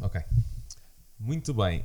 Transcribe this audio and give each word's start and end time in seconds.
Ok. 0.00 0.20
Muito 1.20 1.54
bem. 1.54 1.84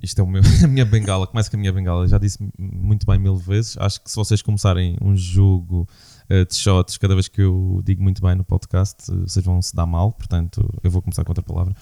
Isto 0.00 0.20
é 0.20 0.24
o 0.24 0.26
meu, 0.26 0.42
a 0.62 0.66
minha 0.68 0.84
bengala. 0.84 1.26
Começa 1.26 1.50
com 1.50 1.56
a 1.56 1.60
minha 1.60 1.72
bengala. 1.72 2.06
Já 2.06 2.18
disse 2.18 2.38
muito 2.56 3.04
bem 3.04 3.18
mil 3.18 3.36
vezes. 3.36 3.76
Acho 3.78 4.00
que 4.00 4.10
se 4.10 4.16
vocês 4.16 4.42
começarem 4.42 4.96
um 5.02 5.16
jogo 5.16 5.88
uh, 6.30 6.46
de 6.46 6.54
shots 6.54 6.96
cada 6.98 7.14
vez 7.14 7.26
que 7.26 7.42
eu 7.42 7.80
digo 7.84 8.02
muito 8.02 8.22
bem 8.22 8.36
no 8.36 8.44
podcast, 8.44 9.10
uh, 9.10 9.22
vocês 9.22 9.44
vão 9.44 9.60
se 9.60 9.74
dar 9.74 9.86
mal. 9.86 10.12
Portanto, 10.12 10.68
eu 10.84 10.90
vou 10.90 11.02
começar 11.02 11.24
com 11.24 11.30
outra 11.30 11.42
palavra. 11.42 11.74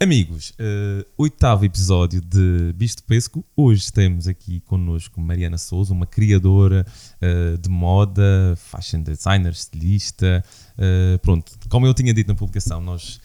Amigos, 0.00 0.50
uh, 0.52 1.06
oitavo 1.16 1.64
episódio 1.64 2.20
de 2.20 2.72
Bicho 2.74 3.02
Pesco. 3.06 3.44
Hoje 3.54 3.92
temos 3.92 4.26
aqui 4.26 4.58
connosco 4.60 5.20
Mariana 5.20 5.56
Souza, 5.58 5.92
uma 5.92 6.06
criadora 6.06 6.84
uh, 7.20 7.58
de 7.58 7.68
moda, 7.68 8.54
fashion 8.56 9.02
designer, 9.02 9.52
estilista. 9.52 10.42
Uh, 10.76 11.18
pronto, 11.18 11.52
como 11.68 11.86
eu 11.86 11.94
tinha 11.94 12.12
dito 12.12 12.26
na 12.26 12.34
publicação, 12.34 12.80
nós 12.80 13.20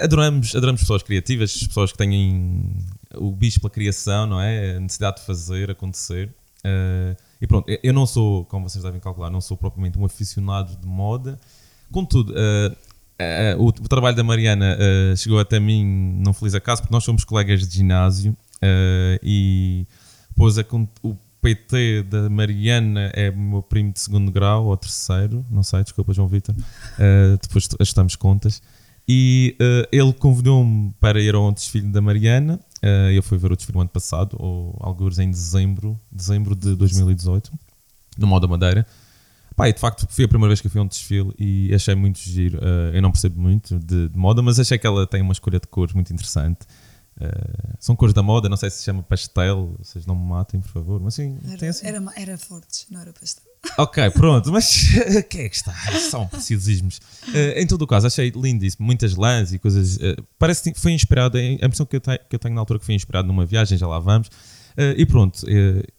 adoramos, 0.00 0.54
adoramos 0.54 0.80
pessoas 0.80 1.02
criativas, 1.02 1.66
pessoas 1.66 1.92
que 1.92 1.98
têm 1.98 2.76
o 3.16 3.32
bicho 3.32 3.60
pela 3.60 3.70
criação, 3.70 4.26
não 4.26 4.40
é? 4.40 4.76
A 4.76 4.80
necessidade 4.80 5.18
de 5.18 5.26
fazer 5.26 5.70
acontecer. 5.70 6.30
e 7.40 7.46
pronto, 7.46 7.66
eu 7.82 7.92
não 7.92 8.06
sou, 8.06 8.44
como 8.46 8.68
vocês 8.68 8.84
devem 8.84 9.00
calcular, 9.00 9.30
não 9.30 9.40
sou 9.40 9.56
propriamente 9.56 9.98
um 9.98 10.04
aficionado 10.04 10.76
de 10.76 10.86
moda. 10.86 11.38
Contudo, 11.90 12.32
uh, 12.32 13.62
o, 13.62 13.68
o, 13.68 13.88
trabalho 13.88 14.16
da 14.16 14.22
Mariana 14.22 14.78
uh, 14.78 15.16
chegou 15.16 15.38
até 15.38 15.58
mim 15.58 15.84
num 16.24 16.32
feliz 16.32 16.54
acaso, 16.54 16.82
porque 16.82 16.94
nós 16.94 17.04
somos 17.04 17.24
colegas 17.24 17.66
de 17.66 17.76
ginásio 17.76 18.36
e 19.22 19.86
depois 20.28 20.58
a, 20.58 20.64
o 21.02 21.16
PT 21.42 22.04
da 22.04 22.30
Mariana 22.30 23.10
é 23.14 23.30
meu 23.30 23.62
primo 23.62 23.92
de 23.92 24.00
segundo 24.00 24.30
grau 24.30 24.66
ou 24.66 24.76
terceiro, 24.76 25.44
não 25.50 25.62
sei, 25.62 25.82
desculpa 25.82 26.12
João 26.12 26.28
Vitor, 26.28 26.54
depois 27.40 27.68
ajustamos 27.78 28.14
contas. 28.16 28.62
E 29.12 29.56
ele 29.90 30.12
convidou-me 30.12 30.94
para 31.00 31.20
ir 31.20 31.34
ao 31.34 31.50
desfile 31.50 31.88
da 31.88 32.00
Mariana. 32.00 32.60
eu 33.12 33.20
fui 33.24 33.38
ver 33.38 33.50
o 33.50 33.56
desfile 33.56 33.74
no 33.74 33.80
ano 33.80 33.90
passado, 33.90 34.36
ou 34.38 34.76
alguns 34.78 35.18
em 35.18 35.28
dezembro, 35.28 35.98
dezembro 36.12 36.54
de 36.54 36.76
2018, 36.76 37.50
no 38.16 38.26
Moda 38.28 38.46
Madeira. 38.46 38.86
Pá, 39.60 39.70
de 39.70 39.78
facto 39.78 40.06
foi 40.08 40.24
a 40.24 40.28
primeira 40.28 40.48
vez 40.48 40.60
que 40.60 40.68
eu 40.68 40.70
fui 40.70 40.80
a 40.80 40.84
um 40.84 40.86
desfile 40.86 41.34
e 41.38 41.74
achei 41.74 41.94
muito 41.94 42.18
giro. 42.18 42.58
Uh, 42.58 42.94
eu 42.94 43.02
não 43.02 43.10
percebo 43.10 43.38
muito 43.40 43.78
de, 43.78 44.08
de, 44.08 44.18
moda, 44.18 44.40
mas 44.40 44.58
achei 44.58 44.78
que 44.78 44.86
ela 44.86 45.06
tem 45.06 45.20
uma 45.20 45.32
escolha 45.32 45.60
de 45.60 45.66
cores 45.66 45.92
muito 45.92 46.10
interessante. 46.12 46.60
Uh, 47.20 47.76
são 47.78 47.94
cores 47.94 48.14
da 48.14 48.22
moda, 48.22 48.48
não 48.48 48.56
sei 48.56 48.70
se 48.70 48.78
se 48.78 48.84
chama 48.84 49.02
pastel, 49.02 49.74
vocês 49.78 50.06
não 50.06 50.14
me 50.14 50.26
matem, 50.26 50.60
por 50.60 50.70
favor. 50.70 51.00
Mas 51.00 51.14
sim, 51.14 51.38
era, 51.50 51.68
assim. 51.68 51.86
era, 51.86 52.02
era 52.16 52.38
fortes, 52.38 52.86
não 52.90 53.00
era 53.00 53.12
pastel. 53.12 53.50
Ok, 53.76 54.10
pronto, 54.10 54.50
mas 54.50 54.88
quem 55.28 55.42
é 55.42 55.48
que 55.48 55.56
está? 55.56 55.72
São 56.10 56.26
precisismos. 56.26 56.98
Uh, 57.28 57.58
em 57.58 57.66
todo 57.66 57.82
o 57.82 57.86
caso, 57.86 58.06
achei 58.06 58.30
lindíssimo, 58.34 58.86
muitas 58.86 59.14
lãs 59.14 59.52
e 59.52 59.58
coisas. 59.58 59.96
Uh, 59.96 60.22
parece 60.38 60.72
que 60.72 60.80
foi 60.80 60.92
inspirado, 60.92 61.36
a 61.36 61.42
impressão 61.42 61.84
que 61.84 61.96
eu, 61.96 62.00
tenho, 62.00 62.18
que 62.28 62.36
eu 62.36 62.38
tenho 62.38 62.54
na 62.54 62.60
altura 62.60 62.78
que 62.78 62.86
foi 62.86 62.94
inspirado 62.94 63.28
numa 63.28 63.44
viagem, 63.44 63.76
já 63.76 63.86
lá 63.86 63.98
vamos. 63.98 64.28
Uh, 64.28 64.96
e 64.96 65.04
pronto, 65.04 65.44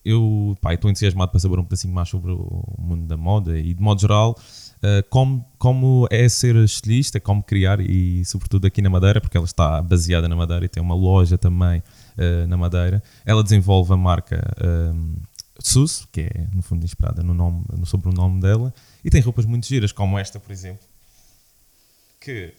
eu 0.03 0.57
estou 0.71 0.89
entusiasmado 0.89 1.31
para 1.31 1.39
saber 1.39 1.59
um 1.59 1.63
pedacinho 1.63 1.93
mais 1.93 2.09
sobre 2.09 2.31
o 2.31 2.63
mundo 2.79 3.05
da 3.05 3.17
moda 3.17 3.57
e, 3.59 3.73
de 3.73 3.81
modo 3.81 4.01
geral, 4.01 4.35
uh, 4.83 5.03
como, 5.09 5.45
como 5.57 6.07
é 6.09 6.27
ser 6.29 6.55
estilista, 6.57 7.19
como 7.19 7.43
criar 7.43 7.79
e, 7.79 8.23
sobretudo, 8.25 8.67
aqui 8.67 8.81
na 8.81 8.89
Madeira, 8.89 9.21
porque 9.21 9.37
ela 9.37 9.45
está 9.45 9.81
baseada 9.81 10.27
na 10.27 10.35
Madeira 10.35 10.65
e 10.65 10.69
tem 10.69 10.81
uma 10.81 10.95
loja 10.95 11.37
também 11.37 11.81
na 12.47 12.55
Madeira. 12.55 13.01
Ela 13.25 13.41
desenvolve 13.41 13.93
a 13.93 13.97
marca 13.97 14.43
SUS, 15.63 16.07
que 16.11 16.21
é, 16.21 16.47
no 16.53 16.61
fundo, 16.61 16.83
inspirada 16.83 17.23
no, 17.23 17.33
nome, 17.33 17.63
no 17.77 17.85
sobrenome 17.85 18.39
dela, 18.41 18.73
e 19.03 19.09
tem 19.09 19.21
roupas 19.21 19.45
muito 19.45 19.65
giras, 19.65 19.91
como 19.91 20.17
esta, 20.17 20.39
por 20.39 20.51
exemplo, 20.51 20.85
que 22.19 22.53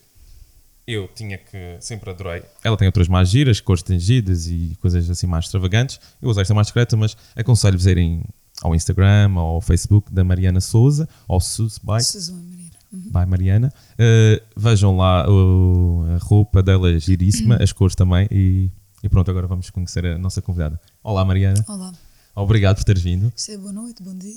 eu 0.86 1.08
tinha 1.08 1.38
que. 1.38 1.76
Sempre 1.80 2.10
adorei. 2.10 2.42
Ela 2.62 2.76
tem 2.76 2.86
outras 2.86 3.08
mais 3.08 3.28
giras, 3.28 3.60
cores 3.60 3.82
tingidas 3.82 4.48
e 4.48 4.76
coisas 4.80 5.08
assim 5.08 5.26
mais 5.26 5.44
extravagantes. 5.44 6.00
Eu 6.20 6.28
usei 6.28 6.42
esta 6.42 6.54
mais 6.54 6.66
discreta, 6.66 6.96
mas 6.96 7.16
aconselho-vos 7.36 7.86
a 7.86 7.90
irem 7.90 8.24
ao 8.62 8.74
Instagram 8.74 9.34
ao 9.36 9.60
Facebook 9.60 10.12
da 10.12 10.22
Mariana 10.22 10.60
Souza, 10.60 11.08
ou 11.26 11.40
Sus 11.40 11.78
by, 11.78 11.86
Mariana. 12.32 12.70
Uhum. 12.92 13.00
by 13.00 13.26
Mariana. 13.26 13.72
Uh, 13.94 14.42
vejam 14.56 14.96
lá 14.96 15.28
uh, 15.28 16.14
a 16.14 16.18
roupa 16.18 16.62
dela 16.62 16.90
é 16.90 16.98
giríssima, 16.98 17.56
as 17.56 17.72
cores 17.72 17.94
também. 17.94 18.28
E, 18.30 18.70
e, 19.02 19.08
pronto, 19.08 19.30
agora 19.30 19.46
vamos 19.46 19.68
conhecer 19.70 20.06
a 20.06 20.18
nossa 20.18 20.40
convidada. 20.40 20.80
Olá, 21.02 21.24
Mariana. 21.24 21.64
Olá. 21.68 21.92
Obrigado 22.34 22.76
por 22.76 22.84
teres 22.84 23.02
vindo. 23.02 23.32
Isto 23.36 23.52
é 23.52 23.58
boa 23.58 23.72
noite, 23.72 24.02
bom 24.02 24.14
dia. 24.14 24.32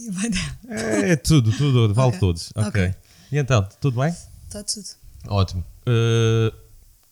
É, 0.67 1.15
tudo, 1.15 1.51
tudo, 1.51 1.93
vale 1.93 2.09
okay. 2.09 2.19
todos. 2.19 2.51
Okay. 2.55 2.87
ok. 2.87 2.95
E 3.31 3.37
então, 3.37 3.67
tudo 3.79 4.01
bem? 4.01 4.13
Está 4.47 4.63
tudo. 4.63 4.85
Ótimo. 5.27 5.63
Uh, 5.87 6.53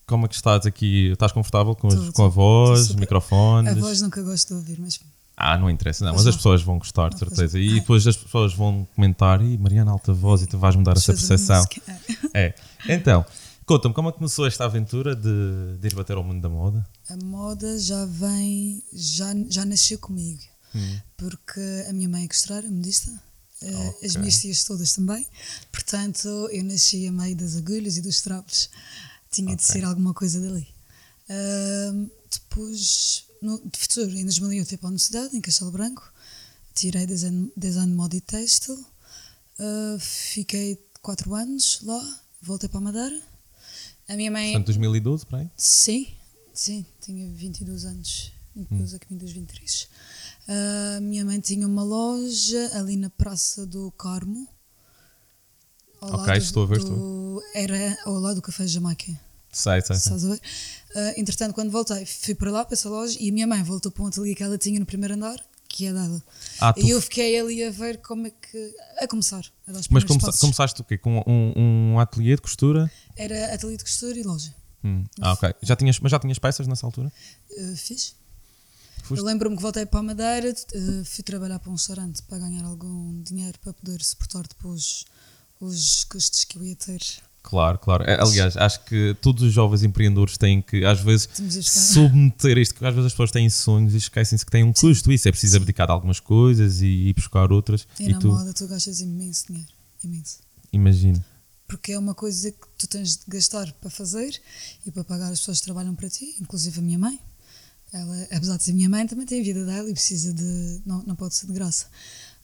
como 0.06 0.26
é 0.26 0.30
que 0.30 0.36
estás 0.36 0.66
aqui? 0.66 1.12
Estás 1.12 1.32
confortável 1.32 1.76
com, 1.76 1.90
com 2.12 2.26
a 2.26 2.28
voz, 2.28 2.88
super... 2.88 3.00
microfones? 3.00 3.72
A 3.72 3.80
voz 3.80 4.02
nunca 4.02 4.22
gosto 4.22 4.50
de 4.50 4.54
ouvir, 4.56 4.80
mas. 4.80 5.00
Ah, 5.46 5.58
não 5.58 5.70
interessa, 5.70 6.06
não, 6.06 6.14
mas, 6.14 6.26
as 6.26 6.36
pessoas 6.36 6.62
vão 6.62 6.78
gostar, 6.78 7.10
de 7.10 7.20
certeza. 7.20 7.60
E 7.60 7.76
depois 7.76 8.08
as 8.08 8.16
pessoas 8.16 8.54
vão 8.54 8.88
comentar, 8.96 9.42
e 9.42 9.58
Mariana, 9.58 9.92
alta 9.92 10.14
voz, 10.14 10.42
e 10.42 10.48
tu 10.48 10.58
vais 10.58 10.76
mudar 10.76 10.96
essa 10.96 11.14
percepção. 11.14 11.64
É. 12.34 12.56
Então, 12.90 13.24
conta-me, 13.66 13.94
como 13.94 14.10
é 14.10 14.12
que 14.12 14.18
começou 14.18 14.48
esta 14.48 14.66
aventura 14.66 15.16
de, 15.16 15.78
de 15.80 15.88
ir 15.88 15.94
bater 15.94 16.18
ao 16.18 16.24
mundo 16.24 16.42
da 16.42 16.50
moda? 16.50 16.84
A 17.10 17.18
moda 17.18 17.78
já 17.78 18.06
vem, 18.06 18.82
já, 18.92 19.36
já 19.50 19.66
nasceu 19.66 20.00
comigo. 20.00 20.42
Hum. 20.74 20.98
Porque 21.18 21.86
a 21.88 21.94
minha 21.94 22.10
mãe 22.10 22.24
é 22.24 22.28
costureira, 22.28 22.68
modista, 22.70 23.12
eh, 23.62 23.90
okay. 23.90 24.08
as 24.08 24.16
minhas 24.16 24.42
tias 24.42 24.64
todas 24.64 24.94
também. 24.94 25.28
Portanto, 25.72 26.28
eu 26.52 26.64
nasci 26.64 27.08
a 27.08 27.12
meio 27.12 27.36
das 27.36 27.56
agulhas 27.56 27.98
e 27.98 28.02
dos 28.02 28.22
trapos. 28.22 28.70
Tinha 29.32 29.54
okay. 29.54 29.58
de 29.58 29.64
ser 29.64 29.86
alguma 29.86 30.14
coisa 30.14 30.42
dali. 30.42 30.68
Uh, 31.30 32.10
depois, 32.32 33.26
no, 33.44 33.60
de 33.60 33.78
futuro, 33.78 34.10
em 34.12 34.24
2008, 34.24 34.68
fui 34.68 34.78
para 34.78 34.88
a 34.88 34.90
universidade, 34.90 35.36
em 35.36 35.42
Castelo 35.42 35.72
Branco. 35.72 36.12
Tirei 36.74 37.06
design, 37.06 37.52
design 37.56 37.94
moda 37.94 38.16
e 38.16 38.22
têxtil. 38.22 38.76
Uh, 39.60 40.00
fiquei 40.00 40.84
4 41.02 41.36
anos 41.36 41.82
lá, 41.84 42.22
voltei 42.42 42.70
para 42.70 42.80
a 42.80 42.82
Madeira. 42.82 43.22
A 44.08 44.16
minha 44.16 44.32
mãe. 44.32 44.54
Portanto, 44.54 44.68
2012, 44.68 45.26
para 45.26 45.40
aí? 45.40 45.52
Sim, 45.58 46.08
sim, 46.54 46.86
tinha 47.02 47.30
22 47.32 47.86
anos. 47.86 48.32
Depois 48.56 48.94
hum. 48.94 48.96
a 48.96 49.00
caminho 49.00 49.20
dos 49.20 49.32
23. 49.32 49.90
A 50.48 50.98
uh, 50.98 51.02
minha 51.02 51.26
mãe 51.26 51.40
tinha 51.40 51.68
uma 51.68 51.84
loja 51.84 52.72
ali 52.78 52.96
na 52.96 53.10
Praça 53.10 53.66
do 53.66 53.92
Carmo. 53.92 54.48
ok, 56.02 56.38
estou 56.38 56.64
a 56.64 56.66
ver, 56.66 56.80
do, 56.80 56.84
estou. 56.84 57.44
Era 57.54 57.98
ao 58.06 58.14
lado 58.16 58.36
do 58.36 58.42
Café 58.42 58.66
Jamaica. 58.68 59.20
Sei, 59.54 59.82
sei, 59.82 59.96
sei. 59.96 60.20
Uh, 60.20 60.40
entretanto, 61.16 61.54
quando 61.54 61.70
voltei, 61.70 62.06
fui 62.06 62.36
para 62.36 62.52
lá, 62.52 62.66
para 62.66 62.74
essa 62.74 62.90
loja, 62.90 63.18
e 63.20 63.30
a 63.30 63.34
minha 63.34 63.48
mãe 63.48 63.62
voltou 63.64 63.92
para 63.92 64.04
um 64.04 64.08
ateliê 64.08 64.36
que 64.36 64.44
ela 64.44 64.58
tinha 64.58 64.80
no 64.80 64.86
primeiro 64.86 65.14
andar, 65.14 65.40
que 65.70 65.86
é 65.86 65.94
dela. 65.94 66.22
Ah, 66.60 66.74
e 66.78 66.90
eu 66.90 67.02
fiquei 67.02 67.40
ali 67.40 67.64
a 67.64 67.72
ver 67.72 67.98
como 67.98 68.28
é 68.28 68.32
que. 68.32 68.76
a 69.00 69.08
começar. 69.08 69.46
A 69.68 69.72
Mas 69.90 70.04
come, 70.04 70.20
começaste 70.20 70.82
o 70.82 70.84
quê? 70.84 70.98
Com 70.98 71.24
um, 71.26 71.94
um 71.94 72.00
ateliê 72.00 72.36
de 72.36 72.42
costura? 72.42 72.92
Era 73.16 73.54
ateliê 73.54 73.78
de 73.78 73.84
costura 73.84 74.18
e 74.18 74.24
loja. 74.24 74.54
Hum. 74.84 75.04
Ah, 75.22 75.34
ok. 75.34 75.54
Já 75.62 75.76
tinhas, 75.76 76.00
mas 76.00 76.12
já 76.12 76.20
tinhas 76.20 76.38
peças 76.38 76.68
nessa 76.68 76.86
altura? 76.86 77.12
Uh, 77.52 77.76
fiz. 77.76 78.16
Foste? 79.04 79.20
Eu 79.20 79.26
lembro-me 79.26 79.56
que 79.56 79.62
voltei 79.62 79.86
para 79.86 80.00
a 80.00 80.04
Madeira, 80.04 80.52
uh, 80.52 81.06
fui 81.06 81.24
trabalhar 81.24 81.60
para 81.60 81.70
um 81.70 81.74
restaurante 81.74 82.22
para 82.24 82.40
ganhar 82.40 82.64
algum 82.66 83.22
dinheiro 83.22 83.58
para 83.60 83.74
poder 83.74 84.02
suportar 84.02 84.44
depois 84.48 85.06
os 85.60 86.04
custos 86.06 86.44
que 86.44 86.58
eu 86.58 86.64
ia 86.64 86.76
ter. 86.76 87.02
Claro, 87.44 87.78
claro. 87.78 88.06
É, 88.06 88.20
aliás, 88.20 88.56
acho 88.56 88.84
que 88.86 89.16
todos 89.22 89.44
os 89.44 89.52
jovens 89.52 89.84
empreendedores 89.84 90.38
têm 90.38 90.62
que, 90.62 90.86
às 90.86 91.02
vezes, 91.02 91.30
submeter 91.62 92.58
isto, 92.58 92.74
porque 92.74 92.86
às 92.86 92.96
vezes 92.96 93.08
as 93.08 93.12
pessoas 93.12 93.32
têm 93.32 93.50
sonhos 93.50 93.94
e 93.94 93.98
esquecem-se 93.98 94.46
que 94.46 94.52
têm 94.52 94.64
um 94.64 94.72
custo. 94.72 95.12
Isso 95.12 95.28
é 95.28 95.32
preciso 95.32 95.58
abdicar 95.58 95.86
de 95.86 95.92
algumas 95.92 96.22
coisas 96.22 96.82
e 96.82 97.10
ir 97.10 97.14
buscar 97.14 97.52
outras. 97.52 97.86
E, 98.00 98.06
e 98.06 98.14
na 98.14 98.20
tu... 98.20 98.30
moda 98.30 98.54
tu 98.54 98.66
gastas 98.66 99.02
imenso 99.02 99.48
dinheiro. 99.48 99.70
Imenso. 100.02 100.40
Imagino. 100.72 101.24
Porque 101.68 101.92
é 101.92 102.00
uma 102.00 102.16
coisa 102.16 102.50
que 102.50 102.68
tu 102.78 102.88
tens 102.88 103.18
de 103.18 103.24
gastar 103.28 103.72
para 103.74 103.90
fazer 103.90 104.42
e 104.86 104.92
para 104.92 105.04
pagar 105.04 105.32
as 105.32 105.40
pessoas 105.40 105.60
que 105.60 105.66
trabalham 105.66 105.94
para 105.94 106.10
ti, 106.10 106.36
inclusive 106.40 106.80
a 106.80 106.82
minha 106.82 106.98
mãe. 106.98 107.20
Ela, 107.92 108.24
apesar 108.32 108.58
de 108.58 108.64
ser 108.64 108.74
minha 108.74 108.90
mãe, 108.90 109.06
também 109.06 109.26
tem 109.26 109.42
a 109.42 109.44
vida 109.44 109.66
dela 109.66 109.90
e 109.90 109.94
precisa 109.94 110.34
de. 110.34 110.82
Não, 110.86 111.04
não 111.04 111.16
pode 111.16 111.36
ser 111.36 111.46
de 111.48 111.54
graça. 111.54 111.88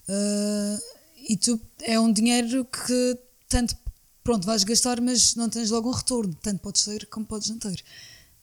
Uh, 0.08 0.80
e 1.28 1.38
tu 1.38 1.60
é 1.82 2.00
um 2.00 2.12
dinheiro 2.12 2.66
que 2.66 3.18
tanto 3.50 3.76
pronto 4.30 4.46
vais 4.46 4.64
gastar, 4.64 5.02
mas 5.02 5.34
não 5.34 5.50
tens 5.50 5.72
logo 5.72 5.90
um 5.90 5.92
retorno. 5.92 6.36
Tanto 6.36 6.60
podes 6.60 6.84
sair 6.84 7.08
como 7.08 7.26
podes 7.26 7.50
não 7.50 7.58
ter. 7.58 7.84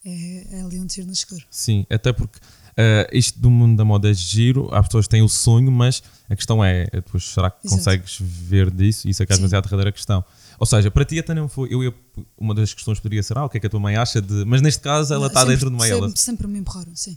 É, 0.04 0.58
é 0.58 0.62
ali 0.62 0.80
um 0.80 0.86
tiro 0.86 1.06
no 1.06 1.12
escuro. 1.12 1.44
Sim, 1.48 1.86
até 1.88 2.12
porque 2.12 2.38
uh, 2.40 3.06
isto 3.12 3.38
do 3.38 3.48
mundo 3.48 3.76
da 3.76 3.84
moda 3.84 4.10
é 4.10 4.14
giro, 4.14 4.68
as 4.74 4.84
pessoas 4.86 5.06
têm 5.06 5.22
o 5.22 5.28
sonho, 5.28 5.70
mas 5.70 6.02
a 6.28 6.34
questão 6.34 6.64
é, 6.64 6.88
depois, 6.92 7.22
será 7.22 7.52
que 7.52 7.68
Exato. 7.68 7.78
consegues 7.78 8.18
ver 8.20 8.68
disso? 8.68 9.08
Isso 9.08 9.22
é 9.22 9.26
que 9.26 9.32
às 9.32 9.38
vezes 9.38 9.52
é 9.52 9.58
a 9.58 9.60
derradeira 9.60 9.92
questão. 9.92 10.24
Ou 10.58 10.66
seja, 10.66 10.90
para 10.90 11.04
ti 11.04 11.20
até 11.20 11.32
não 11.34 11.48
foi. 11.48 11.72
Eu 11.72 11.84
ia, 11.84 11.94
uma 12.36 12.52
das 12.52 12.74
questões 12.74 12.98
poderia 12.98 13.22
ser: 13.22 13.38
ah, 13.38 13.44
o 13.44 13.48
que 13.48 13.58
é 13.58 13.60
que 13.60 13.68
a 13.68 13.70
tua 13.70 13.78
mãe 13.78 13.94
acha 13.94 14.20
de. 14.20 14.44
Mas 14.44 14.60
neste 14.60 14.80
caso 14.80 15.14
ela 15.14 15.28
está 15.28 15.44
dentro 15.44 15.70
de 15.70 15.76
uma 15.76 15.84
sempre, 15.84 15.98
ela. 15.98 16.16
Sempre 16.16 16.46
me 16.48 16.58
empurraram, 16.58 16.96
sim. 16.96 17.16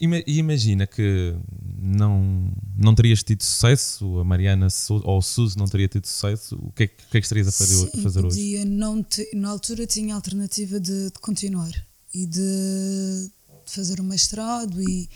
E 0.00 0.38
imagina 0.38 0.86
que 0.86 1.34
não, 1.80 2.52
não 2.76 2.94
terias 2.94 3.22
tido 3.22 3.42
sucesso, 3.42 4.18
a 4.18 4.24
Mariana 4.24 4.68
ou 4.88 5.18
o 5.18 5.22
Suzy 5.22 5.56
não 5.56 5.66
teria 5.66 5.88
tido 5.88 6.06
sucesso, 6.06 6.56
o 6.60 6.72
que 6.72 6.84
é, 6.84 6.86
que, 6.86 7.18
é 7.18 7.20
que 7.20 7.26
estarias 7.26 7.48
a 7.48 7.52
fazer, 7.52 7.74
Sim, 7.74 7.90
a 7.98 8.02
fazer 8.02 8.24
hoje? 8.24 8.36
Podia 8.36 8.64
não 8.64 9.02
te, 9.02 9.28
na 9.34 9.50
altura 9.50 9.86
tinha 9.86 10.14
a 10.14 10.16
alternativa 10.16 10.78
de, 10.78 11.10
de 11.10 11.18
continuar 11.20 11.72
e 12.14 12.26
de 12.26 13.30
fazer 13.66 14.00
um 14.00 14.04
mestrado 14.04 14.82
e 14.82 15.08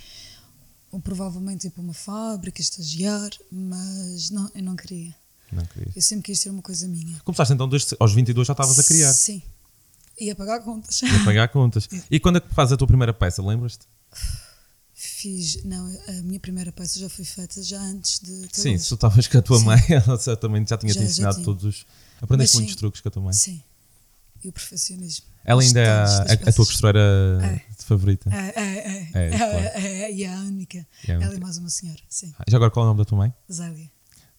ou 0.91 1.01
provavelmente 1.01 1.67
ir 1.67 1.71
para 1.71 1.83
uma 1.83 1.95
fábrica, 1.95 2.61
estagiar, 2.61 3.31
mas 3.51 4.31
não, 4.31 4.51
eu 4.55 4.63
não 4.63 4.77
queria. 4.77 5.15
Não 5.51 5.65
queria. 5.65 5.91
Eu 5.97 6.03
sempre 6.03 6.25
quis 6.25 6.41
ter 6.41 6.51
uma 6.51 6.61
coisa 6.61 6.87
minha. 6.87 7.19
Começaste 7.25 7.55
então 7.55 7.67
desde 7.67 7.97
aos 7.99 8.13
22 8.13 8.47
já 8.47 8.53
estavas 8.53 8.79
a 8.79 8.85
criar. 8.85 9.13
Sim. 9.13 9.43
Ia 10.21 10.35
pagar 10.35 10.61
contas. 10.61 11.01
Ia 11.01 11.25
pagar 11.25 11.49
contas. 11.49 11.89
e 12.11 12.21
quando 12.21 12.37
é 12.37 12.41
que 12.41 12.55
fazes 12.55 12.73
a 12.73 12.77
tua 12.77 12.87
primeira 12.87 13.15
peça, 13.15 13.43
lembras-te? 13.43 13.87
Fiz, 15.23 15.63
não, 15.63 15.87
a 16.09 16.13
minha 16.23 16.41
primeira 16.41 16.73
peça 16.73 16.99
já 16.99 17.09
foi 17.09 17.25
feita 17.25 17.63
já 17.63 17.81
antes 17.81 18.19
de. 18.19 18.49
Sim, 18.51 18.77
se 18.77 18.89
tu 18.89 18.97
estavas 18.97 19.29
com 19.29 19.39
a 19.39 19.43
tua 19.43 19.57
sim. 19.57 19.67
mãe, 19.67 19.79
ela 19.89 20.19
certamente 20.19 20.71
já 20.71 20.77
ensinado 20.83 21.39
já 21.39 21.45
todos 21.45 21.63
os. 21.63 21.87
Aprendeste 22.21 22.57
muitos 22.57 22.75
truques 22.75 23.01
com 23.01 23.07
a 23.07 23.11
tua 23.13 23.23
mãe. 23.23 23.33
Sim. 23.33 23.63
E 24.43 24.49
o 24.49 24.53
perfeccionismo. 24.53 25.27
Ela 25.45 25.63
ainda 25.63 25.79
é 25.79 25.89
a, 25.89 26.23
a, 26.49 26.53
tua 26.53 26.67
costureira 26.67 26.99
é. 27.41 27.63
favorita? 27.85 28.29
É, 28.35 28.49
é, 28.49 28.63
é. 28.65 29.11
É, 29.15 29.29
é, 29.29 29.39
claro. 29.39 29.55
é, 29.55 30.13
e 30.13 30.27
a 30.27 30.33
única. 30.41 30.79
É 31.07 31.13
a 31.13 31.15
única. 31.15 31.27
Ela 31.27 31.37
é 31.37 31.39
mais 31.39 31.57
uma 31.57 31.71
senhora, 31.71 32.01
sim. 32.09 32.35
Já 32.49 32.57
agora 32.57 32.73
qual 32.73 32.85
é 32.85 32.87
o 32.87 32.91
nome 32.91 32.99
da 32.99 33.05
tua 33.05 33.19
mãe? 33.19 33.33
Zélia. 33.49 33.89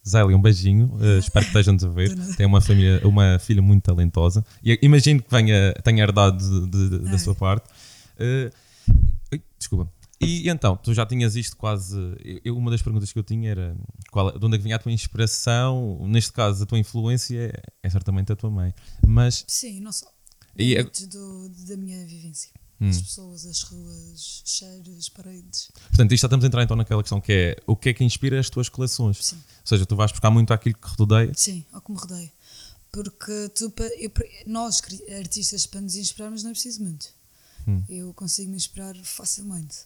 Zélia, 0.06 0.36
um 0.36 0.42
beijinho. 0.42 0.88
Uh, 0.96 1.20
espero 1.24 1.46
que 1.46 1.52
estejam-nos 1.52 1.86
a 1.86 1.88
ver. 1.88 2.14
Tem 2.36 2.46
uma, 2.46 2.60
família, 2.60 3.00
uma 3.08 3.40
filha 3.40 3.62
muito 3.62 3.84
talentosa. 3.84 4.46
E 4.62 4.78
imagino 4.82 5.24
que 5.24 5.32
venha, 5.32 5.74
tenha 5.82 6.04
herdado 6.04 6.68
de, 6.68 6.90
de, 6.90 7.00
da 7.10 7.18
sua 7.18 7.34
parte. 7.34 7.70
Uh, 8.20 9.40
desculpa. 9.58 9.90
E 10.24 10.50
então, 10.50 10.76
tu 10.78 10.94
já 10.94 11.06
tinhas 11.06 11.36
isto 11.36 11.56
quase. 11.58 11.98
Eu, 12.44 12.58
uma 12.58 12.72
das 12.72 12.82
perguntas 12.82 13.12
que 13.12 13.20
eu 13.20 13.24
tinha 13.24 13.50
era 13.50 13.78
qual, 14.12 14.38
de 14.38 14.46
onde 14.46 14.56
é 14.56 14.58
que 14.58 14.64
vinha 14.64 14.76
a 14.76 14.80
tua 14.80 14.92
inspiração? 14.92 16.00
Neste 16.08 16.32
caso, 16.32 16.64
a 16.64 16.66
tua 16.66 16.80
influência 16.80 17.38
é, 17.38 17.62
é 17.84 17.90
certamente 17.90 18.32
a 18.32 18.36
tua 18.36 18.50
mãe. 18.50 18.74
Mas. 19.06 19.44
Sim, 19.48 19.80
não 19.80 19.92
só. 19.92 20.12
E 20.58 20.76
é... 20.76 20.84
do, 20.84 21.50
da 21.68 21.78
minha 21.78 22.06
vivência. 22.06 22.52
Hum. 22.80 22.90
As 22.90 23.02
pessoas, 23.02 23.46
as 23.46 23.62
ruas, 23.62 24.42
cheiros, 24.46 25.10
paredes. 25.10 25.72
Portanto, 25.88 26.12
isto 26.12 26.22
já 26.22 26.28
estamos 26.28 26.44
a 26.44 26.48
entrar 26.48 26.64
então 26.64 26.76
naquela 26.76 27.02
questão 27.02 27.22
que 27.22 27.32
é 27.32 27.58
o 27.66 27.76
que 27.76 27.90
é 27.90 27.94
que 27.94 28.04
inspira 28.04 28.40
as 28.40 28.50
tuas 28.50 28.68
coleções? 28.68 29.24
Sim. 29.24 29.36
Ou 29.36 29.68
seja, 29.68 29.86
tu 29.86 29.96
vais 29.96 30.12
buscar 30.12 30.30
muito 30.30 30.52
aquilo 30.54 30.76
que 30.76 30.88
rodeia? 31.00 31.32
Sim, 31.34 31.64
ao 31.72 31.82
que 31.82 31.92
me 31.92 31.98
rodeia. 31.98 32.32
Porque 32.92 33.50
tu, 33.56 33.74
eu, 34.00 34.12
nós, 34.46 34.82
artistas, 35.18 35.66
para 35.66 35.82
nos 35.82 35.96
inspirarmos, 35.96 36.44
não 36.44 36.52
é 36.52 36.54
preciso 36.54 36.84
muito. 36.84 37.08
Hum. 37.68 37.82
Eu 37.90 38.14
consigo 38.14 38.52
me 38.52 38.58
inspirar 38.58 38.96
facilmente. 39.04 39.78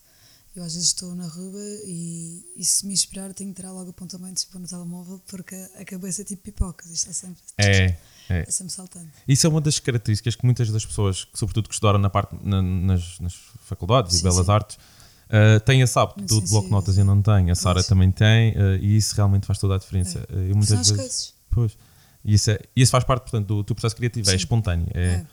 Eu 0.58 0.64
às 0.64 0.74
vezes 0.74 0.88
estou 0.88 1.14
na 1.14 1.28
rua 1.28 1.62
e, 1.86 2.44
e 2.56 2.66
se 2.66 2.84
me 2.88 2.92
inspirar 2.92 3.32
tenho 3.32 3.52
que 3.52 3.62
tirar 3.62 3.72
logo 3.72 3.92
apontamentos 3.92 4.44
pôr 4.46 4.60
no 4.60 4.68
telemóvel 4.68 5.22
porque 5.28 5.54
a 5.80 5.86
cabeça 5.86 6.24
é 6.24 6.26
tipo 6.26 6.42
pipocas, 6.42 6.90
isto 6.90 7.12
está 7.12 7.14
sempre, 7.14 7.44
é, 7.60 7.96
é. 8.28 8.40
é 8.40 8.46
sempre 8.50 8.74
saltando. 8.74 9.08
Isso 9.28 9.46
é 9.46 9.50
uma 9.52 9.62
das 9.62 9.78
características 9.78 10.36
que 10.36 10.44
muitas 10.44 10.72
das 10.72 10.84
pessoas, 10.84 11.28
sobretudo 11.36 11.70
que 11.70 11.76
estudaram 11.76 12.00
na 12.00 12.10
parte, 12.10 12.36
na, 12.42 12.60
nas, 12.64 13.20
nas, 13.20 13.36
faculdades 13.66 14.14
sim, 14.14 14.20
e 14.20 14.24
belas 14.24 14.48
sim. 14.48 14.52
artes, 14.52 14.78
uh, 14.78 15.60
têm 15.64 15.82
esse 15.82 16.00
hábito 16.00 16.26
do 16.26 16.42
bloco 16.42 16.66
de 16.66 16.72
notas 16.72 16.98
e 16.98 17.04
não 17.04 17.22
tem. 17.22 17.52
A 17.52 17.56
Sara 17.56 17.84
também 17.84 18.10
tem 18.10 18.54
uh, 18.54 18.78
e 18.82 18.98
isso 18.98 19.14
realmente 19.16 19.46
faz 19.46 19.60
toda 19.60 19.76
a 19.76 19.78
diferença. 19.78 20.28
É. 20.28 20.34
Uh, 20.34 20.56
muitas 20.56 20.88
São 20.88 20.98
vezes, 20.98 21.36
Pois. 21.52 21.78
E 22.26 22.34
isso, 22.34 22.50
é, 22.50 22.60
isso 22.76 22.92
faz 22.92 23.04
parte, 23.04 23.22
portanto, 23.22 23.46
do 23.46 23.64
teu 23.64 23.76
processo 23.76 23.96
criativo, 23.96 24.28
é 24.32 24.36
espontâneo. 24.36 24.88
É, 24.96 25.06
é. 25.06 25.26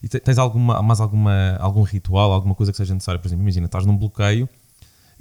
E 0.00 0.08
tens 0.08 0.38
alguma, 0.38 0.80
mais 0.80 1.00
alguma, 1.00 1.56
algum 1.56 1.82
ritual, 1.82 2.32
alguma 2.32 2.54
coisa 2.54 2.70
que 2.70 2.78
seja 2.78 2.94
necessária? 2.94 3.20
Por 3.20 3.26
exemplo, 3.26 3.42
imagina, 3.42 3.66
estás 3.66 3.84
num 3.84 3.96
bloqueio 3.96 4.48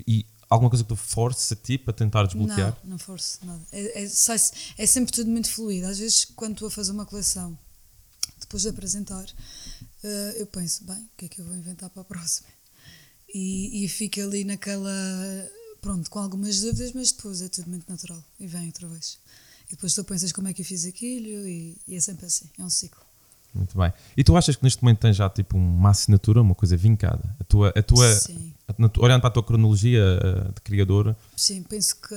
e 0.08 0.26
alguma 0.50 0.70
coisa 0.70 0.84
que 0.84 0.90
tu 0.90 0.96
forces 0.96 1.52
a 1.52 1.56
ti 1.56 1.78
para 1.78 1.94
tentar 1.94 2.26
desbloquear? 2.26 2.78
Não, 2.84 2.92
não 2.92 2.98
forço 2.98 3.40
nada. 3.46 3.62
É, 3.72 4.04
é, 4.04 4.04
é, 4.04 4.86
sempre 4.86 5.12
tudo 5.12 5.30
muito 5.30 5.50
fluido. 5.52 5.88
Às 5.88 6.00
vezes, 6.00 6.26
quando 6.26 6.54
estou 6.54 6.68
a 6.68 6.72
fazer 6.72 6.92
uma 6.92 7.06
coleção, 7.06 7.58
depois 8.40 8.64
de 8.64 8.70
apresentar, 8.70 9.24
uh, 9.24 10.08
eu 10.38 10.48
penso, 10.48 10.84
bem, 10.86 10.98
o 10.98 11.18
que 11.18 11.26
é 11.26 11.28
que 11.28 11.40
eu 11.40 11.46
vou 11.46 11.56
inventar 11.56 11.90
para 11.90 12.02
a 12.02 12.06
próxima? 12.06 12.50
E, 13.34 13.86
e 13.86 13.88
fico 13.88 14.20
ali 14.20 14.44
naquela. 14.44 14.92
Pronto, 15.82 16.10
com 16.10 16.20
algumas 16.20 16.60
dúvidas, 16.60 16.92
mas 16.94 17.12
depois 17.12 17.42
é 17.42 17.48
tudo 17.48 17.70
muito 17.70 17.90
natural 17.90 18.22
e 18.40 18.48
vem 18.48 18.66
outra 18.66 18.88
vez. 18.88 19.18
E 19.68 19.72
depois 19.72 19.94
tu 19.94 20.04
pensas 20.04 20.32
como 20.32 20.48
é 20.48 20.54
que 20.54 20.62
eu 20.62 20.66
fiz 20.66 20.84
aquilo 20.84 21.48
e, 21.48 21.78
e 21.88 21.96
é 21.96 22.00
sempre 22.02 22.26
assim, 22.26 22.50
é 22.58 22.64
um 22.64 22.70
ciclo. 22.70 23.02
Muito 23.54 23.78
bem. 23.78 23.92
E 24.18 24.24
tu 24.24 24.36
achas 24.36 24.56
que 24.56 24.64
neste 24.64 24.84
momento 24.84 25.00
tens 25.00 25.16
já 25.16 25.30
tipo 25.30 25.58
uma 25.58 25.92
assinatura, 25.92 26.42
uma 26.42 26.56
coisa 26.56 26.76
vincada? 26.76 27.36
A 27.40 27.44
tua, 27.44 27.74
a 27.76 27.82
tua, 27.82 28.14
Sim. 28.14 28.49
Olhando 29.00 29.22
para 29.22 29.30
a 29.30 29.32
tua 29.32 29.44
cronologia 29.44 30.02
eh, 30.02 30.52
de 30.54 30.62
criadora? 30.62 31.18
Sim, 31.36 31.64
penso 31.64 31.96
que 31.96 32.16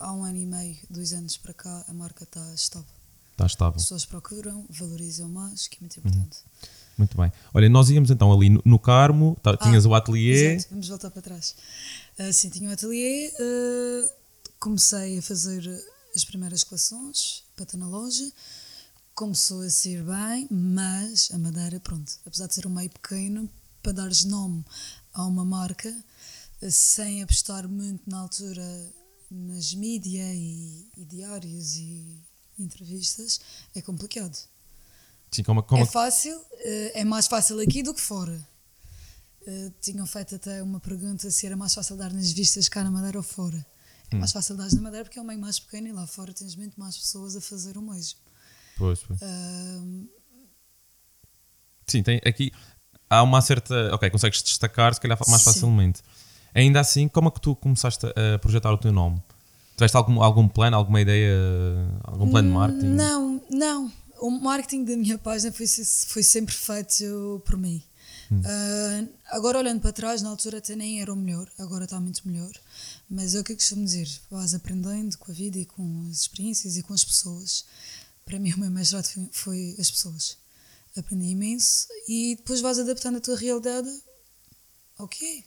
há 0.00 0.12
um 0.12 0.24
ano 0.24 0.38
e 0.38 0.46
meio, 0.46 0.76
dois 0.90 1.12
anos 1.12 1.36
para 1.36 1.52
cá, 1.54 1.84
a 1.88 1.92
marca 1.92 2.24
está 2.24 2.54
estável. 2.54 2.86
Está 3.32 3.46
estável. 3.46 3.76
As 3.76 3.82
pessoas 3.82 4.04
procuram, 4.04 4.64
valorizam 4.68 5.28
mais, 5.28 5.68
que 5.68 5.76
é 5.76 5.80
muito 5.80 5.98
importante. 5.98 6.38
Uhum. 6.38 6.68
Muito 6.98 7.16
bem. 7.16 7.32
Olha, 7.54 7.68
nós 7.68 7.88
íamos 7.90 8.10
então 8.10 8.32
ali 8.32 8.50
no, 8.50 8.60
no 8.64 8.78
Carmo, 8.78 9.36
tá, 9.42 9.52
ah, 9.52 9.56
tinhas 9.56 9.86
o 9.86 9.94
ateliê. 9.94 10.54
Exato, 10.54 10.70
vamos 10.70 10.88
voltar 10.88 11.10
para 11.10 11.22
trás. 11.22 11.54
Uh, 12.18 12.32
sim, 12.32 12.50
tinha 12.50 12.68
o 12.68 12.72
ateliê, 12.72 13.28
uh, 13.28 14.10
comecei 14.60 15.18
a 15.18 15.22
fazer 15.22 15.66
as 16.14 16.24
primeiras 16.24 16.62
coleções 16.62 17.44
para 17.56 17.64
estar 17.64 17.78
na 17.78 17.88
loja 17.88 18.24
começou 19.14 19.60
a 19.62 19.70
ser 19.70 20.02
bem, 20.02 20.48
mas 20.50 21.30
a 21.32 21.38
Madeira, 21.38 21.78
pronto, 21.80 22.12
apesar 22.26 22.46
de 22.46 22.54
ser 22.54 22.66
um 22.66 22.70
meio 22.70 22.90
pequeno, 22.90 23.48
para 23.82 23.92
dares 23.92 24.24
nome 24.24 24.64
a 25.12 25.24
uma 25.26 25.44
marca, 25.44 25.94
sem 26.70 27.22
apostar 27.22 27.68
muito 27.68 28.08
na 28.08 28.20
altura 28.20 28.62
nas 29.30 29.72
mídias 29.74 30.34
e, 30.34 30.90
e, 30.96 31.04
diários 31.04 31.76
e 31.76 32.22
entrevistas, 32.58 33.40
é 33.74 33.80
complicado. 33.80 34.36
Sim, 35.30 35.42
como, 35.42 35.62
como... 35.62 35.82
É 35.82 35.86
fácil, 35.86 36.38
eh, 36.58 37.00
é 37.00 37.04
mais 37.04 37.26
fácil 37.26 37.58
aqui 37.60 37.82
do 37.82 37.94
que 37.94 38.00
fora. 38.00 38.46
Eh, 39.46 39.72
tinham 39.80 40.06
feito 40.06 40.34
até 40.34 40.62
uma 40.62 40.78
pergunta 40.78 41.30
se 41.30 41.46
era 41.46 41.56
mais 41.56 41.74
fácil 41.74 41.96
dar 41.96 42.12
nas 42.12 42.30
vistas 42.30 42.68
cá 42.68 42.84
na 42.84 42.90
Madeira 42.90 43.18
ou 43.18 43.24
fora. 43.24 43.64
É 44.10 44.16
mais 44.16 44.30
hum. 44.30 44.34
fácil 44.34 44.56
dar 44.56 44.70
na 44.70 44.80
Madeira 44.82 45.04
porque 45.04 45.18
é 45.18 45.22
um 45.22 45.24
meio 45.24 45.40
mais 45.40 45.58
pequeno 45.58 45.88
e 45.88 45.92
lá 45.92 46.06
fora 46.06 46.34
tens 46.34 46.54
muito 46.54 46.78
mais 46.78 46.98
pessoas 46.98 47.34
a 47.34 47.40
fazer 47.40 47.78
o 47.78 47.82
mesmo. 47.82 48.18
Pois, 48.76 49.00
pois. 49.02 49.18
Sim, 51.86 52.02
tem 52.02 52.20
aqui 52.24 52.52
há 53.12 53.22
uma 53.22 53.40
certa. 53.40 53.94
Ok, 53.94 54.08
consegues 54.10 54.42
destacar 54.42 54.94
se 54.94 55.00
calhar 55.00 55.18
mais 55.28 55.42
sim. 55.42 55.52
facilmente. 55.52 56.00
Ainda 56.54 56.80
assim, 56.80 57.08
como 57.08 57.28
é 57.28 57.30
que 57.30 57.40
tu 57.40 57.54
começaste 57.54 58.06
a 58.06 58.38
projetar 58.38 58.72
o 58.72 58.78
teu 58.78 58.92
nome? 58.92 59.22
Tiveste 59.76 59.96
algum, 59.96 60.22
algum 60.22 60.48
plano, 60.48 60.76
alguma 60.76 61.00
ideia, 61.00 61.34
algum 62.04 62.30
plano 62.30 62.48
de 62.48 62.54
marketing? 62.54 62.86
Não, 62.86 63.42
não. 63.50 63.92
O 64.20 64.30
marketing 64.30 64.84
da 64.84 64.96
minha 64.96 65.18
página 65.18 65.50
foi, 65.50 65.66
foi 65.66 66.22
sempre 66.22 66.54
feito 66.54 67.42
por 67.44 67.56
mim. 67.56 67.82
Hum. 68.30 68.40
Uh, 68.40 69.08
agora 69.30 69.58
olhando 69.58 69.80
para 69.80 69.92
trás, 69.92 70.22
na 70.22 70.30
altura 70.30 70.58
até 70.58 70.76
nem 70.76 71.00
era 71.00 71.12
o 71.12 71.16
melhor, 71.16 71.48
agora 71.58 71.84
está 71.84 72.00
muito 72.00 72.26
melhor. 72.26 72.52
Mas 73.10 73.34
é 73.34 73.40
o 73.40 73.44
que 73.44 73.52
eu 73.52 73.56
costumo 73.56 73.84
dizer: 73.84 74.08
vais 74.30 74.54
aprendendo 74.54 75.18
com 75.18 75.32
a 75.32 75.34
vida 75.34 75.58
e 75.58 75.64
com 75.64 76.06
as 76.10 76.20
experiências 76.20 76.76
e 76.76 76.82
com 76.82 76.94
as 76.94 77.04
pessoas 77.04 77.64
para 78.24 78.38
mim 78.38 78.52
o 78.52 78.58
meu 78.58 78.70
mais 78.70 78.90
grato 78.90 79.08
foi, 79.08 79.28
foi, 79.32 79.76
as 79.78 79.90
pessoas. 79.90 80.36
Aprendi 80.96 81.26
imenso 81.26 81.86
e 82.06 82.36
depois 82.36 82.60
vais 82.60 82.78
adaptando 82.78 83.16
a 83.16 83.20
tua 83.20 83.36
realidade 83.36 83.88
ok. 84.98 85.44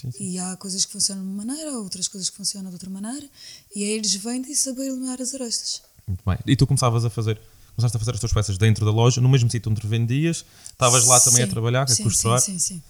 Sim, 0.00 0.10
sim. 0.10 0.30
E 0.32 0.38
há 0.38 0.56
coisas 0.56 0.84
que 0.84 0.92
funcionam 0.92 1.22
de 1.22 1.28
uma 1.28 1.44
maneira, 1.44 1.72
outras 1.78 2.08
coisas 2.08 2.28
que 2.28 2.36
funcionam 2.36 2.70
de 2.70 2.74
outra 2.74 2.90
maneira, 2.90 3.28
e 3.74 3.84
aí 3.84 3.90
eles 3.90 4.14
vêm 4.14 4.42
de 4.42 4.54
saber 4.56 4.86
eliminar 4.86 5.20
as 5.20 5.34
arestas. 5.34 5.82
Muito 6.06 6.22
bem. 6.26 6.38
E 6.46 6.56
tu 6.56 6.66
começavas 6.66 7.04
a 7.04 7.10
fazer, 7.10 7.40
começaste 7.76 7.96
a 7.96 8.00
fazer 8.00 8.12
as 8.12 8.20
tuas 8.20 8.32
peças 8.32 8.58
dentro 8.58 8.84
da 8.84 8.90
loja, 8.90 9.20
no 9.20 9.28
mesmo 9.28 9.50
sítio 9.50 9.70
onde 9.70 9.86
vendias, 9.86 10.44
estavas 10.70 11.04
lá 11.06 11.20
também 11.20 11.42
sim, 11.42 11.42
a 11.42 11.46
trabalhar, 11.48 11.82
a 11.82 11.96
costurar? 11.96 12.40
Sim, 12.40 12.58
sim, 12.58 12.74
sim. 12.74 12.82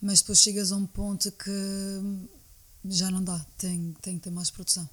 Mas 0.00 0.20
depois 0.20 0.38
chegas 0.38 0.70
a 0.70 0.76
um 0.76 0.86
ponto 0.86 1.32
que 1.32 1.50
já 2.84 3.10
não 3.10 3.22
dá, 3.24 3.44
tem, 3.58 3.94
tem 4.00 4.16
que 4.16 4.24
ter 4.24 4.30
mais 4.30 4.50
produção 4.50 4.88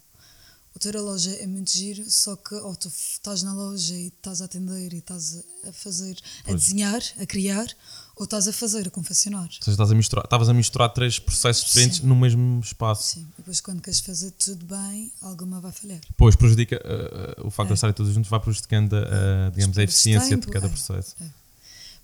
o 0.77 0.79
ter 0.79 0.95
a 0.95 1.01
loja 1.01 1.31
é 1.31 1.47
muito 1.47 1.71
giro, 1.71 2.07
só 2.07 2.35
que 2.35 2.53
ou 2.53 2.75
tu 2.75 2.87
estás 2.87 3.41
na 3.41 3.51
loja 3.51 3.95
e 3.95 4.09
estás 4.09 4.43
a 4.43 4.45
atender 4.45 4.93
e 4.93 4.99
estás 4.99 5.43
a 5.67 5.71
fazer, 5.71 6.15
pois. 6.43 6.53
a 6.53 6.57
desenhar, 6.57 7.01
a 7.19 7.25
criar, 7.25 7.67
ou 8.15 8.25
estás 8.25 8.47
a 8.47 8.53
fazer, 8.53 8.87
a 8.87 8.91
confeccionar. 8.91 9.45
Ou 9.45 9.51
seja, 9.51 9.71
estás 9.71 9.89
a 9.89 9.95
misturar, 9.95 10.25
estavas 10.25 10.49
a 10.49 10.53
misturar 10.53 10.93
três 10.93 11.17
processos 11.17 11.65
diferentes 11.65 11.97
Sim. 11.97 12.05
no 12.05 12.15
mesmo 12.15 12.59
espaço. 12.59 13.15
Sim, 13.15 13.21
e 13.21 13.37
depois 13.37 13.59
quando 13.59 13.81
queres 13.81 14.01
fazer 14.01 14.29
tudo 14.31 14.65
bem, 14.65 15.11
alguma 15.19 15.59
vai 15.59 15.71
falhar. 15.71 15.99
Pois, 16.15 16.35
prejudica, 16.35 16.79
uh, 16.85 17.47
o 17.47 17.49
facto 17.49 17.69
é. 17.69 17.73
de 17.73 17.77
estarem 17.77 17.95
todos 17.95 18.13
juntos 18.13 18.29
vai 18.29 18.39
prejudicando, 18.39 18.93
uh, 18.93 19.51
digamos, 19.51 19.79
a 19.79 19.83
eficiência 19.83 20.29
tempo, 20.29 20.45
de 20.45 20.51
cada 20.51 20.67
é. 20.67 20.69
processo. 20.69 21.15
É. 21.19 21.25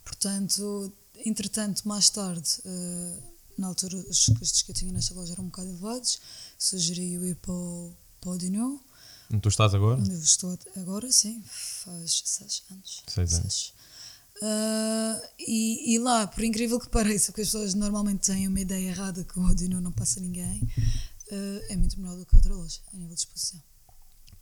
Portanto, 0.03 0.91
entretanto, 1.23 1.87
mais 1.87 2.09
tarde, 2.09 2.49
uh, 2.65 3.23
na 3.55 3.67
altura 3.67 3.97
os 3.97 4.25
custos 4.29 4.63
que 4.63 4.71
eu 4.71 4.75
tinha 4.75 4.91
nesta 4.91 5.13
loja 5.13 5.33
eram 5.33 5.43
um 5.43 5.47
bocado 5.47 5.69
elevados, 5.69 6.19
sugeri 6.57 7.13
ir 7.13 7.35
para 7.35 7.53
o 7.53 7.93
Podinho. 8.23 8.79
Onde 9.31 9.41
tu 9.41 9.49
estás 9.49 9.73
agora? 9.73 9.99
Onde 9.99 10.11
eu 10.11 10.19
estou 10.19 10.57
agora, 10.77 11.11
sim, 11.11 11.43
faz 11.45 12.21
seis 12.25 12.63
anos. 12.71 13.03
Seis 13.07 13.33
anos. 13.33 13.73
Uh, 14.41 15.27
e, 15.39 15.95
e, 15.95 15.99
lá, 15.99 16.27
por 16.27 16.43
incrível 16.43 16.79
que 16.79 16.89
pareça, 16.89 17.31
porque 17.31 17.41
as 17.41 17.47
pessoas 17.47 17.73
normalmente 17.73 18.31
têm 18.31 18.47
uma 18.47 18.59
ideia 18.59 18.89
errada 18.89 19.23
que 19.23 19.39
o 19.39 19.45
Odino 19.45 19.79
não 19.79 19.91
passa 19.91 20.19
ninguém, 20.19 20.67
Uh, 21.31 21.63
é 21.69 21.75
muito 21.75 21.99
melhor 21.99 22.17
do 22.17 22.25
que 22.25 22.35
outra 22.35 22.53
loja, 22.53 22.79
a 22.93 22.97
nível 22.97 23.15
de 23.15 23.21
exposição. 23.21 23.59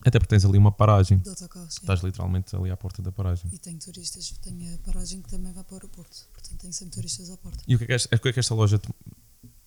Até 0.04 0.20
porque 0.20 0.30
tens 0.30 0.44
ali 0.44 0.58
uma 0.58 0.72
paragem. 0.72 1.20
De 1.20 1.30
autocarros, 1.30 1.76
sim. 1.76 1.82
Estás 1.82 2.02
literalmente 2.02 2.56
ali 2.56 2.72
à 2.72 2.76
porta 2.76 3.02
da 3.02 3.12
paragem. 3.12 3.50
E 3.54 3.58
tenho 3.60 3.80
turistas, 3.80 4.32
tenho 4.42 4.76
a 4.76 4.78
paragem 4.80 5.22
que 5.22 5.30
também 5.30 5.54
vai 5.54 5.64
para 5.64 5.74
o 5.74 5.78
aeroporto. 5.78 6.28
Portanto, 6.34 6.60
tenho 6.60 6.74
sempre 6.74 6.96
turistas 6.96 7.30
à 7.30 7.38
porta. 7.38 7.64
E 7.68 7.76
o 7.76 7.78
que 7.78 7.84
é 7.84 7.88
que 7.88 7.94
esta, 7.94 8.10
é 8.14 8.18
que 8.18 8.40
esta 8.40 8.56
loja 8.56 8.80
te, 8.80 8.90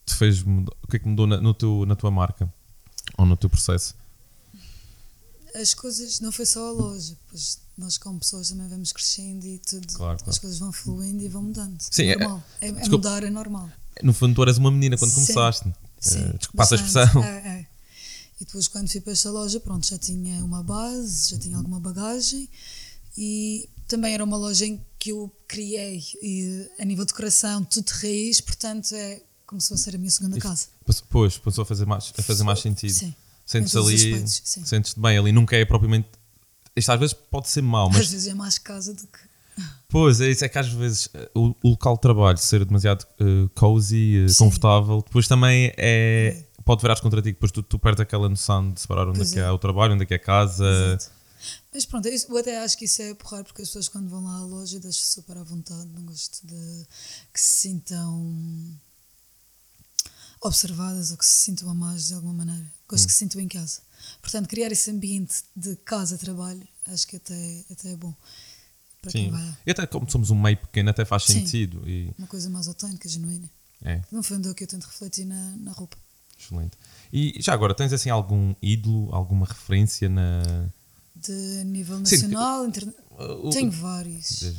te 0.04 0.14
fez 0.16 0.42
mudar? 0.42 0.72
O 0.82 0.88
que 0.88 0.96
é 0.96 0.98
que 0.98 1.08
mudou 1.08 1.26
na, 1.26 1.40
no 1.40 1.54
teu, 1.54 1.86
na 1.86 1.94
tua 1.94 2.10
marca? 2.10 2.52
Ou 3.16 3.24
no 3.24 3.36
teu 3.36 3.48
processo? 3.48 3.94
As 5.54 5.72
coisas, 5.74 6.18
não 6.20 6.32
foi 6.32 6.46
só 6.46 6.68
a 6.68 6.72
loja, 6.72 7.16
pois 7.30 7.58
nós 7.78 7.96
como 7.96 8.18
pessoas 8.18 8.48
também 8.48 8.68
vamos 8.68 8.92
crescendo 8.92 9.46
e 9.46 9.58
tudo, 9.58 9.86
Claro, 9.94 10.18
claro. 10.18 10.30
as 10.30 10.38
coisas 10.38 10.58
vão 10.58 10.72
fluindo 10.72 11.22
e 11.22 11.28
vão 11.28 11.42
mudando. 11.42 11.76
Sim, 11.90 12.06
é- 12.08 12.16
normal. 12.16 12.42
É, 12.60 12.68
é 12.68 12.72
desculpa. 12.72 12.96
mudar, 13.08 13.24
é 13.24 13.30
normal. 13.30 13.70
No 14.02 14.12
fundo, 14.12 14.34
tu 14.34 14.42
eras 14.42 14.58
uma 14.58 14.70
menina 14.70 14.96
quando 14.98 15.10
Sim. 15.12 15.20
começaste. 15.26 15.72
Sim, 16.00 16.32
desculpa 16.38 16.62
essa 16.64 16.76
bastante. 16.76 16.82
expressão. 17.06 17.22
É, 17.24 17.36
é. 17.60 17.66
E 18.40 18.44
depois, 18.44 18.66
quando 18.66 18.90
fui 18.90 19.00
para 19.00 19.12
esta 19.12 19.30
loja, 19.30 19.60
pronto, 19.60 19.86
já 19.86 19.96
tinha 19.96 20.44
uma 20.44 20.62
base, 20.62 21.30
já 21.30 21.38
tinha 21.38 21.56
alguma 21.56 21.78
bagagem 21.78 22.48
e 23.16 23.68
também 23.86 24.12
era 24.12 24.24
uma 24.24 24.36
loja 24.36 24.66
em 24.66 24.84
que 24.98 25.10
eu 25.10 25.30
criei 25.46 26.02
e, 26.20 26.68
a 26.80 26.84
nível 26.84 27.04
de 27.04 27.12
decoração, 27.12 27.62
tudo 27.64 27.86
de 27.86 27.92
raiz, 27.92 28.40
portanto, 28.40 28.92
é 28.94 29.22
como 29.46 29.60
se 29.60 29.68
fosse 29.68 29.88
a 29.94 29.98
minha 29.98 30.10
segunda 30.10 30.36
casa. 30.38 30.66
Pois, 31.10 31.38
passou 31.38 31.62
a 31.62 31.64
fazer 31.66 31.86
mais, 31.86 32.12
a 32.18 32.22
fazer 32.22 32.42
mais 32.42 32.58
sentido. 32.60 32.92
Sim. 32.92 33.14
Sentes 33.44 33.76
ali, 33.76 33.94
aspectos, 33.94 34.42
sim. 34.44 34.64
sentes-te 34.64 35.00
bem 35.00 35.18
ali, 35.18 35.32
nunca 35.32 35.56
é 35.56 35.64
propriamente. 35.64 36.08
Isto 36.74 36.92
às 36.92 37.00
vezes 37.00 37.14
pode 37.14 37.48
ser 37.48 37.62
mau, 37.62 37.88
mas 37.88 38.00
Às 38.00 38.10
vezes 38.10 38.26
é 38.28 38.34
mais 38.34 38.58
casa 38.58 38.94
do 38.94 39.06
que. 39.06 39.18
Pois, 39.88 40.20
é 40.20 40.30
isso, 40.30 40.44
é 40.44 40.48
que 40.48 40.58
às 40.58 40.68
vezes 40.68 41.08
eh, 41.14 41.30
o, 41.34 41.54
o 41.62 41.68
local 41.70 41.94
de 41.94 42.00
trabalho 42.00 42.36
ser 42.38 42.64
demasiado 42.64 43.06
eh, 43.20 43.48
cozy, 43.54 44.26
Sim. 44.28 44.44
confortável, 44.44 45.02
depois 45.02 45.28
também 45.28 45.72
é. 45.76 46.44
Pode 46.64 46.80
virar 46.80 46.98
contra 46.98 47.20
ti, 47.20 47.30
depois 47.32 47.52
tu, 47.52 47.62
tu 47.62 47.78
perdes 47.78 48.00
aquela 48.00 48.26
noção 48.26 48.72
de 48.72 48.80
separar 48.80 49.06
onde 49.06 49.20
é 49.20 49.24
que 49.26 49.38
é 49.38 49.42
é. 49.42 49.50
o 49.50 49.58
trabalho, 49.58 49.92
onde 49.92 50.04
é 50.04 50.06
que 50.06 50.14
é 50.14 50.16
a 50.16 50.20
casa. 50.20 50.64
Exato. 50.64 51.12
Mas 51.72 51.84
pronto, 51.84 52.08
eu 52.08 52.38
até 52.38 52.58
acho 52.64 52.78
que 52.78 52.86
isso 52.86 53.02
é 53.02 53.14
porrar, 53.14 53.44
porque 53.44 53.62
as 53.62 53.68
pessoas 53.68 53.88
quando 53.88 54.08
vão 54.08 54.24
lá 54.24 54.38
à 54.38 54.44
loja 54.44 54.80
deixam-se 54.80 55.12
super 55.12 55.36
à 55.36 55.42
vontade, 55.42 55.86
não 55.94 56.02
gosto 56.02 56.46
de 56.46 56.86
que 57.32 57.40
se 57.40 57.68
sintam 57.68 58.78
observadas 60.44 61.10
ou 61.10 61.16
que 61.16 61.24
se 61.26 61.32
sintam 61.42 61.68
amadas 61.70 62.06
de 62.08 62.14
alguma 62.14 62.34
maneira. 62.34 62.70
Gosto 62.88 63.06
que 63.06 63.12
se 63.12 63.18
sintam 63.18 63.40
em 63.40 63.48
casa. 63.48 63.80
Portanto, 64.20 64.46
criar 64.48 64.70
esse 64.70 64.90
ambiente 64.90 65.42
de 65.56 65.74
casa-trabalho, 65.76 66.66
acho 66.86 67.06
que 67.08 67.16
até, 67.16 67.64
até 67.70 67.92
é 67.92 67.96
bom 67.96 68.14
para 69.00 69.10
Sim. 69.10 69.18
quem 69.24 69.30
vai. 69.30 69.58
E 69.66 69.70
até 69.70 69.86
como 69.86 70.10
somos 70.10 70.30
um 70.30 70.40
meio 70.40 70.56
pequeno, 70.58 70.90
até 70.90 71.04
faz 71.04 71.24
Sim. 71.24 71.34
sentido. 71.40 71.82
E, 71.88 72.12
Uma 72.18 72.26
coisa 72.26 72.48
mais 72.50 72.68
autêntica, 72.68 73.08
genuína. 73.08 73.50
é, 73.82 74.00
No 74.12 74.22
fundo 74.22 74.48
é 74.48 74.52
o 74.52 74.54
que 74.54 74.64
eu 74.64 74.68
tento 74.68 74.84
refletir 74.84 75.24
na, 75.24 75.56
na 75.56 75.72
roupa. 75.72 75.96
excelente. 76.38 76.76
E 77.12 77.36
já 77.40 77.52
agora, 77.54 77.74
tens 77.74 77.92
assim 77.92 78.10
algum 78.10 78.54
ídolo, 78.62 79.08
alguma 79.14 79.46
referência 79.46 80.08
na. 80.08 80.68
De 81.16 81.62
nível 81.64 81.96
Sim, 82.04 82.16
nacional, 82.16 82.66
interna... 82.66 82.92
o- 83.42 83.50
tenho 83.50 83.70
vários. 83.70 84.52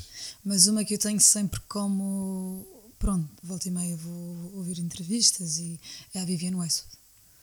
Mas 0.44 0.66
uma 0.68 0.84
que 0.86 0.94
eu 0.96 0.98
tenho 1.00 1.20
sempre 1.20 1.60
como. 1.68 2.66
Pronto, 3.06 3.30
volta 3.44 3.68
e 3.68 3.72
meia 3.72 3.96
vou 3.98 4.52
ouvir 4.56 4.80
entrevistas 4.80 5.60
e 5.60 5.80
é 6.12 6.22
a 6.22 6.26
Vivienne 6.26 6.56
Westwood. 6.56 6.98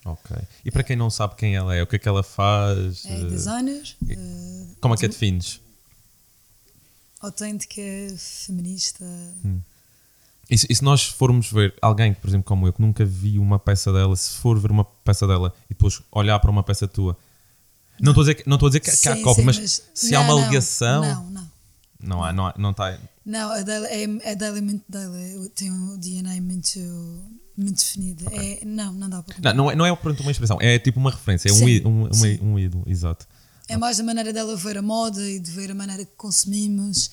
Ok. 0.04 0.36
E 0.64 0.72
para 0.72 0.82
quem 0.82 0.96
não 0.96 1.08
sabe 1.08 1.36
quem 1.36 1.54
ela 1.54 1.72
é, 1.72 1.80
o 1.80 1.86
que 1.86 1.94
é 1.94 1.98
que 2.00 2.08
ela 2.08 2.24
faz? 2.24 3.04
É 3.04 3.20
eh, 3.20 3.24
designer, 3.26 3.96
eh, 4.10 4.66
como 4.80 4.94
é 4.94 4.96
que 4.96 5.04
a 5.04 5.08
defines? 5.08 5.60
autêntica, 7.20 7.80
feminista. 8.18 9.04
E 10.50 10.58
se, 10.58 10.66
e 10.68 10.74
se 10.74 10.82
nós 10.82 11.04
formos 11.06 11.52
ver 11.52 11.72
alguém, 11.80 12.12
por 12.12 12.26
exemplo, 12.28 12.44
como 12.44 12.66
eu, 12.66 12.72
que 12.72 12.82
nunca 12.82 13.04
vi 13.04 13.38
uma 13.38 13.60
peça 13.60 13.92
dela, 13.92 14.16
se 14.16 14.34
for 14.38 14.58
ver 14.58 14.72
uma 14.72 14.84
peça 14.84 15.28
dela 15.28 15.54
e 15.66 15.74
depois 15.74 16.02
olhar 16.10 16.40
para 16.40 16.50
uma 16.50 16.64
peça 16.64 16.88
tua, 16.88 17.16
não 18.00 18.10
estou 18.10 18.22
a 18.22 18.24
dizer 18.24 18.34
que, 18.34 18.48
não 18.48 18.56
estou 18.56 18.66
a 18.66 18.70
dizer 18.70 18.80
que, 18.80 18.90
que 18.90 19.08
há 19.08 19.14
Sim, 19.14 19.22
cópia, 19.22 19.42
sim, 19.42 19.60
mas, 19.60 19.82
se 19.94 20.14
há 20.16 20.18
não, 20.18 20.26
uma 20.34 20.40
não, 20.40 20.48
ligação, 20.48 21.02
Não, 21.02 21.30
não. 21.30 21.51
Não 22.02 22.22
há, 22.24 22.32
não 22.32 22.46
há, 22.46 22.54
não 22.58 22.70
está. 22.70 22.98
Não, 23.24 23.50
a 23.52 23.62
dela 23.62 23.86
é, 23.88 24.04
a 24.30 24.34
dela 24.34 24.58
é 24.58 24.60
muito 24.60 24.84
dela, 24.88 25.16
tenho 25.54 25.72
um 25.74 25.96
DNA 25.98 26.40
muito, 26.40 26.78
muito 27.56 27.76
definido. 27.76 28.24
É, 28.32 28.64
não, 28.64 28.92
não 28.92 29.08
dá 29.08 29.22
para 29.22 29.36
Não, 29.54 29.64
não 29.64 29.70
é, 29.70 29.74
não 29.76 29.86
é 29.86 29.94
pronto, 29.96 30.20
uma 30.22 30.30
expressão, 30.32 30.58
é 30.60 30.78
tipo 30.78 30.98
uma 30.98 31.10
referência, 31.10 31.48
é 31.48 31.52
um, 31.52 31.56
Sim, 31.56 31.82
um, 31.86 32.04
um, 32.08 32.12
sim. 32.14 32.38
um 32.42 32.58
ídolo, 32.58 32.84
exato. 32.86 33.26
É 33.68 33.76
mais 33.76 33.98
a 34.00 34.02
maneira 34.02 34.32
dela 34.32 34.56
ver 34.56 34.76
a 34.78 34.82
moda 34.82 35.22
e 35.26 35.38
de 35.38 35.50
ver 35.50 35.70
a 35.70 35.74
maneira 35.74 36.04
que 36.04 36.12
consumimos. 36.16 37.10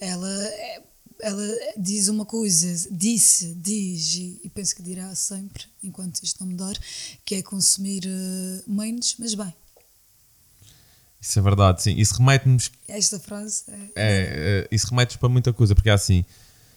Ela, 0.00 0.28
é- 0.28 0.82
ela 1.20 1.42
diz 1.76 2.08
uma 2.08 2.26
coisa, 2.26 2.88
disse, 2.90 3.54
diz 3.54 4.14
e, 4.16 4.40
e 4.44 4.50
penso 4.50 4.74
que 4.74 4.82
dirá 4.82 5.14
sempre, 5.14 5.64
enquanto 5.82 6.20
isto 6.22 6.40
não 6.44 6.50
mudar, 6.50 6.76
que 7.24 7.36
é 7.36 7.42
consumir 7.42 8.02
eh, 8.06 8.62
menos, 8.66 9.14
mas 9.18 9.34
bem. 9.34 9.54
Isso 11.26 11.38
é 11.38 11.42
verdade, 11.42 11.82
sim. 11.82 11.94
Isso 11.96 12.14
remete-nos 12.18 12.70
Esta 12.86 13.18
frase 13.18 13.64
é, 13.68 13.74
é, 13.74 13.88
é, 13.96 14.68
isso 14.70 14.86
remete 14.90 15.16
para 15.18 15.28
muita 15.28 15.52
coisa, 15.54 15.74
porque 15.74 15.88
é 15.88 15.92
assim, 15.92 16.22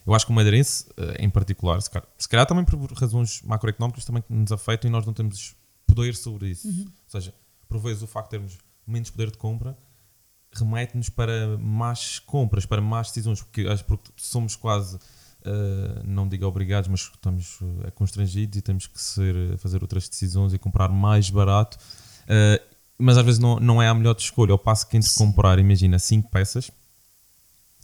eu 0.06 0.13
acho 0.13 0.25
que 0.25 0.32
o 0.32 0.36
madeirense, 0.36 0.86
eh, 0.96 1.18
em 1.20 1.30
particular, 1.30 1.82
se 1.82 1.89
calhar, 1.89 2.08
se 2.18 2.30
calhar 2.30 2.46
também 2.46 2.63
por 2.63 2.80
razões 2.94 3.42
macroeconómicas 3.44 4.06
também 4.06 4.22
que 4.22 4.32
nos 4.34 4.51
afetam 4.54 4.88
e 4.88 4.92
nós 4.92 5.06
não 5.06 5.13
temos 5.13 5.54
poder 5.86 6.16
sobre 6.16 6.50
isso. 6.50 6.68
Ou 6.70 6.86
seja, 7.10 7.34
por 7.68 7.77
vezes 7.82 8.01
o 8.04 8.08
facto 8.08 8.27
de 8.27 8.38
termos 8.38 8.58
menos 8.88 9.10
poder 9.10 9.32
de 9.32 9.38
compra 9.38 9.77
remete-nos 10.54 11.10
para 11.10 11.58
más 11.58 12.20
compras, 12.20 12.66
para 12.66 12.82
más 12.82 13.08
decisões, 13.10 13.42
porque, 13.42 13.68
acho- 13.68 13.84
porque 13.86 14.10
somos 14.16 14.56
quase, 14.56 14.98
eh, 15.46 16.01
não 16.06 16.25
digo 16.27 16.46
obrigados, 16.46 16.88
mas 16.88 17.01
estamos 17.01 17.60
eh, 17.86 17.92
constrangidos 17.92 18.58
e 18.58 18.62
temos 18.62 18.88
que 18.88 19.00
ser, 19.00 19.58
fazer 19.58 19.82
outras 19.84 20.08
decisões 20.08 20.54
e 20.54 20.58
comprar 20.58 20.88
mais 20.89 21.30
barato. 21.30 21.77
Eh, 22.27 22.62
mas 22.98 23.18
às 23.18 23.25
vezes 23.25 23.39
não, 23.39 23.60
não 23.60 23.82
é 23.82 23.88
a 23.88 23.94
melhor 23.94 24.16
escolha. 24.18 24.51
Ao 24.51 24.60
passo 24.60 24.88
que 24.88 24.98
entre 24.98 25.13
comprar, 25.13 25.60
imagina, 25.60 26.00
5 26.00 26.30
peças 26.30 26.72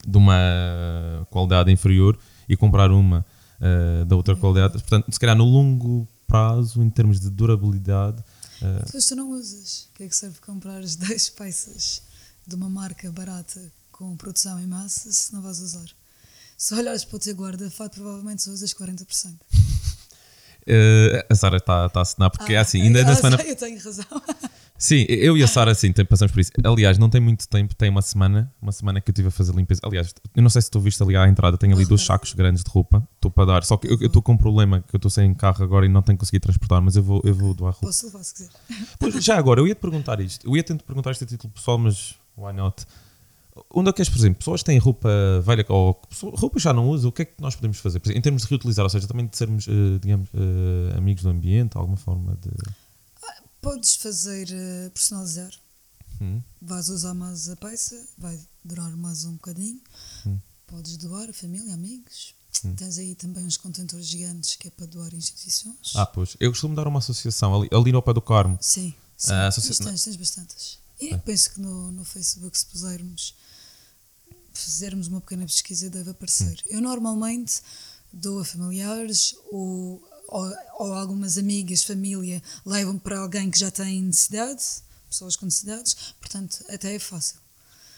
de 0.05 0.17
uma 0.17 1.25
qualidade 1.29 1.71
inferior 1.71 2.17
e 2.47 2.57
comprar 2.57 2.91
uma 2.91 3.25
eh, 3.61 4.05
da 4.05 4.15
outra 4.15 4.35
qualidade. 4.35 4.73
Portanto, 4.73 5.11
se 5.11 5.19
calhar 5.19 5.35
no 5.35 5.45
longo 5.45 6.07
prazo, 6.27 6.81
em 6.81 6.89
termos 6.89 7.19
de 7.19 7.29
durabilidade, 7.29 8.23
eh, 8.61 8.81
Depois 8.85 9.05
tu 9.05 9.15
não 9.15 9.31
usas. 9.31 9.89
O 9.91 9.97
que 9.97 10.03
é 10.03 10.07
que 10.07 10.15
serve 10.15 10.39
comprar 10.39 10.79
as 10.79 10.95
10 10.97 11.29
peças 11.29 12.01
de 12.45 12.55
uma 12.55 12.69
marca 12.69 13.11
barata 13.11 13.61
com 13.91 14.15
produção 14.17 14.59
em 14.59 14.67
massa 14.67 15.11
se 15.11 15.33
não 15.33 15.41
vais 15.41 15.59
usar? 15.59 15.85
Se 16.57 16.73
olhares 16.73 17.03
para 17.03 17.17
o 17.17 17.19
teu 17.19 17.35
guarda-fato, 17.35 17.95
provavelmente 17.95 18.43
só 18.43 18.51
usas 18.51 18.73
40%. 18.73 19.33
eh, 20.67 21.25
a 21.29 21.35
Sara 21.35 21.57
está 21.57 21.89
tá 21.89 21.99
a 21.99 22.03
assinar, 22.03 22.31
porque 22.31 22.53
é 22.53 22.57
assim, 22.57 22.81
ainda 22.81 23.01
ah, 23.01 23.05
na 23.05 23.15
semana. 23.15 23.41
Eu 23.43 23.55
tenho 23.55 23.81
razão. 23.81 24.05
Sim, 24.77 25.05
eu 25.07 25.37
e 25.37 25.43
a 25.43 25.47
Sara, 25.47 25.73
sim, 25.73 25.93
passamos 26.09 26.31
por 26.31 26.39
isso. 26.41 26.51
Aliás, 26.63 26.97
não 26.97 27.09
tem 27.09 27.21
muito 27.21 27.47
tempo, 27.47 27.73
tem 27.75 27.89
uma 27.89 28.01
semana, 28.01 28.51
uma 28.61 28.71
semana 28.71 28.99
que 28.99 29.09
eu 29.09 29.13
estive 29.13 29.29
a 29.29 29.31
fazer 29.31 29.53
limpeza. 29.55 29.79
Aliás, 29.83 30.13
eu 30.35 30.43
não 30.43 30.49
sei 30.49 30.61
se 30.61 30.69
tu 30.69 30.79
viste 30.79 31.01
ali 31.01 31.15
à 31.15 31.27
entrada, 31.27 31.57
tenho 31.57 31.73
ali 31.75 31.85
dois 31.85 32.01
sacos 32.01 32.33
grandes 32.33 32.63
de 32.63 32.69
roupa, 32.69 33.07
estou 33.15 33.31
para 33.31 33.45
dar. 33.45 33.63
Só 33.63 33.77
que 33.77 33.87
eu 33.87 33.95
estou 34.07 34.21
com 34.21 34.33
um 34.33 34.37
problema, 34.37 34.81
que 34.81 34.95
eu 34.95 34.97
estou 34.97 35.09
sem 35.09 35.33
carro 35.33 35.63
agora 35.63 35.85
e 35.85 35.89
não 35.89 36.01
tenho 36.01 36.17
conseguido 36.17 36.43
transportar, 36.43 36.81
mas 36.81 36.95
eu 36.95 37.03
vou, 37.03 37.21
eu 37.23 37.33
vou 37.33 37.53
doar 37.53 37.71
roupa. 37.71 37.87
Posso 37.87 38.07
levar 38.07 38.23
se 38.23 38.33
quiser. 38.33 38.49
Pois, 38.99 39.23
já 39.23 39.37
agora, 39.37 39.61
eu 39.61 39.67
ia 39.67 39.75
te 39.75 39.79
perguntar 39.79 40.19
isto. 40.19 40.45
Eu 40.45 40.55
ia 40.55 40.63
te 40.63 40.73
perguntar 40.75 41.11
isto 41.11 41.23
a 41.23 41.27
título 41.27 41.53
pessoal, 41.53 41.77
mas 41.77 42.15
why 42.37 42.51
not? 42.51 42.85
Onde 43.69 43.89
é 43.89 43.93
que 43.93 44.01
és, 44.01 44.09
por 44.09 44.17
exemplo, 44.17 44.39
pessoas 44.39 44.61
que 44.61 44.65
têm 44.65 44.79
roupa 44.79 45.09
velha 45.45 45.63
ou 45.69 46.01
roupa 46.35 46.59
já 46.59 46.73
não 46.73 46.89
usam, 46.89 47.09
o 47.09 47.11
que 47.11 47.21
é 47.21 47.25
que 47.25 47.33
nós 47.39 47.55
podemos 47.55 47.77
fazer? 47.77 47.99
Exemplo, 47.99 48.17
Em 48.17 48.21
termos 48.21 48.41
de 48.41 48.49
reutilizar, 48.49 48.83
ou 48.83 48.89
seja, 48.89 49.07
também 49.07 49.27
de 49.27 49.37
sermos, 49.37 49.67
eh, 49.67 49.99
digamos, 50.01 50.27
eh, 50.33 50.97
amigos 50.97 51.23
do 51.23 51.29
ambiente, 51.29 51.77
alguma 51.77 51.97
forma 51.97 52.35
de. 52.41 52.49
Podes 53.63 53.95
fazer 53.95 54.47
eh, 54.51 54.89
personalizar. 54.89 55.51
Hum? 56.21 56.41
Vais 56.61 56.89
usar 56.89 57.13
mais 57.13 57.47
a 57.49 57.55
peça, 57.55 57.99
vai 58.17 58.37
durar 58.63 58.95
mais 58.97 59.23
um 59.25 59.33
bocadinho. 59.33 59.81
Hum. 60.27 60.37
Podes 60.67 60.97
doar 60.97 61.29
a 61.29 61.33
família, 61.33 61.73
amigos. 61.73 62.35
Tens 62.77 62.97
aí 62.97 63.15
também 63.15 63.43
uns 63.45 63.57
contentores 63.57 64.05
gigantes 64.05 64.55
que 64.55 64.67
é 64.67 64.71
para 64.71 64.85
doar 64.85 65.13
instituições. 65.13 65.93
Ah, 65.95 66.05
pois. 66.05 66.37
Eu 66.39 66.51
costumo 66.51 66.75
dar 66.75 66.87
uma 66.87 66.99
associação 66.99 67.55
ali, 67.55 67.69
ali 67.73 67.91
no 67.91 68.01
pé 68.01 68.13
do 68.13 68.21
Carmo. 68.21 68.57
Sim, 68.61 68.93
sim. 69.17 69.31
Ah, 69.31 69.45
Mas 69.45 69.57
associa- 69.57 69.85
tens, 69.87 70.03
tens 70.03 70.15
bastantes. 70.17 70.79
E 70.99 71.17
penso 71.17 71.51
que 71.51 71.59
no, 71.61 71.91
no 71.91 72.05
Facebook, 72.05 72.57
se 72.57 72.65
pusermos, 72.67 73.35
fizermos 74.53 75.07
uma 75.07 75.19
pequena 75.19 75.45
pesquisa, 75.45 75.89
deve 75.89 76.11
aparecer. 76.11 76.59
Hum. 76.67 76.75
Eu 76.75 76.81
normalmente 76.81 77.61
dou 78.13 78.39
a 78.39 78.45
familiares 78.45 79.35
ou, 79.51 80.01
ou, 80.33 80.53
ou 80.79 80.93
algumas 80.93 81.37
amigas, 81.37 81.83
família, 81.83 82.41
levam 82.65 82.97
para 82.97 83.19
alguém 83.19 83.49
que 83.51 83.59
já 83.59 83.69
tem 83.71 84.01
necessidade, 84.01 84.61
pessoas 85.09 85.35
com 85.35 85.45
necessidades, 85.45 85.95
portanto, 86.19 86.63
até 86.69 86.95
é 86.95 86.99
fácil. 86.99 87.37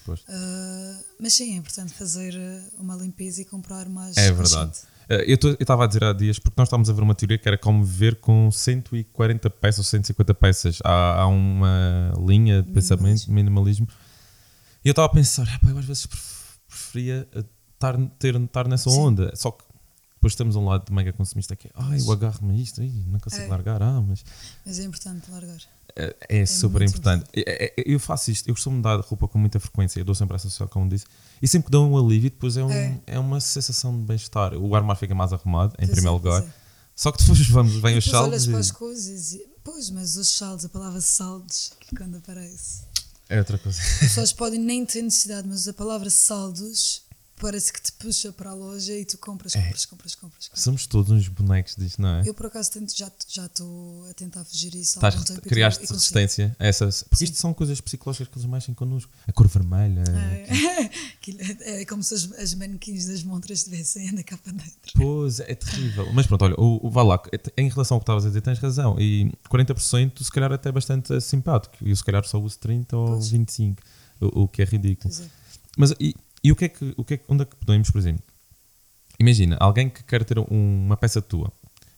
Pois. 0.05 0.19
Ah, 0.29 0.99
mas 1.19 1.33
sim, 1.33 1.53
é 1.53 1.57
importante 1.57 1.93
fazer 1.93 2.35
ah, 2.37 2.81
uma 2.81 2.95
limpeza 2.95 3.41
e 3.41 3.45
comprar 3.45 3.89
mais. 3.89 4.15
É 4.17 4.31
verdade. 4.31 4.77
Eh, 5.09 5.25
Eu 5.31 5.37
estava 5.59 5.83
a 5.83 5.87
dizer 5.87 6.03
há 6.03 6.13
dias, 6.13 6.37
porque 6.37 6.55
nós 6.57 6.67
estávamos 6.67 6.89
a 6.89 6.93
ver 6.93 7.01
uma 7.01 7.15
teoria 7.15 7.37
que 7.39 7.47
era 7.47 7.57
como 7.57 7.83
viver 7.83 8.15
com 8.19 8.51
140 8.51 9.49
peças 9.49 9.79
ou 9.79 9.83
150 9.85 10.33
peças. 10.35 10.79
Há, 10.83 11.21
há 11.21 11.27
uma 11.27 12.13
linha 12.23 12.61
de 12.61 12.71
pensamento, 12.71 13.31
minimalismo. 13.31 13.87
E 14.83 14.87
eu 14.87 14.91
estava 14.91 15.07
a 15.07 15.11
pensar, 15.11 15.47
"Ah, 15.49 15.69
eu 15.69 15.77
às 15.79 15.85
vezes 15.85 16.05
pref- 16.05 16.59
preferia 16.67 17.27
estar, 17.73 17.97
ter, 18.19 18.35
estar 18.35 18.67
nessa 18.67 18.89
Sim. 18.91 18.99
onda. 18.99 19.31
Só 19.35 19.49
que 19.51 19.63
depois 20.25 20.33
estamos 20.33 20.55
a 20.55 20.59
um 20.59 20.65
lado 20.65 20.85
de 20.87 20.91
mega 20.91 21.13
consumista 21.13 21.55
que 21.55 21.67
é, 21.67 21.71
ai, 21.75 21.99
eu 22.01 22.11
agarro-me 22.11 22.53
a 22.53 22.57
isto, 22.57 22.81
ai, 22.81 22.91
não 23.07 23.19
consigo 23.19 23.43
É. 23.43 23.47
largar, 23.47 23.81
ah, 23.83 24.01
mas 24.01 24.25
Mas 24.65 24.79
é 24.79 24.83
importante 24.83 25.29
largar. 25.29 25.59
é, 25.95 26.15
é 26.29 26.45
super 26.47 26.79
muito 26.79 26.89
importante. 26.97 27.29
É- 27.35 27.65
é- 27.77 27.83
eu 27.85 27.99
faço 27.99 28.31
isto, 28.31 28.47
eu 28.49 28.55
costumo 28.55 28.81
dar 28.81 28.99
roupa 29.01 29.27
com 29.27 29.37
muita 29.37 29.59
frequência, 29.59 29.99
eu 29.99 30.05
dou 30.05 30.15
sempre 30.15 30.35
essa 30.35 30.49
social, 30.49 30.67
como 30.67 30.89
disse, 30.89 31.05
e 31.39 31.47
sempre 31.47 31.67
que 31.67 31.71
dou 31.71 31.87
um 31.87 31.95
alívio, 31.95 32.31
depois 32.31 32.57
é, 32.57 32.63
um, 32.63 32.71
É. 32.71 32.99
é. 33.05 33.19
uma 33.19 33.39
sensação 33.39 33.95
de 33.95 34.03
bem-estar. 34.03 34.55
O 34.55 34.75
armário 34.75 34.99
fica 34.99 35.13
mais 35.13 35.31
arrumado, 35.31 35.73
em 35.73 35.85
Pois 35.85 35.89
é, 35.89 35.93
primeiro 35.93 36.15
lugar. 36.15 36.41
é. 36.41 36.53
Só 36.95 37.11
que 37.11 37.19
depois 37.19 37.47
vamos, 37.49 37.75
vem 37.75 37.93
E 37.95 37.97
os 37.99 38.05
saldos 38.05 38.29
olhas 38.31 38.47
para 38.47 38.57
as 38.59 38.67
e 38.69 38.73
coisas 38.73 39.33
e. 39.33 39.45
Pois, 39.63 39.89
mas 39.91 40.15
os 40.17 40.27
saldos, 40.29 40.65
a 40.65 40.69
palavra 40.69 41.01
saldos, 41.01 41.71
quando 41.95 42.17
aparece. 42.17 42.81
é 43.29 43.37
outra 43.37 43.59
coisa. 43.59 43.79
As 43.79 43.99
pessoas 43.99 44.33
podem 44.33 44.59
nem 44.59 44.83
ter 44.85 45.01
necessidade, 45.03 45.47
mas 45.47 45.67
a 45.67 45.73
palavra 45.73 46.09
saldos 46.09 47.01
parece 47.39 47.71
que 47.73 47.81
te 47.81 47.91
puxa 47.93 48.31
para 48.31 48.51
a 48.51 48.53
loja 48.53 48.93
e 48.93 49.03
tu 49.05 49.17
compras, 49.17 49.55
É. 49.55 49.61
compras, 49.61 49.85
compras, 49.85 50.15
compras. 50.15 50.47
compras. 50.47 50.63
Somos 50.63 50.85
todos 50.87 51.11
uns 51.11 51.27
bonecos 51.27 51.75
disto, 51.75 52.01
não 52.01 52.09
é? 52.09 52.23
Eu 52.25 52.33
por 52.33 52.45
acaso 52.45 52.71
tento, 52.71 52.95
já 52.97 53.11
já 53.27 53.45
estou 53.45 54.07
a 54.09 54.13
tentar 54.13 54.43
fugir 54.45 54.73
isso 54.75 54.97
Estás, 54.97 55.15
tempo 55.23 55.41
criaste 55.41 55.83
e 55.83 55.87
resistência 55.87 56.55
a 56.57 56.65
essas. 56.65 57.03
Porque 57.03 57.17
Sim. 57.17 57.23
isto 57.25 57.37
são 57.37 57.53
coisas 57.53 57.81
psicológicas 57.81 58.27
que 58.27 58.37
eles 58.37 58.49
mexem 58.49 58.73
connosco. 58.73 59.11
A 59.27 59.31
cor 59.33 59.47
vermelha. 59.47 60.03
É, 60.07 60.89
é, 61.77 61.81
é 61.81 61.85
como 61.85 62.03
se 62.03 62.13
as, 62.13 62.31
as 62.33 62.53
manequins 62.53 63.05
das 63.05 63.21
montras 63.23 63.59
estivessem 63.59 64.09
ainda 64.09 64.23
cá 64.23 64.37
para 64.37 64.53
dentro. 64.53 64.93
Pois, 64.95 65.39
é 65.41 65.55
terrível. 65.55 66.11
Mas 66.13 66.27
pronto, 66.27 66.45
olha, 66.45 66.55
o, 66.57 66.87
o 66.87 66.89
vá 66.89 67.03
lá, 67.03 67.21
em 67.57 67.69
relação 67.69 67.95
ao 67.95 67.99
que 68.01 68.03
estavas 68.03 68.25
a 68.25 68.27
dizer, 68.29 68.41
tens 68.41 68.59
razão. 68.59 68.97
E 68.99 69.31
40% 69.49 70.23
se 70.23 70.31
calhar 70.31 70.51
até 70.51 70.69
é 70.69 70.71
bastante 70.71 71.19
simpático. 71.21 71.75
E 71.81 71.89
eu 71.89 71.95
se 71.95 72.03
calhar 72.03 72.23
só 72.25 72.39
uso 72.39 72.57
30 72.59 72.95
ou 72.95 73.07
Pois. 73.07 73.29
25, 73.29 73.81
o, 74.21 74.43
o 74.43 74.47
que 74.47 74.61
é 74.61 74.65
ridículo. 74.65 75.13
É. 75.13 75.25
Mas 75.77 75.93
e, 75.99 76.15
e 76.45 76.51
o 76.51 76.55
que 76.55 76.65
é 76.65 76.69
que, 76.69 76.93
o 76.97 77.03
que 77.03 77.13
é, 77.15 77.17
que- 77.17 77.25
onde 77.27 77.43
é 77.43 77.45
que 77.45 77.55
podemos, 77.55 77.89
por 77.91 77.99
exemplo? 77.99 78.23
Imagina, 79.19 79.55
alguém 79.59 79.89
que 79.89 80.03
quer 80.03 80.23
ter 80.25 80.37
um- 80.39 80.45
uma 80.85 80.97
peça 80.97 81.21
tua, 81.21 81.51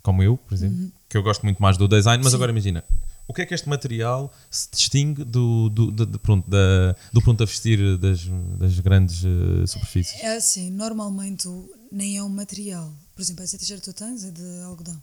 como 0.03 0.21
eu, 0.23 0.37
por 0.37 0.53
exemplo, 0.53 0.91
que 1.09 1.17
eu 1.17 1.23
gosto 1.23 1.43
muito 1.43 1.61
mais 1.61 1.77
do 1.77 1.87
design, 1.87 2.23
mas 2.23 2.27
Uhum. 2.27 2.29
Sim. 2.31 2.35
agora 2.37 2.51
imagina, 2.51 2.83
o 3.27 3.33
que 3.33 3.41
é 3.41 3.45
que 3.45 3.53
este 3.53 3.67
material 3.67 4.31
se 4.49 4.69
distingue 4.71 5.23
do, 5.23 5.69
do, 5.69 5.91
do, 5.91 6.05
do- 6.05 6.19
pronto, 6.19 6.49
da, 6.49 6.95
do 7.11 7.21
pronto 7.21 7.41
a 7.43 7.45
vestir 7.45 7.97
das, 7.97 8.21
das 8.59 8.79
grandes 8.79 9.23
eh, 9.25 9.65
superfícies? 9.67 10.19
É 10.21 10.37
assim, 10.37 10.69
normalmente 10.71 11.47
nem 11.91 12.17
é 12.17 12.23
um 12.23 12.29
material. 12.29 12.93
Por 13.15 13.21
exemplo, 13.21 13.43
essa 13.43 13.57
t-shirt 13.57 13.79
que 13.81 13.91
tu 13.91 13.93
tens 13.93 14.23
é 14.23 14.31
de 14.31 14.61
algodão. 14.63 15.01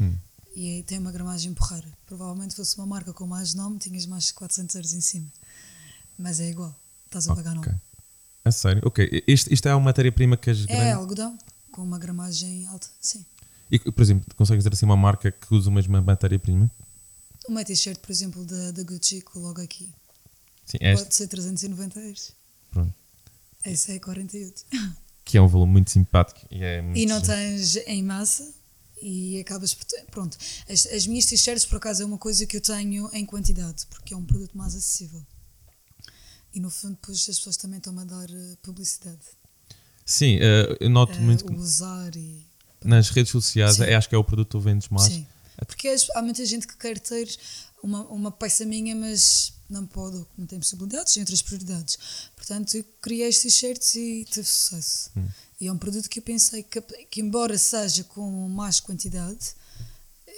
Hum. 0.00 0.14
E 0.54 0.68
aí 0.68 0.82
tem 0.82 0.98
uma 0.98 1.12
gramagem 1.12 1.54
porreira. 1.54 1.88
Provavelmente 2.06 2.54
fosse 2.56 2.76
uma 2.76 2.86
marca 2.86 3.12
com 3.12 3.26
mais 3.26 3.54
nome, 3.54 3.78
tinhas 3.78 4.04
mais 4.04 4.24
de 4.26 4.34
400 4.34 4.74
euros 4.74 4.92
em 4.92 5.00
cima. 5.00 5.28
Mas 6.18 6.40
é 6.40 6.50
igual, 6.50 6.74
estás 7.06 7.26
a 7.28 7.34
pagar 7.34 7.56
Ok. 7.56 7.70
nome. 7.72 7.80
A 8.52 8.58
sério? 8.58 8.82
Ok. 8.84 9.22
Isto, 9.26 9.52
isto 9.52 9.66
é 9.68 9.72
a 9.72 9.78
matéria-prima 9.80 10.36
que 10.36 10.50
as 10.50 10.62
É 10.64 10.66
grandes... 10.66 10.94
algodão, 10.94 11.38
com 11.70 11.82
uma 11.82 11.98
gramagem 11.98 12.66
alta, 12.66 12.86
sim. 13.00 13.24
E, 13.70 13.78
por 13.78 14.02
exemplo, 14.02 14.26
consegues 14.36 14.62
dizer 14.62 14.74
assim 14.74 14.84
uma 14.84 14.96
marca 14.96 15.32
que 15.32 15.54
usa 15.54 15.70
a 15.70 15.72
mesma 15.72 16.00
matéria-prima? 16.02 16.70
Uma 17.48 17.64
t-shirt, 17.64 17.98
por 17.98 18.10
exemplo, 18.12 18.44
da, 18.44 18.70
da 18.70 18.82
Gucci, 18.82 19.22
que 19.22 19.38
logo 19.38 19.60
aqui, 19.62 19.90
Sim, 20.66 20.76
esta. 20.80 21.04
pode 21.04 21.14
ser 21.14 21.26
390 21.28 21.98
euros. 22.00 22.32
Pronto. 22.70 22.94
Essa 23.64 23.92
é 23.92 23.98
48. 23.98 24.64
Que 25.24 25.38
é 25.38 25.40
um 25.40 25.46
valor 25.46 25.66
muito 25.66 25.88
simpático 25.88 26.40
e 26.50 26.64
é 26.64 26.82
muito 26.82 26.98
E 26.98 27.06
não 27.06 27.20
tens 27.22 27.76
em 27.86 28.02
massa 28.02 28.52
e 29.00 29.38
acabas 29.40 29.72
por. 29.72 29.86
Pronto, 30.10 30.36
as, 30.68 30.84
as 30.86 31.06
minhas 31.06 31.24
t-shirts 31.26 31.64
por 31.64 31.76
acaso 31.76 32.02
é 32.02 32.04
uma 32.04 32.18
coisa 32.18 32.44
que 32.44 32.56
eu 32.56 32.60
tenho 32.60 33.08
em 33.12 33.24
quantidade, 33.24 33.86
porque 33.88 34.12
é 34.12 34.16
um 34.16 34.24
produto 34.24 34.58
mais 34.58 34.74
acessível. 34.74 35.24
E 36.54 36.60
no 36.60 36.70
fundo, 36.70 36.92
depois 37.00 37.18
as 37.28 37.36
pessoas 37.38 37.56
também 37.56 37.78
estão-me 37.78 38.00
a 38.00 38.04
dar 38.04 38.28
eh, 38.30 38.56
publicidade. 38.62 39.18
Sim, 40.04 40.38
eh, 40.40 40.76
eu 40.80 40.90
noto 40.90 41.12
Eh, 41.14 41.20
muito 41.20 41.44
que 41.44 41.54
usar 41.54 42.14
e. 42.16 42.44
nas 42.84 43.08
redes 43.10 43.30
sociais, 43.32 43.76
Sim. 43.76 43.84
é, 43.84 43.94
acho 43.94 44.08
que 44.08 44.14
é 44.14 44.18
o 44.18 44.24
produto 44.24 44.46
que 44.48 44.52
tu 44.52 44.60
vendes 44.60 44.88
mais. 44.88 45.12
Sim. 45.12 45.26
Porque 45.66 45.88
as- 45.88 46.10
há 46.14 46.20
muita 46.22 46.44
gente 46.44 46.66
que 46.66 46.76
quer 46.76 46.98
ter 46.98 47.28
uma, 47.82 48.02
uma 48.08 48.30
peça 48.30 48.64
minha, 48.64 48.94
mas 48.96 49.52
não 49.70 49.86
pode, 49.86 50.16
ou 50.16 50.26
não 50.36 50.46
tem 50.46 50.58
possibilidades, 50.58 51.14
tem 51.14 51.22
outras 51.22 51.40
prioridades. 51.40 51.98
Portanto, 52.36 52.74
eu 52.76 52.84
criei 53.00 53.28
estes 53.28 53.54
t-shirts 53.54 53.94
e 53.94 54.26
teve 54.30 54.46
sucesso. 54.46 55.10
Hum. 55.16 55.26
E 55.60 55.68
é 55.68 55.72
um 55.72 55.78
produto 55.78 56.08
que 56.10 56.18
eu 56.18 56.22
pensei 56.22 56.62
que, 56.64 56.80
que 57.10 57.20
embora 57.20 57.56
seja 57.56 58.02
com 58.04 58.48
mais 58.48 58.80
quantidade, 58.80 59.54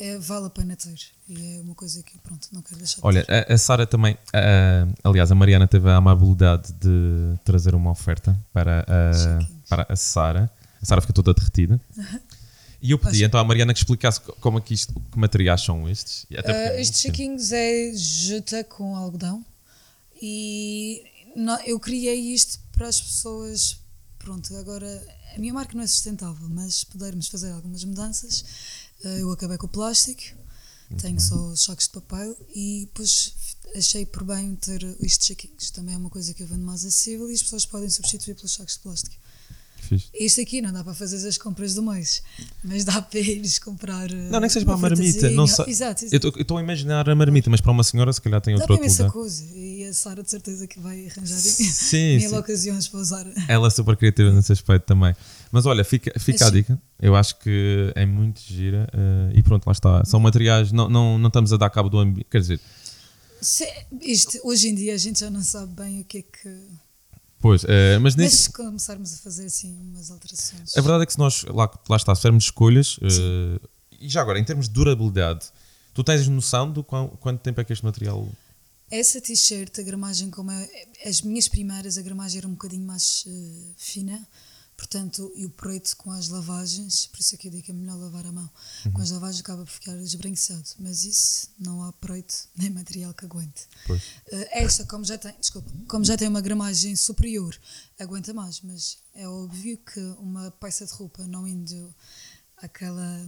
é, 0.01 0.19
vale 0.19 0.47
a 0.47 0.51
pena 0.51 0.77
ter. 0.77 0.99
E 1.29 1.57
é 1.57 1.61
uma 1.61 1.75
coisa 1.75 2.03
que, 2.03 2.19
pronto, 2.19 2.49
não 2.53 2.61
quero 2.63 2.77
deixar 2.79 2.97
de 2.97 3.07
Olha, 3.07 3.25
ter. 3.25 3.51
a, 3.51 3.55
a 3.55 3.59
Sara 3.59 3.87
também, 3.87 4.17
ah, 4.33 4.87
aliás, 5.05 5.31
a 5.31 5.35
Mariana 5.35 5.67
teve 5.67 5.89
a 5.89 5.97
amabilidade 5.97 6.73
de 6.75 7.39
trazer 7.45 7.75
uma 7.75 7.91
oferta 7.91 8.39
para 8.53 8.81
a, 8.83 9.69
para 9.69 9.87
a 9.89 9.97
Sara. 9.97 10.51
A 10.83 10.85
Sara 10.87 11.01
fica 11.01 11.13
toda 11.13 11.33
derretida. 11.33 11.81
E 12.83 12.91
eu 12.91 12.99
pedi 12.99 13.13
Mas- 13.21 13.21
então 13.23 13.41
à 13.41 13.45
Mariana 13.45 13.73
que 13.73 13.79
explicasse 13.81 14.21
co- 14.21 14.35
como 14.41 14.59
é 14.59 14.61
que 14.61 14.75
isto, 14.75 14.93
que 15.11 15.19
materiais 15.19 15.63
são 15.63 15.89
estes. 15.89 16.27
Muito 16.31 16.51
estes 16.51 17.01
saquinhos 17.01 17.51
é 17.53 17.93
juta 17.95 18.63
com 18.65 18.95
algodão 18.95 19.43
e 20.21 21.03
nó- 21.37 21.61
eu 21.67 21.79
criei 21.81 22.35
isto 22.35 22.59
para 22.73 22.89
as 22.89 23.01
pessoas. 23.01 23.79
Pronto, 24.19 24.55
agora 24.57 24.87
a 25.35 25.39
minha 25.39 25.53
marca 25.53 25.75
não 25.75 25.83
é 25.83 25.87
sustentável, 25.87 26.49
mas 26.49 26.85
pudermos 26.85 27.29
fazer 27.29 27.51
algumas 27.53 27.85
mudanças, 27.85 28.45
eu 29.09 29.31
acabei 29.31 29.57
com 29.59 29.67
o 29.67 29.69
plástico, 29.69 30.23
tenho 31.01 31.21
só 31.21 31.37
os 31.49 31.65
sacos 31.65 31.85
de 31.87 31.91
papel 31.91 32.37
e 32.55 32.87
depois 32.87 33.35
achei 33.75 34.07
por 34.07 34.25
bem 34.25 34.55
ter 34.57 34.83
estes 35.01 35.29
saquinhos. 35.29 35.71
Também 35.71 35.95
é 35.95 35.99
uma 35.99 36.11
coisa 36.11 36.33
que 36.33 36.43
eu 36.43 36.47
vendo 36.47 36.65
mais 36.65 36.85
acessível 36.85 37.31
e 37.31 37.35
as 37.35 37.43
pessoas 37.43 37.67
podem 37.67 37.91
substituir 37.91 38.35
pelos 38.35 38.53
sacos 38.53 38.75
de 38.75 38.81
plástico. 38.81 39.17
Fixe. 39.85 40.07
Isto 40.15 40.41
aqui 40.41 40.61
não 40.63 40.73
dá 40.73 40.83
para 40.83 40.95
fazer 40.95 41.27
as 41.29 41.39
compras 41.39 41.75
do 41.75 41.83
mês, 41.83 42.23
mas 42.63 42.85
dá 42.85 43.01
para 43.03 43.21
ires 43.21 43.59
comprar. 43.59 44.11
ah, 44.11 44.15
Não, 44.31 44.41
nem 44.41 44.49
que 44.49 44.53
seja 44.55 44.65
para 44.67 44.75
a 44.75 44.79
marmita. 44.79 45.31
Não 45.31 45.47
sei. 45.47 45.67
Exato, 45.69 46.05
exato. 46.05 46.27
Eu 46.37 46.41
estou 46.43 46.59
a 46.59 46.63
imaginar 46.63 47.09
a 47.09 47.15
marmita, 47.15 47.49
mas 47.51 47.61
para 47.61 47.71
uma 47.73 47.85
senhora 47.85 48.13
se 48.13 48.21
calhar 48.21 48.41
tem 48.41 48.55
Dá 48.57 48.63
outra 48.63 48.77
utilidade. 48.77 49.13
coisa 49.13 49.45
e 49.55 49.85
a 49.85 49.93
Sara 49.93 50.23
de 50.23 50.31
certeza 50.31 50.67
que 50.67 50.81
vai 50.81 51.07
arranjar 51.09 51.37
Sim, 51.39 52.17
mil 52.19 52.31
sim. 52.31 52.37
ocasiões 52.37 52.89
para 52.89 53.01
usar. 53.01 53.27
Ela 53.49 53.67
é 53.69 53.71
super 53.71 53.97
criativa 53.97 54.31
nesse 54.33 54.53
aspecto 54.53 54.87
também. 54.87 55.15
Mas 55.53 55.67
olha, 55.67 55.85
fica, 55.85 56.13
fica 56.19 56.47
a 56.47 56.51
dica. 56.51 56.81
Eu 57.01 57.15
acho 57.15 57.39
que 57.39 57.93
é 57.95 58.05
muito 58.07 58.41
gira. 58.41 58.89
eh, 58.93 59.33
e 59.39 59.43
pronto, 59.43 59.67
lá 59.67 59.73
está. 59.73 60.05
São 60.05 60.19
materiais, 60.19 60.73
não, 60.73 60.89
não, 60.89 61.19
não 61.19 61.29
estamos 61.29 61.53
a 61.53 61.57
dar 61.57 61.71
cabo 61.71 61.89
do 61.89 61.99
ambiente. 61.99 62.27
Quer 62.31 62.41
dizer, 62.41 62.61
Se- 63.41 63.69
isto, 64.03 64.39
hoje 64.43 64.69
em 64.69 64.75
dia 64.75 64.95
a 64.95 64.99
gente 64.99 65.21
já 65.21 65.31
não 65.31 65.43
sabe 65.43 65.73
bem 65.75 66.01
o 66.01 66.05
que 66.05 66.19
é 66.19 66.23
que. 66.23 66.59
Pois, 67.45 67.63
eh, 67.65 67.99
mas 67.99 68.17
Mas 68.17 68.25
nesse, 68.25 68.37
se 68.45 68.53
começarmos 68.53 69.13
a 69.13 69.17
fazer 69.19 69.45
assim 69.45 69.71
umas 69.79 70.11
alterações. 70.11 70.75
a 70.75 70.81
verdade 70.81 71.03
é 71.03 71.07
que 71.07 71.13
se 71.13 71.19
nós, 71.19 71.45
lá, 71.45 71.71
lá 71.91 71.97
está, 71.99 72.15
se 72.15 72.23
fizermos 72.23 72.45
escolhas, 72.45 72.99
eh, 73.03 73.61
e 74.01 74.09
já 74.09 74.23
agora, 74.23 74.39
em 74.39 74.45
termos 74.45 74.67
de 74.67 74.73
durabilidade, 74.73 75.45
tu 75.93 76.03
tens 76.03 76.27
noção 76.27 76.73
do 76.73 76.83
quão, 76.83 77.09
quanto 77.21 77.43
tempo 77.43 77.61
é 77.61 77.65
que 77.65 77.71
este 77.71 77.85
material. 77.85 78.27
Essa 78.91 79.21
t-shirt, 79.21 79.79
a 79.79 79.83
gramagem, 79.83 80.31
como 80.31 80.51
é, 80.53 80.67
as 81.05 81.21
minhas 81.21 81.47
primeiras, 81.47 81.99
a 81.99 82.03
gramagem 82.03 82.39
era 82.39 82.49
um 82.49 82.53
bocadinho 82.53 82.87
mais 82.87 83.25
eh, 83.27 83.73
fina, 83.77 84.27
portanto, 84.77 85.33
e 85.35 85.47
o 85.47 85.51
preto 85.51 85.97
com 85.97 86.11
as 86.11 86.29
lavagens, 86.29 87.07
por 87.07 87.21
isso 87.21 87.35
é 87.35 87.39
que 87.39 87.49
eu 87.49 87.51
digo 87.53 87.63
que 87.65 87.71
é 87.71 87.75
melhor 87.75 87.97
lavar 87.97 88.27
a 88.27 88.33
mão. 88.33 88.51
Com 88.93 89.01
as 89.01 89.11
lavagens 89.11 89.41
acaba 89.41 89.65
por 89.65 89.71
ficar 89.71 89.97
esbranquiçado, 89.99 90.69
mas 90.79 91.05
isso 91.05 91.51
não 91.59 91.83
há 91.85 91.93
preto 91.93 92.35
nem 92.57 92.71
material 92.71 93.13
que 93.15 93.25
aguente. 93.25 93.67
Pois. 93.87 94.03
Eh, 94.33 94.63
esta, 94.65 94.85
como 94.87 95.05
já 95.05 95.17
tem, 95.19 95.35
desculpa, 95.39 95.71
como 95.89 96.05
já 96.05 96.17
tem 96.17 96.29
uma 96.29 96.41
gramagem 96.41 96.95
superior, 96.97 97.59
aguenta 97.99 98.33
mais, 98.35 98.61
mas 98.61 98.99
é 99.15 99.29
óbvio 99.29 99.79
que 99.79 100.01
uma 100.19 100.51
peça 100.51 100.85
de 100.87 100.93
roupa 100.93 101.27
não 101.27 101.47
indo 101.47 101.95
aquela 102.57 103.21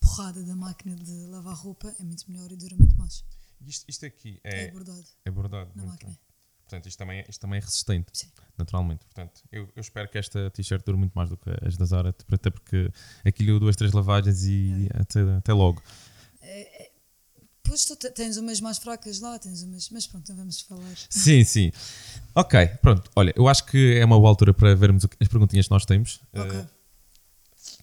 porrada 0.00 0.42
da 0.44 0.54
máquina 0.56 0.94
de 0.96 1.26
lavar 1.26 1.54
roupa 1.56 1.94
é 1.98 2.02
muito 2.04 2.30
melhor 2.30 2.50
e 2.52 2.56
dura 2.56 2.76
muito 2.76 2.96
mais. 2.96 3.24
Isto, 3.66 3.84
isto 3.88 4.06
aqui 4.06 4.38
É, 4.44 4.64
é, 4.64 4.70
bordado 4.70 5.04
é 5.24 5.30
bordado. 5.30 5.70
na 5.74 5.84
máquina. 5.86 6.10
bem. 6.12 6.25
Portanto, 6.68 6.86
isto 6.88 6.98
também, 6.98 7.20
é- 7.20 7.26
isto 7.28 7.40
também 7.40 7.58
é 7.58 7.60
resistente, 7.60 8.08
Sim. 8.12 8.26
naturalmente. 8.58 9.04
Portanto, 9.04 9.40
eu, 9.52 9.68
eu 9.76 9.80
espero 9.80 10.08
que 10.08 10.18
esta 10.18 10.50
t-shirt 10.50 10.84
dure 10.84 10.98
muito 10.98 11.12
mais 11.14 11.30
do 11.30 11.36
que 11.36 11.48
as 11.64 11.76
da 11.76 11.84
Zara, 11.84 12.08
até 12.32 12.50
porque 12.50 12.90
aquilo 13.24 13.60
duas, 13.60 13.76
três 13.76 13.92
lavagens 13.92 14.42
e 14.44 14.88
É. 14.92 15.00
até, 15.02 15.20
até 15.36 15.52
logo. 15.52 15.80
Pois 17.62 17.84
tu 17.84 17.96
te- 17.96 18.10
tens 18.10 18.36
umas 18.36 18.60
mais 18.60 18.78
fracas 18.78 19.18
lá, 19.20 19.38
tens 19.40 19.62
umas, 19.62 19.90
mas 19.90 20.06
pronto, 20.06 20.28
não 20.28 20.36
vamos 20.36 20.60
falar. 20.60 20.94
Sim, 21.10 21.42
sim. 21.42 21.72
Ok, 22.34 22.66
pronto. 22.80 23.10
Olha, 23.16 23.32
eu 23.36 23.48
acho 23.48 23.64
que 23.66 23.96
é 23.98 24.04
uma 24.04 24.16
boa 24.16 24.28
altura 24.28 24.54
para 24.54 24.74
vermos 24.74 25.04
as 25.20 25.28
perguntinhas 25.28 25.66
que 25.66 25.72
nós 25.72 25.84
temos. 25.84 26.20
Ok. 26.32 26.56
Eh, 26.60 26.66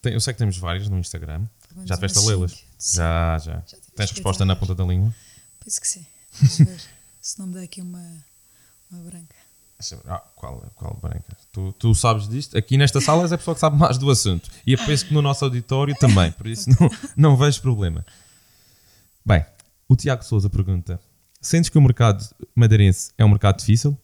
tem- 0.02 0.14
eu 0.14 0.22
sei 0.22 0.34
que 0.34 0.40
temos 0.40 0.58
várias 0.58 0.88
no 0.88 0.98
Instagram. 0.98 1.46
Vamos 1.72 1.90
já 1.90 1.96
tiveste 1.96 2.18
a 2.18 2.22
lê-las? 2.22 2.64
Já, 2.80 3.38
já. 3.40 3.62
tive 3.62 3.82
Tens 3.96 4.12
resposta 4.12 4.46
na 4.46 4.56
ponta 4.56 4.74
da 4.74 4.86
língua? 4.86 5.14
Penso 5.60 5.82
que 5.82 5.88
sim. 5.88 6.06
Vamos 6.34 6.58
ver 6.60 6.82
se 7.22 7.40
não 7.40 7.48
me 7.48 7.54
dá 7.56 7.62
aqui 7.64 7.82
uma, 7.82 8.26
uma 8.94 9.04
branca. 9.10 9.36
Ah, 10.08 10.24
qual, 10.36 10.62
qual 10.76 10.98
branca? 11.02 11.36
Tu, 11.52 11.74
tu 11.74 11.94
sabes 11.94 12.28
disto? 12.30 12.58
Aqui 12.58 12.78
nesta 12.78 13.02
sala 13.02 13.24
és 13.24 13.34
a 13.34 13.38
pessoa 13.38 13.54
que 13.54 13.60
sabe 13.60 13.76
mais 13.78 13.98
do 13.98 14.10
assunto. 14.10 14.50
E 14.66 14.72
eu 14.74 14.78
penso 14.86 15.06
que 15.08 15.14
no 15.14 15.22
nosso 15.22 15.44
auditório 15.44 15.94
também, 16.00 16.32
por 16.32 16.48
isso 16.48 16.70
não, 16.70 16.90
não 17.18 17.38
vejo 17.38 17.62
problema. 17.62 18.06
Bem, 19.26 19.46
o 19.90 19.96
Tiago 19.96 20.24
Souza 20.24 20.50
pergunta: 20.50 21.00
Sentes 21.42 21.70
que 21.70 21.78
o 21.78 21.82
mercado 21.82 22.24
madeirense 22.56 23.12
é 23.18 23.26
um 23.26 23.30
mercado 23.30 23.58
difícil? 23.58 23.98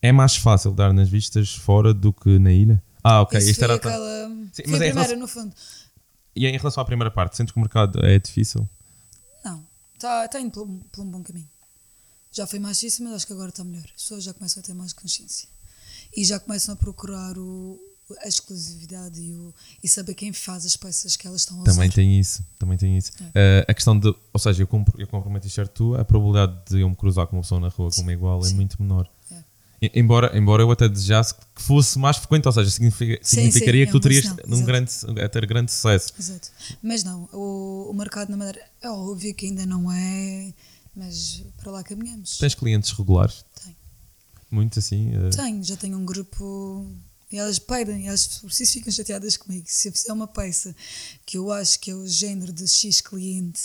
É 0.00 0.10
mais 0.12 0.36
fácil 0.36 0.72
dar 0.72 0.92
nas 0.92 1.08
vistas 1.08 1.54
fora 1.54 1.92
do 1.92 2.12
que 2.12 2.38
na 2.38 2.52
ilha? 2.52 2.82
Ah, 3.02 3.20
ok. 3.20 3.38
Isso 3.38 3.50
Isto 3.50 3.64
era. 3.64 3.74
aquela. 3.74 4.28
Sim, 4.52 4.62
mas 4.68 4.78
primeira, 4.78 4.92
relação- 4.92 5.16
no 5.18 5.28
fundo. 5.28 5.54
E 6.36 6.46
em 6.46 6.56
relação 6.56 6.82
à 6.82 6.86
primeira 6.86 7.10
parte, 7.10 7.36
sentes 7.36 7.52
que 7.52 7.58
o 7.58 7.60
mercado 7.60 8.04
é 8.04 8.18
difícil? 8.18 8.66
Não, 9.44 9.62
está 9.94 10.26
tá 10.28 10.40
indo 10.40 10.50
por, 10.50 10.62
um- 10.66 10.78
por 10.90 11.02
um 11.04 11.10
bom 11.10 11.22
caminho. 11.22 11.48
Já 12.34 12.46
foi 12.46 12.58
difícil, 12.58 13.04
mas 13.04 13.14
acho 13.14 13.26
que 13.26 13.32
agora 13.32 13.48
está 13.50 13.62
melhor. 13.64 13.84
As 13.94 14.02
pessoas 14.02 14.24
já 14.24 14.34
começam 14.34 14.60
a 14.60 14.66
ter 14.66 14.74
mais 14.74 14.92
consciência. 14.92 15.48
E 16.16 16.24
já 16.24 16.38
começam 16.40 16.74
a 16.74 16.76
procurar 16.76 17.38
o, 17.38 17.78
a 18.22 18.28
exclusividade 18.28 19.20
e, 19.20 19.32
o, 19.32 19.54
e 19.82 19.88
saber 19.88 20.14
quem 20.14 20.32
faz 20.32 20.66
as 20.66 20.76
peças 20.76 21.16
que 21.16 21.26
elas 21.26 21.42
estão 21.42 21.60
a 21.60 21.64
Também 21.64 21.88
usar. 21.88 21.94
tem 21.94 22.18
isso, 22.18 22.44
também 22.58 22.76
tem 22.76 22.96
isso. 22.98 23.12
É. 23.20 23.30
Eh, 23.34 23.64
a 23.68 23.74
questão 23.74 23.98
de, 23.98 24.08
ou 24.32 24.40
seja, 24.40 24.62
eu 24.62 24.66
compro, 24.66 25.00
eu 25.00 25.06
compro 25.06 25.30
uma 25.30 25.38
t-shirt 25.40 25.70
tua, 25.72 26.00
a 26.00 26.04
probabilidade 26.04 26.60
de 26.70 26.80
eu 26.80 26.88
me 26.90 26.96
cruzar 26.96 27.26
com 27.28 27.36
uma 27.36 27.42
pessoa 27.42 27.60
na 27.60 27.68
rua 27.68 27.90
com 27.94 28.00
uma 28.02 28.12
igual 28.12 28.40
é 28.40 28.48
sim. 28.48 28.54
muito 28.54 28.80
menor. 28.82 29.08
É. 29.30 29.42
E- 29.82 29.92
Embora, 29.94 30.36
embora 30.36 30.62
eu 30.62 30.70
até 30.70 30.88
desejasse 30.88 31.34
que 31.34 31.62
fosse 31.62 31.98
mais 31.98 32.16
frequente, 32.16 32.46
ou 32.46 32.52
seja, 32.52 32.68
significa- 32.70 33.18
Sim, 33.22 33.36
significaria 33.36 33.84
que 33.86 33.90
é 33.90 33.94
um 33.94 33.98
tu 33.98 34.00
terias 34.00 34.24
exato. 34.24 34.64
grande, 34.64 34.90
a 35.22 35.28
ter 35.28 35.46
grande 35.46 35.72
sucesso. 35.72 36.12
Exato. 36.18 36.50
Mas 36.82 37.02
não, 37.04 37.28
o, 37.32 37.88
o 37.90 37.94
mercado 37.94 38.28
na 38.30 38.36
Madeira 38.36 38.60
é 38.82 38.90
óbvio 38.90 39.34
que 39.34 39.46
ainda 39.46 39.64
não 39.66 39.90
é, 39.90 40.52
mas 40.94 41.42
para 41.56 41.72
lá 41.72 41.82
caminhamos. 41.82 42.38
Tens 42.38 42.54
clientes 42.54 42.90
regulares? 42.92 43.44
Tenho. 43.62 43.76
Muito 44.50 44.78
assim? 44.78 45.12
eh, 45.14 45.30
Tenho, 45.30 45.62
já 45.64 45.76
tenho 45.76 45.98
um 45.98 46.04
grupo 46.04 46.86
e 47.30 47.36
elas 47.36 47.58
pedem, 47.58 48.06
elas 48.06 48.42
si 48.50 48.66
ficam 48.66 48.92
chateadas 48.92 49.36
comigo. 49.36 49.64
Se 49.68 49.88
eu 49.88 49.92
fizer 49.92 50.12
uma 50.12 50.28
peça 50.28 50.74
que 51.26 51.36
eu 51.36 51.50
acho 51.50 51.80
que 51.80 51.90
é 51.90 51.94
o 51.94 52.06
género 52.06 52.52
de 52.52 52.68
X 52.68 53.00
cliente 53.00 53.60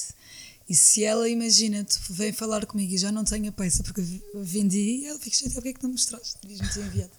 e 0.67 0.75
se 0.75 1.03
ela 1.03 1.27
imagina, 1.27 1.83
tu 1.83 1.99
vem 2.11 2.31
falar 2.31 2.65
comigo 2.65 2.93
e 2.93 2.97
já 2.97 3.11
não 3.11 3.23
tenho 3.23 3.49
a 3.49 3.51
peça 3.51 3.83
porque 3.83 4.01
vendi, 4.35 5.05
ela 5.05 5.19
fica 5.19 5.35
chateada, 5.35 5.55
porque 5.55 5.69
é 5.69 5.73
que 5.73 5.83
não 5.83 5.91
mostraste? 5.91 6.35
Devias-me 6.41 6.69
ter 6.69 6.85
enviado. 6.85 7.11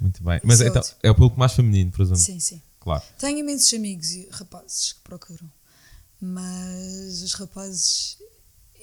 Muito 0.00 0.22
bem. 0.22 0.40
Mas 0.44 0.60
é 0.60 0.68
então, 0.68 0.82
é 1.02 1.10
o 1.10 1.14
público 1.14 1.38
mais 1.38 1.52
feminino, 1.52 1.90
por 1.90 2.02
exemplo. 2.02 2.20
Sim, 2.20 2.38
sim. 2.38 2.62
Claro. 2.80 3.02
Tenho 3.18 3.38
imensos 3.38 3.72
amigos 3.74 4.10
e 4.12 4.28
rapazes 4.30 4.92
que 4.92 5.00
procuram, 5.00 5.50
mas 6.20 7.22
os 7.22 7.34
rapazes, 7.34 8.16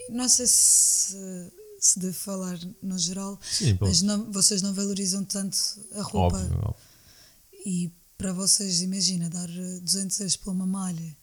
não 0.10 0.28
sei 0.30 0.48
se, 0.48 1.52
se 1.80 2.00
devo 2.00 2.14
falar 2.14 2.58
no 2.82 2.98
geral, 2.98 3.40
Sim, 3.42 3.78
mas 3.82 4.02
não, 4.02 4.32
vocês 4.32 4.62
não 4.62 4.74
valorizam 4.74 5.24
tanto 5.24 5.58
a 5.96 6.02
roupa. 6.02 6.38
Óbvio, 6.38 6.58
óbvio. 6.60 6.76
E 7.66 7.92
para 8.18 8.32
vocês, 8.34 8.82
imagina, 8.82 9.30
dar 9.30 9.50
eh, 9.50 9.80
200 9.82 10.20
euros 10.20 10.36
por 10.38 10.52
uma 10.52 10.66
malha 10.66 11.18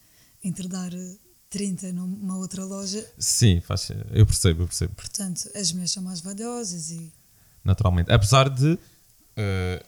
entre 0.45 0.69
dar 0.69 0.93
eh, 0.93 1.17
30 1.49 1.93
numa 1.93 2.37
outra 2.39 2.65
loja, 2.65 3.07
Sim, 3.19 3.61
faz, 3.61 3.91
eu 4.13 4.25
percebo, 4.27 4.63
eu 4.63 4.67
percebo. 4.67 4.95
portanto, 4.95 5.49
as 5.55 5.71
mulheres 5.73 5.93
são 5.93 6.03
mais 6.03 6.21
valiosas 6.21 6.91
e 6.91 7.13
naturalmente. 7.65 8.11
Apesar 8.11 8.49
de 8.51 8.79
eh, 9.37 9.83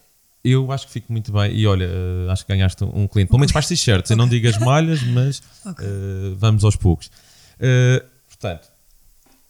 eu 0.45 0.71
acho 0.71 0.87
que 0.87 0.93
fico 0.93 1.11
muito 1.11 1.33
bem 1.33 1.53
e 1.57 1.67
olha, 1.67 1.87
eh, 1.87 2.31
acho 2.31 2.45
que 2.45 2.53
ganhaste 2.53 2.85
um 2.85 3.09
cliente, 3.09 3.29
pelo 3.29 3.39
menos 3.41 3.51
para 3.53 3.61
as 3.61 3.67
t-shirts. 3.69 4.11
Eu 4.11 4.17
não 4.17 4.29
digo 4.29 4.47
as 4.47 4.59
malhas, 4.59 5.03
mas 5.03 5.43
Ok. 5.65 5.85
eh, 5.85 6.35
vamos 6.37 6.63
aos 6.65 6.77
poucos. 6.77 7.11
Eh, 7.59 8.05
portanto, 8.29 8.69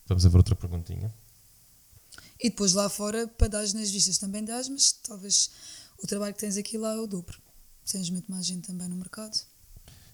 vamos 0.06 0.24
a 0.24 0.28
ver 0.28 0.36
outra 0.36 0.54
perguntinha. 0.54 1.12
E 2.40 2.50
depois 2.50 2.72
lá 2.72 2.88
fora, 2.88 3.26
para 3.26 3.48
dar 3.48 3.62
nas 3.74 3.90
vistas 3.90 4.18
também 4.18 4.44
dás, 4.44 4.68
mas 4.68 4.92
talvez 4.92 5.50
o 6.02 6.06
trabalho 6.06 6.34
que 6.34 6.40
tens 6.40 6.56
aqui 6.56 6.76
lá 6.76 6.92
é 6.94 6.98
o 6.98 7.06
dobro. 7.06 7.38
Tens 7.90 8.10
muito 8.10 8.30
mais 8.30 8.44
gente 8.46 8.66
também 8.66 8.88
no 8.88 8.96
mercado. 8.96 9.38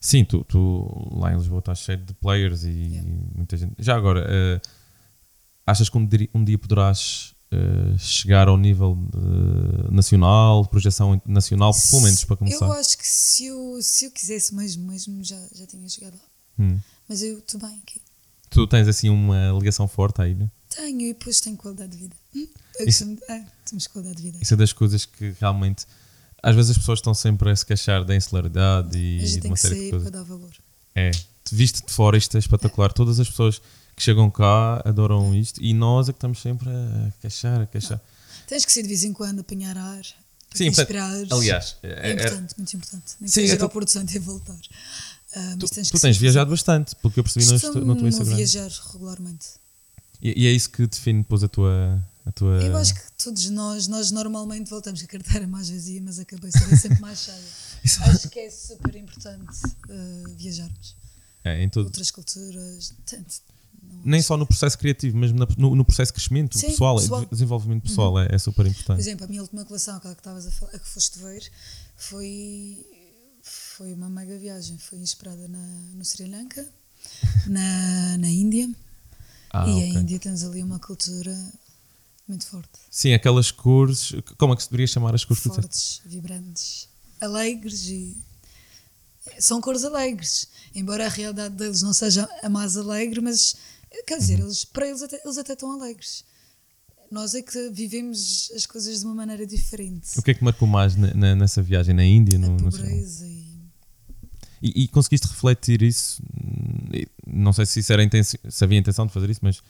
Sim, 0.00 0.24
tu, 0.24 0.44
tu 0.44 1.08
lá 1.12 1.32
em 1.32 1.36
Lisboa 1.36 1.58
estás 1.58 1.78
cheio 1.80 1.98
de 1.98 2.14
players 2.14 2.64
e 2.64 2.68
Yeah. 2.70 3.10
muita 3.34 3.56
gente. 3.56 3.74
Já 3.78 3.96
agora, 3.96 4.26
eh, 4.28 4.60
achas 5.66 5.88
que 5.88 5.98
um 5.98 6.06
dia, 6.06 6.28
um 6.34 6.42
dia 6.42 6.58
poderás 6.58 7.34
eh, 7.52 7.98
chegar 7.98 8.48
ao 8.48 8.56
nível 8.56 8.96
eh, 9.14 9.90
nacional, 9.92 10.64
projeção 10.66 11.20
nacional, 11.26 11.72
pelo 11.90 12.02
menos 12.02 12.24
para 12.24 12.36
começar? 12.36 12.64
Eu 12.64 12.72
acho 12.72 12.96
que 12.96 13.06
se 13.06 13.46
eu, 13.46 13.78
se 13.82 14.06
eu 14.06 14.10
quisesse 14.10 14.54
mesmo, 14.54 14.84
mesmo, 14.90 15.22
já, 15.22 15.40
já 15.52 15.66
tinha 15.66 15.88
chegado 15.88 16.14
lá. 16.14 16.64
Hum. 16.64 16.78
Mas 17.08 17.22
eu 17.22 17.38
estou 17.38 17.60
bem 17.60 17.78
aqui. 17.82 18.00
Tu 18.50 18.66
tens 18.66 18.88
assim 18.88 19.08
uma 19.08 19.52
ligação 19.58 19.86
forte 19.88 20.20
à 20.20 20.28
ilha? 20.28 20.50
Tenho 20.68 21.00
e 21.02 21.12
depois 21.14 21.40
tenho 21.40 21.56
qualidade 21.56 21.92
de 21.92 21.96
vida. 21.98 22.16
Hum, 22.34 22.46
Eu 22.78 22.86
Isso- 22.88 23.04
costumo, 23.06 23.32
é, 23.32 23.44
temos 23.68 23.86
qualidade 23.86 24.16
de 24.16 24.22
vida. 24.22 24.38
Isso 24.42 24.54
é 24.54 24.56
das 24.56 24.72
coisas 24.72 25.04
que 25.04 25.34
realmente. 25.40 25.86
Às 26.42 26.54
vezes 26.56 26.70
as 26.72 26.78
pessoas 26.78 26.98
estão 26.98 27.12
sempre 27.14 27.50
a 27.50 27.56
se 27.56 27.64
queixar 27.66 28.04
da 28.04 28.16
insularidade 28.16 28.96
e 28.98 29.18
de 29.40 29.46
uma 29.46 29.54
que 29.54 29.60
série 29.60 29.74
de 29.84 29.90
coisas. 29.90 30.08
para 30.10 30.18
dar 30.20 30.24
valor. 30.24 30.50
É, 30.94 31.10
te 31.10 31.54
viste 31.54 31.84
de 31.84 31.92
fora, 31.92 32.16
isto 32.16 32.36
é 32.36 32.40
espetacular. 32.40 32.92
Todas 32.92 33.20
as 33.20 33.28
pessoas 33.28 33.60
que 33.94 34.02
chegam 34.02 34.30
cá 34.30 34.80
adoram 34.84 35.34
isto 35.34 35.62
e 35.62 35.74
nós 35.74 36.08
é 36.08 36.12
que 36.12 36.16
estamos 36.16 36.40
sempre 36.40 36.68
a 36.70 37.12
queixar, 37.20 37.60
a 37.60 37.66
queixar. 37.66 38.00
Tens 38.46 38.64
que 38.64 38.72
ser 38.72 38.82
de 38.82 38.88
vez 38.88 39.04
em 39.04 39.12
quando 39.12 39.40
apanhar 39.40 39.76
ar, 39.76 40.02
Sim, 40.54 40.72
portanto, 40.72 41.32
aliás, 41.34 41.76
É, 41.82 41.88
é- 41.88 42.10
é- 42.10 42.12
importante, 42.14 42.54
muito 42.56 42.76
importante. 42.76 43.04
Nem 43.20 43.28
que 43.28 43.34
Sim, 43.34 43.40
seja 43.42 43.54
é 43.54 43.62
ao 43.62 43.68
Porto 43.68 43.88
Santo 43.90 44.12
e 44.14 44.18
voltar. 44.18 44.58
Ah, 45.34 45.54
tu, 45.58 45.62
mas 45.62 45.70
tens 45.70 45.90
tu 45.90 46.00
tens 46.00 46.16
viajado 46.16 46.50
bastante, 46.50 46.96
porque 46.96 47.20
eu 47.20 47.24
percebi 47.24 47.46
no, 47.46 47.84
no 47.84 47.96
teu 47.96 48.08
Instagram. 48.08 48.36
viajar 48.36 48.70
regularmente. 48.92 49.46
E, 50.20 50.42
e 50.42 50.46
é 50.46 50.50
isso 50.50 50.68
que 50.70 50.86
define 50.86 51.20
depois 51.22 51.42
a 51.42 51.48
tua. 51.48 52.02
A 52.26 52.32
tua... 52.32 52.62
Eu 52.62 52.76
acho 52.76 52.94
que 52.94 53.00
todos 53.16 53.48
nós, 53.48 53.88
nós 53.88 54.10
normalmente 54.10 54.68
voltamos 54.68 55.02
a 55.02 55.06
carteira 55.06 55.46
mais 55.46 55.70
vazia, 55.70 56.00
mas 56.02 56.18
a 56.18 56.24
cabeça 56.24 56.58
é 56.70 56.76
sempre 56.76 57.00
mais 57.00 57.20
cheia. 57.20 57.38
Acho 58.12 58.28
que 58.28 58.38
é 58.38 58.50
super 58.50 58.94
importante 58.94 59.58
ah, 59.88 60.24
viajarmos. 60.36 60.96
É, 61.42 61.62
em 61.62 61.68
tudo. 61.70 61.86
Outras 61.86 62.10
culturas, 62.10 62.92
tanto. 63.06 63.40
Nem 64.04 64.20
só 64.20 64.36
no 64.36 64.46
processo 64.46 64.76
criativo, 64.78 65.16
mesmo 65.16 65.38
na- 65.38 65.48
no, 65.56 65.74
no 65.74 65.84
processo 65.84 66.10
de 66.10 66.14
crescimento 66.14 66.58
Sim, 66.58 66.66
pessoal, 66.68 66.96
pessoal. 66.96 67.24
de 67.24 67.30
desenvolvimento 67.30 67.82
pessoal, 67.84 68.18
é, 68.20 68.28
é 68.30 68.38
super 68.38 68.64
Por 68.64 68.70
importante. 68.70 69.00
exemplo, 69.00 69.24
a 69.24 69.28
minha 69.28 69.40
última 69.40 69.64
coleção, 69.64 69.96
aquela 69.96 70.14
que 70.14 70.20
estavas 70.20 70.46
a 70.46 70.50
falar, 70.50 70.72
a 70.74 70.78
que 70.78 70.88
foste 70.88 71.18
ver, 71.18 71.50
foi, 71.96 72.86
foi 73.80 73.94
uma 73.94 74.10
mega 74.10 74.36
viagem. 74.36 74.76
Foi 74.76 74.98
inspirada 74.98 75.48
na, 75.48 75.58
no 75.94 76.04
Sri 76.04 76.26
Lanka, 76.28 76.68
na, 77.46 78.18
na 78.18 78.28
Índia. 78.28 78.68
Ah, 79.50 79.66
e 79.66 79.70
ok. 79.72 79.96
a 79.96 80.00
Índia 80.00 80.18
tens 80.18 80.44
ali 80.44 80.62
uma 80.62 80.78
cultura 80.78 81.34
muito 82.28 82.46
forte. 82.46 82.68
Sim, 82.90 83.14
aquelas 83.14 83.50
cores. 83.50 84.12
Como 84.36 84.52
é 84.52 84.56
que 84.56 84.62
se 84.62 84.68
deveria 84.68 84.86
chamar 84.86 85.14
as 85.14 85.24
cores? 85.24 85.42
Fortes, 85.42 86.02
vibrantes, 86.04 86.88
alegres 87.22 87.86
e. 87.88 88.18
São 89.38 89.62
cores 89.62 89.82
alegres. 89.82 90.48
Embora 90.74 91.06
a 91.06 91.08
realidade 91.08 91.54
deles 91.54 91.80
não 91.80 91.94
seja 91.94 92.28
a 92.42 92.50
mais 92.50 92.76
alegre, 92.76 93.22
mas 93.22 93.56
quer 94.06 94.18
dizer, 94.18 94.40
Uhum. 94.40 94.44
eles, 94.46 94.62
para 94.66 94.86
eles 94.88 95.02
até, 95.02 95.22
eles 95.24 95.38
até 95.38 95.54
estão 95.54 95.72
alegres. 95.72 96.22
Nós 97.10 97.34
é 97.34 97.40
que 97.40 97.70
vivemos 97.70 98.52
as 98.54 98.66
coisas 98.66 99.00
de 99.00 99.06
uma 99.06 99.14
maneira 99.14 99.46
diferente. 99.46 100.18
O 100.18 100.22
que 100.22 100.32
é 100.32 100.34
que 100.34 100.44
marcou 100.44 100.68
mais 100.68 100.94
na- 100.96 101.14
na- 101.14 101.34
nessa 101.34 101.62
viagem 101.62 101.94
na 101.94 102.04
Índia? 102.04 102.36
a 102.36 102.40
No, 102.40 102.50
no- 102.56 102.70
pobreza 102.70 103.26
e. 103.26 103.39
E, 104.62 104.84
e 104.84 104.88
conseguiste 104.88 105.26
refletir 105.26 105.82
isso? 105.82 106.22
E 106.92 107.08
Não 107.26 107.52
sei 107.52 107.64
se, 107.66 107.80
isso 107.80 107.92
era 107.92 108.02
intenção, 108.02 108.38
se 108.48 108.64
havia 108.64 108.78
intenção 108.78 109.06
de 109.06 109.12
fazer 109.12 109.30
isso, 109.30 109.40
mas 109.42 109.62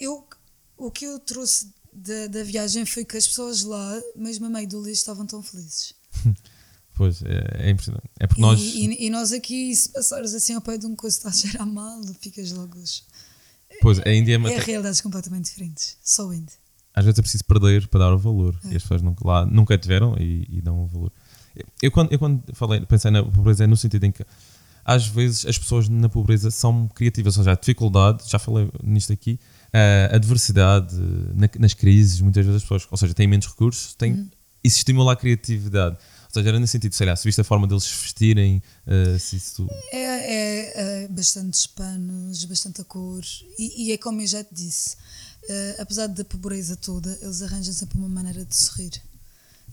Eu, 0.00 0.26
o 0.76 0.90
que 0.90 1.04
eu 1.06 1.18
trouxe 1.18 1.72
da, 1.92 2.26
da 2.26 2.42
viagem 2.44 2.84
foi 2.84 3.04
que 3.04 3.16
as 3.16 3.26
pessoas 3.26 3.62
lá, 3.62 4.00
mesmo 4.14 4.46
a 4.46 4.50
meio 4.50 4.68
do 4.68 4.78
lixo, 4.80 5.00
estavam 5.00 5.24
tão 5.26 5.42
felizes. 5.42 5.94
pois 6.94 7.22
é, 7.22 7.68
é 7.68 7.70
impressionante. 7.70 8.08
É 8.20 8.26
porque 8.26 8.40
nós. 8.42 8.60
E, 8.60 8.86
e- 8.86 9.06
e 9.06 9.10
nós 9.10 9.32
aqui, 9.32 9.74
se 9.74 9.88
passares 9.88 10.34
assim 10.34 10.54
ao 10.54 10.60
pé 10.60 10.76
de 10.76 10.86
um 10.86 10.94
coisa 10.96 11.16
que 11.18 11.26
está 11.26 11.30
a 11.30 11.32
cheirar 11.50 11.66
mal, 11.66 12.00
ficas 12.20 12.50
logo. 12.52 12.76
Pois, 13.80 13.98
a 14.00 14.12
Índia 14.12 14.34
é 14.34 14.38
uma- 14.38 14.50
É 14.50 14.58
realidades 14.58 15.00
completamente 15.00 15.46
diferentes. 15.46 15.96
Só 16.02 16.32
indo. 16.32 16.52
às 16.94 17.04
vezes 17.04 17.18
é 17.18 17.22
preciso 17.22 17.44
perder 17.44 17.86
para 17.88 18.00
dar 18.00 18.14
o 18.14 18.18
valor. 18.18 18.58
É. 18.64 18.72
E 18.72 18.76
as 18.76 18.82
pessoas 18.82 19.02
nunca, 19.02 19.26
lá 19.26 19.44
nunca 19.46 19.76
tiveram 19.78 20.16
e, 20.18 20.46
e 20.48 20.62
dão 20.62 20.82
o 20.82 20.86
valor. 20.86 21.12
Eu 21.82 21.90
quando, 21.90 22.12
eu 22.12 22.18
quando 22.18 22.42
falei, 22.54 22.80
pensei 22.86 23.10
na 23.10 23.22
pobreza 23.22 23.64
é 23.64 23.66
no 23.66 23.76
sentido 23.76 24.04
em 24.04 24.12
que 24.12 24.24
às 24.84 25.06
vezes 25.08 25.44
as 25.46 25.58
pessoas 25.58 25.88
na 25.88 26.08
pobreza 26.08 26.50
são 26.50 26.86
criativas, 26.88 27.36
ou 27.36 27.42
seja, 27.42 27.52
a 27.52 27.56
dificuldade, 27.56 28.22
já 28.28 28.38
falei 28.38 28.70
nisto 28.84 29.12
aqui, 29.12 29.38
a 30.10 30.14
adversidade, 30.14 30.94
na- 31.34 31.50
nas 31.58 31.74
crises, 31.74 32.20
muitas 32.20 32.44
vezes 32.46 32.56
as 32.58 32.62
pessoas, 32.62 32.86
ou 32.90 32.96
seja, 32.96 33.12
têm 33.12 33.26
menos 33.26 33.46
recursos, 33.46 33.94
têm, 33.94 34.12
Uhum. 34.12 34.28
isso 34.62 34.76
estimula 34.78 35.12
a 35.12 35.16
criatividade. 35.16 35.96
Ou 36.26 36.30
seja, 36.40 36.48
era 36.50 36.60
nesse 36.60 36.72
sentido, 36.72 36.92
sei 36.94 37.06
lá, 37.06 37.16
se 37.16 37.24
viste 37.24 37.40
a 37.40 37.44
forma 37.44 37.66
deles 37.66 37.82
se 37.84 38.02
vestirem, 38.02 38.62
eh, 38.86 39.18
se 39.18 39.36
isso. 39.36 39.66
É, 39.90 39.96
é, 39.98 41.04
é 41.04 41.08
bastantes 41.08 41.66
panos, 41.66 42.44
bastante 42.44 42.84
cor. 42.84 43.22
E, 43.58 43.86
e 43.88 43.92
é 43.92 43.96
como 43.98 44.20
eu 44.20 44.26
já 44.26 44.44
te 44.44 44.54
disse: 44.54 44.96
eh, 45.48 45.76
apesar 45.80 46.06
da 46.08 46.24
pobreza 46.24 46.76
toda, 46.76 47.18
eles 47.22 47.40
arranjam 47.42 47.72
sempre 47.72 47.96
uma 47.98 48.08
maneira 48.08 48.44
de 48.44 48.54
sorrir. 48.54 48.92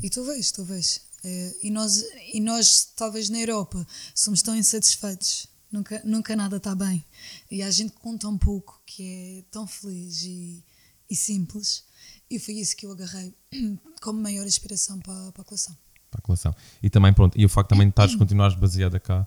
E 0.01 0.09
tu 0.09 0.23
vês, 0.23 0.51
tu 0.51 0.63
vês. 0.63 1.01
Eh, 1.23 1.55
e, 1.63 1.71
nós, 1.71 2.03
e 2.33 2.39
nós, 2.39 2.85
talvez 2.95 3.29
na 3.29 3.39
Europa, 3.39 3.85
somos 4.13 4.41
tão 4.41 4.55
insatisfeitos. 4.55 5.47
Nunca, 5.71 6.01
nunca 6.05 6.35
nada 6.35 6.57
está 6.57 6.75
bem. 6.75 7.03
E 7.49 7.63
há 7.63 7.71
gente 7.71 7.93
que 7.93 7.99
conta 7.99 8.27
um 8.27 8.37
pouco 8.37 8.81
que 8.85 9.03
é 9.39 9.43
tão 9.51 9.65
feliz 9.65 10.21
e, 10.23 10.63
e 11.09 11.15
simples. 11.15 11.83
E 12.29 12.37
foi 12.39 12.55
isso 12.55 12.75
que 12.75 12.85
eu 12.85 12.91
agarrei 12.91 13.33
como 14.01 14.21
maior 14.21 14.45
inspiração 14.45 14.99
para, 14.99 15.31
para 15.31 15.41
a 15.41 15.45
coleção. 15.45 15.75
para 16.11 16.19
a 16.19 16.21
coleção. 16.21 16.53
E 16.81 16.89
também, 16.89 17.11
pronto, 17.13 17.39
e 17.39 17.45
o 17.45 17.49
facto 17.49 17.69
também 17.69 17.87
de 17.87 17.91
estares 17.91 18.15
continuares 18.15 18.55
baseada 18.55 18.99
cá. 18.99 19.25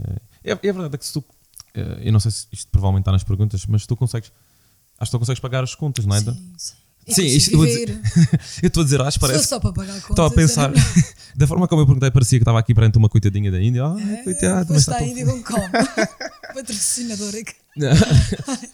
eh, 0.00 0.20
É, 0.42 0.50
é 0.52 0.72
verdade 0.72 0.98
que 0.98 1.06
se 1.06 1.12
tu. 1.12 1.24
eh, 1.74 2.08
Eu 2.08 2.12
não 2.12 2.18
sei 2.20 2.30
se 2.32 2.46
isto 2.50 2.68
provavelmente 2.70 3.02
está 3.02 3.12
nas 3.12 3.22
perguntas, 3.24 3.64
mas 3.66 3.86
tu 3.86 3.94
consegues. 3.96 4.32
Acho 4.98 5.10
que 5.10 5.16
tu 5.16 5.20
consegues 5.20 5.40
pagar 5.40 5.62
as 5.62 5.74
contas, 5.74 6.06
não 6.06 6.16
é? 6.16 6.20
Sim, 6.20 6.54
sim. 6.56 6.74
Sim, 7.08 7.26
isto, 7.26 7.50
eu 8.62 8.66
estou 8.66 8.80
a 8.80 8.84
dizer, 8.84 9.00
acho 9.02 9.20
parece. 9.20 9.46
só 9.46 9.60
para 9.60 9.72
pagar 9.72 9.94
contas. 9.94 10.10
Estava 10.10 10.28
a 10.28 10.30
pensar, 10.30 10.70
era 10.70 10.72
melhor. 10.72 11.04
da 11.36 11.46
forma 11.46 11.68
como 11.68 11.82
eu 11.82 11.86
perguntei, 11.86 12.10
parecia 12.10 12.38
que 12.38 12.42
estava 12.42 12.58
aqui 12.58 12.74
perante 12.74 12.96
uma 12.98 13.08
coitadinha 13.08 13.50
da 13.50 13.60
Índia. 13.60 13.84
Ah, 13.84 13.96
É, 14.00 14.22
coitado, 14.24 14.72
mas 14.72 14.84
Foste 14.84 14.90
está 14.90 14.98
tão 14.98 15.06
Índia 15.06 15.26
com 15.26 15.42
como? 15.42 15.68
Patrocinador 16.54 17.34
aqui. 17.34 17.54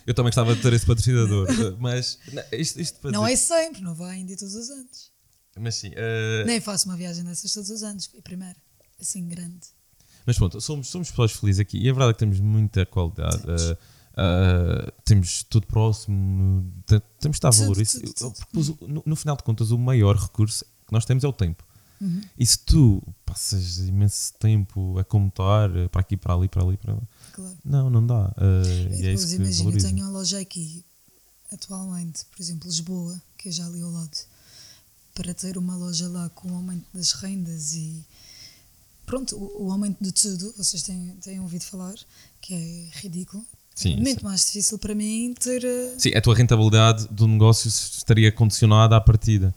Eu 0.07 0.15
também 0.15 0.29
gostava 0.29 0.55
de 0.55 0.61
ter 0.63 0.73
esse 0.73 0.87
patrocinador, 0.87 1.49
mas 1.79 2.19
não, 2.33 2.43
isto, 2.53 3.11
Não 3.11 3.27
é 3.27 3.35
sempre, 3.37 3.81
não 3.83 3.95
vou 3.95 4.07
à 4.07 4.15
Índia 4.17 4.37
todos 4.37 4.55
os 4.55 4.71
anos. 4.71 5.11
Mas 5.59 5.75
sim, 5.77 5.91
eh, 5.95 6.45
Nem 6.47 6.61
faço 6.61 6.89
uma 6.89 6.97
viagem 6.97 7.25
dessas 7.25 7.53
todos 7.53 7.71
os 7.71 7.83
anos. 7.83 8.07
Foi 8.07 8.21
a 8.21 8.23
primeira. 8.23 8.57
Assim, 9.01 9.27
grande. 9.27 9.67
mas 10.27 10.37
pronto, 10.37 10.61
somos, 10.61 10.89
somos 10.89 11.11
pessoas 11.11 11.33
felizes 11.33 11.61
aqui 11.61 11.79
e 11.79 11.89
a 11.89 11.93
verdade 11.93 12.11
é 12.11 12.13
que 12.13 12.19
temos 12.21 12.39
muita 12.39 12.85
qualidade. 12.87 13.43
eh, 13.49 13.77
eh, 14.21 14.93
temos 15.05 15.43
tudo 15.45 15.67
próximo, 15.67 16.71
te- 16.87 17.01
temos 17.21 17.37
de 17.37 17.39
estar 17.39 17.49
a 17.49 17.51
valor. 17.53 17.81
Isso- 17.81 18.01
no, 18.87 19.03
no 19.07 19.17
final 19.17 19.37
de 19.37 19.43
contas, 19.43 19.71
o 19.71 19.79
maior 19.79 20.17
recurso 20.17 20.65
que 20.87 20.93
nós 20.93 21.05
temos 21.05 21.25
é 21.25 21.29
o 21.29 21.33
tempo. 21.33 21.65
Uhum. 22.01 22.21
E 22.39 22.47
se 22.47 22.59
tu 22.61 23.03
passas 23.27 23.79
imenso 23.79 24.33
tempo 24.39 24.99
a 24.99 25.05
comutar 25.05 25.75
eh, 25.77 25.89
para 25.89 26.01
aqui, 26.01 26.17
para 26.17 26.35
ali, 26.35 26.49
para 26.49 26.63
ali, 26.65 26.77
para 26.77 26.95
lá, 26.95 27.03
Claro. 27.33 27.59
não, 27.65 27.91
não 27.91 28.07
dá. 28.07 28.33
eh, 28.39 29.01
e 29.03 29.07
é 29.07 29.13
isso 29.13 29.27
que 29.29 29.35
imagina, 29.37 29.51
eu 29.51 29.65
valoriza. 29.65 29.89
tenho 29.89 30.03
uma 30.05 30.11
loja 30.11 30.39
aqui, 30.41 30.85
atualmente, 31.53 32.25
por 32.27 32.41
exemplo, 32.43 32.69
Lisboa, 32.69 33.21
que 33.37 33.49
é 33.49 33.53
já 33.53 33.67
ali 33.67 33.83
ao 33.83 33.91
lado, 33.91 34.17
para 35.15 35.35
ter 35.35 35.59
uma 35.59 35.77
loja 35.77 36.09
lá 36.09 36.29
com 36.31 36.51
o 36.51 36.55
aumento 36.55 36.87
das 36.95 37.13
rendas 37.13 37.75
e 37.75 38.03
pronto, 39.05 39.37
o, 39.37 39.67
o 39.67 39.71
aumento 39.73 40.03
de 40.03 40.13
tudo, 40.13 40.55
vocês 40.57 40.83
têm, 40.83 41.17
têm 41.21 41.41
ouvido 41.41 41.65
falar, 41.65 41.95
que 42.41 42.55
é 42.55 42.89
ridículo. 43.01 43.45
Sim, 43.81 43.97
muito 43.97 44.17
isso. 44.19 44.25
mais 44.25 44.45
difícil 44.47 44.79
para 44.79 44.95
mim 44.95 45.35
ter. 45.39 45.65
eh, 45.65 45.95
Sim, 45.99 46.11
a 46.15 46.21
tua 46.21 46.35
rentabilidade 46.35 47.07
do 47.11 47.27
negócio 47.27 47.69
estaria 47.69 48.31
condicionada 48.31 48.97
à 48.97 49.01
partida. 49.01 49.55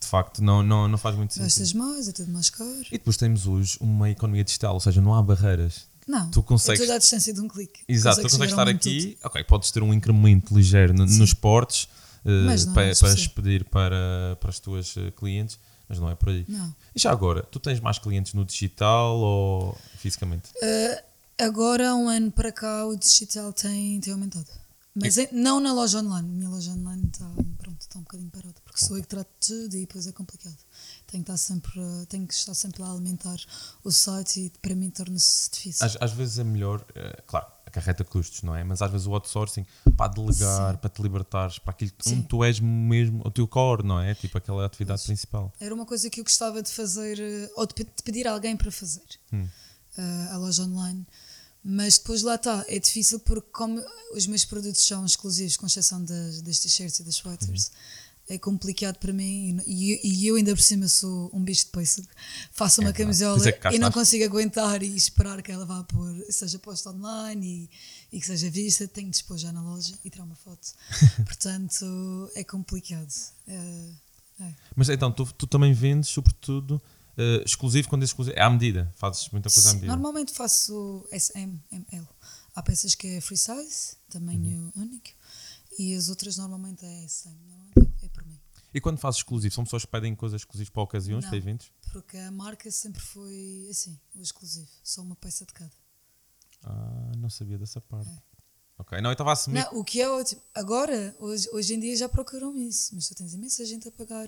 De 0.00 0.06
facto, 0.06 0.42
não, 0.42 0.62
não, 0.62 0.86
não 0.86 0.98
faz 0.98 1.16
muito 1.16 1.32
sentido. 1.34 1.46
Gastas 1.46 1.72
mais, 1.72 2.08
é 2.08 2.12
tudo 2.12 2.30
mais 2.30 2.50
caro. 2.50 2.70
E 2.92 2.98
depois 2.98 3.16
temos 3.16 3.46
hoje 3.46 3.76
uma 3.80 4.10
economia 4.10 4.44
digital, 4.44 4.74
ou 4.74 4.80
seja, 4.80 5.00
não 5.00 5.14
há 5.14 5.22
barreiras. 5.22 5.86
Não, 6.06 6.30
tu 6.30 6.42
consegues- 6.42 6.80
é 6.80 6.84
tudo 6.84 6.94
à 6.94 6.98
distância 6.98 7.32
de 7.32 7.40
um 7.40 7.48
clique. 7.48 7.80
Exato, 7.88 8.16
tu 8.16 8.22
Consegues 8.24 8.32
consegues 8.36 8.54
ver 8.54 8.60
ao 8.60 8.68
estar 8.68 8.76
aqui, 8.90 9.18
ok, 9.24 9.44
podes 9.44 9.70
ter 9.70 9.82
um 9.82 9.92
incremento 9.94 10.54
ligeiro 10.54 10.92
Sim. 11.08 11.18
nos 11.18 11.32
portes 11.32 11.88
Mas 12.22 12.66
não 12.66 12.72
é 12.72 12.74
para, 12.74 12.96
para 12.96 13.14
expedir 13.14 13.64
para, 13.64 14.36
para 14.38 14.50
as 14.50 14.58
tuas 14.60 14.94
eh, 14.98 15.10
clientes, 15.16 15.58
mas 15.88 15.98
não 15.98 16.10
é 16.10 16.14
por 16.14 16.28
aí. 16.28 16.44
tudo. 16.44 16.56
Não. 16.58 16.74
E 16.94 17.00
já 17.00 17.10
agora, 17.10 17.42
tu 17.50 17.58
tens 17.58 17.80
mais 17.80 17.98
clientes 17.98 18.34
no 18.34 18.44
digital 18.44 19.16
ou 19.16 19.76
fisicamente? 19.96 20.50
Uh, 20.62 21.02
agora, 21.38 21.94
um 21.94 22.08
ano 22.08 22.30
para 22.30 22.52
cá, 22.52 22.86
o 22.86 22.96
digital 22.96 23.52
tem, 23.52 24.00
tem 24.00 24.12
aumentado. 24.12 24.46
Mas 24.94 25.18
em- 25.18 25.28
não 25.32 25.58
na 25.58 25.72
loja 25.72 25.98
online. 25.98 26.28
Minha 26.28 26.48
loja 26.48 26.70
online 26.70 27.08
está, 27.12 27.28
pronto, 27.58 27.80
está 27.80 27.98
um 27.98 28.02
bocadinho 28.02 28.30
parada. 28.30 28.54
Porque 28.64 28.84
sou 28.84 28.96
eu 28.96 29.02
que 29.02 29.08
trato 29.08 29.28
tudo 29.44 29.74
e 29.76 29.80
depois 29.80 30.06
é 30.06 30.12
complicado. 30.12 30.56
Tenho 31.08 31.24
que, 31.24 31.30
estar 31.32 31.36
sempre, 31.36 31.80
tenho 32.08 32.26
que 32.28 32.34
estar 32.34 32.54
sempre 32.54 32.80
a 32.84 32.86
alimentar 32.90 33.36
o 33.82 33.90
site 33.90 34.40
e 34.40 34.50
para 34.62 34.74
mim 34.76 34.90
torna-se 34.90 35.50
difícil. 35.50 35.84
Às, 35.84 35.96
às 36.00 36.12
vezes 36.12 36.38
é 36.38 36.44
melhor, 36.44 36.84
eh, 36.94 37.22
claro, 37.26 37.46
acarreta 37.66 38.04
custos, 38.04 38.42
não 38.42 38.54
é? 38.54 38.62
Mas 38.62 38.82
às 38.82 38.90
vezes 38.90 39.08
o 39.08 39.14
outsourcing 39.14 39.66
para 39.96 40.12
delegar, 40.12 40.72
Sim. 40.74 40.78
para 40.78 40.90
te 40.90 41.02
libertares 41.02 41.58
para 41.58 41.72
aquilo 41.72 41.90
que 41.98 42.08
Sim. 42.08 42.18
onde 42.18 42.28
tu 42.28 42.44
és 42.44 42.60
mesmo, 42.60 43.20
o 43.26 43.30
teu 43.32 43.48
core, 43.48 43.84
não 43.84 43.98
é? 43.98 44.14
Tipo 44.14 44.38
aquela 44.38 44.64
atividade 44.64 45.02
principal. 45.02 45.52
Era 45.58 45.74
uma 45.74 45.84
coisa 45.86 46.08
que 46.08 46.20
eu 46.20 46.24
gostava 46.24 46.62
de 46.62 46.70
fazer, 46.70 47.18
eh, 47.18 47.50
ou 47.56 47.66
de, 47.66 47.74
de 47.82 48.02
pedir 48.04 48.28
a 48.28 48.32
alguém 48.32 48.56
para 48.56 48.70
fazer, 48.70 49.02
Hum. 49.32 49.48
eh, 49.98 50.28
a 50.30 50.36
loja 50.36 50.62
online. 50.62 51.04
Mas 51.64 51.96
depois 51.98 52.22
lá 52.22 52.34
está, 52.34 52.64
é 52.68 52.78
difícil 52.78 53.18
porque 53.20 53.48
como 53.50 53.82
os 54.14 54.26
meus 54.26 54.44
produtos 54.44 54.86
são 54.86 55.04
exclusivos, 55.06 55.56
com 55.56 55.66
exceção 55.66 56.04
das, 56.04 56.42
das 56.42 56.58
t-shirts 56.58 56.98
e 57.00 57.04
das 57.04 57.14
sweaters, 57.16 57.68
Uhum. 57.68 58.34
é 58.34 58.38
complicado 58.38 58.96
para 58.98 59.12
mim 59.14 59.58
e, 59.66 59.98
e- 60.06 60.26
eu 60.26 60.36
ainda 60.36 60.54
por 60.54 60.60
cima 60.62 60.88
sou 60.88 61.30
um 61.32 61.42
bicho 61.42 61.64
de 61.64 61.70
pêssego. 61.70 62.06
Faço 62.52 62.82
uma 62.82 62.90
É 62.90 62.92
camisola 62.92 63.42
é 63.48 63.74
e 63.74 63.78
não 63.78 63.90
consigo 63.90 64.24
aguentar 64.24 64.82
e 64.82 64.94
esperar 64.94 65.42
que 65.42 65.50
ela 65.50 65.64
vá 65.64 65.82
pôr, 65.84 66.14
seja 66.30 66.58
posta 66.58 66.90
online 66.90 67.68
e, 68.12 68.16
e 68.16 68.20
que 68.20 68.26
seja 68.26 68.50
vista, 68.50 68.86
tenho 68.86 69.08
de 69.08 69.16
expor 69.16 69.38
já 69.38 69.50
na 69.50 69.62
loja 69.62 69.94
e 70.04 70.10
tirar 70.10 70.24
uma 70.24 70.36
foto. 70.36 70.68
Portanto, 71.24 72.30
é 72.34 72.44
complicado. 72.44 73.12
É, 73.48 73.88
é. 74.40 74.54
Mas 74.76 74.88
então, 74.90 75.10
tu, 75.10 75.24
tu 75.32 75.46
também 75.46 75.72
vendes, 75.72 76.10
sobretudo, 76.10 76.80
eh, 77.16 77.42
exclusivo 77.44 77.88
quando 77.88 78.02
é 78.02 78.04
exclusivo. 78.04 78.36
É 78.36 78.42
à 78.42 78.50
medida, 78.50 78.92
fazes 78.96 79.28
muita 79.30 79.50
coisa 79.50 79.70
à 79.70 79.72
medida. 79.74 79.92
Normalmente 79.92 80.32
faço 80.32 81.06
SM, 81.12 81.58
ML. 81.70 82.06
Há 82.54 82.62
peças 82.62 82.94
que 82.94 83.06
é 83.06 83.20
free 83.20 83.36
size, 83.36 83.96
tamanho 84.08 84.72
Uhum. 84.76 84.82
único, 84.82 85.10
e 85.78 85.94
as 85.94 86.08
outras 86.08 86.36
normalmente 86.36 86.84
é 86.84 87.08
SM. 87.08 87.34
Normalmente 87.48 88.04
é 88.04 88.08
por 88.08 88.24
mim. 88.26 88.38
E 88.72 88.80
quando 88.80 88.98
fazes 88.98 89.18
exclusivo, 89.18 89.54
são 89.54 89.64
pessoas 89.64 89.84
que 89.84 89.90
pedem 89.90 90.14
coisas 90.16 90.40
exclusivas 90.40 90.68
para 90.70 90.82
ocasiões, 90.82 91.22
Não. 91.22 91.30
para 91.30 91.38
eventos? 91.38 91.70
Porque 91.92 92.16
a 92.16 92.30
marca 92.30 92.70
sempre 92.70 93.00
foi 93.00 93.68
assim, 93.70 93.98
o 94.14 94.20
exclusivo. 94.22 94.68
Só 94.82 95.00
uma 95.02 95.14
peça 95.16 95.44
de 95.46 95.52
cada. 95.52 95.72
Ah, 96.62 97.12
não 97.16 97.30
sabia 97.30 97.56
dessa 97.58 97.80
parte. 97.80 98.08
É. 98.10 98.22
Ok, 98.78 99.00
não, 99.00 99.10
eu 99.10 99.12
estava 99.12 99.30
a 99.30 99.34
assumir. 99.34 99.60
Não, 99.60 99.78
o 99.78 99.84
que 99.84 100.00
é 100.00 100.08
ótimo. 100.10 100.42
Agora, 100.52 101.14
hoje, 101.20 101.48
hoje 101.52 101.74
em 101.74 101.78
dia 101.80 101.96
já 101.96 102.08
procuram 102.08 102.56
isso, 102.58 102.92
mas 102.94 103.06
tu 103.06 103.14
tens 103.14 103.32
imensa 103.34 103.64
gente 103.64 103.86
a 103.86 103.92
pagar 103.92 104.26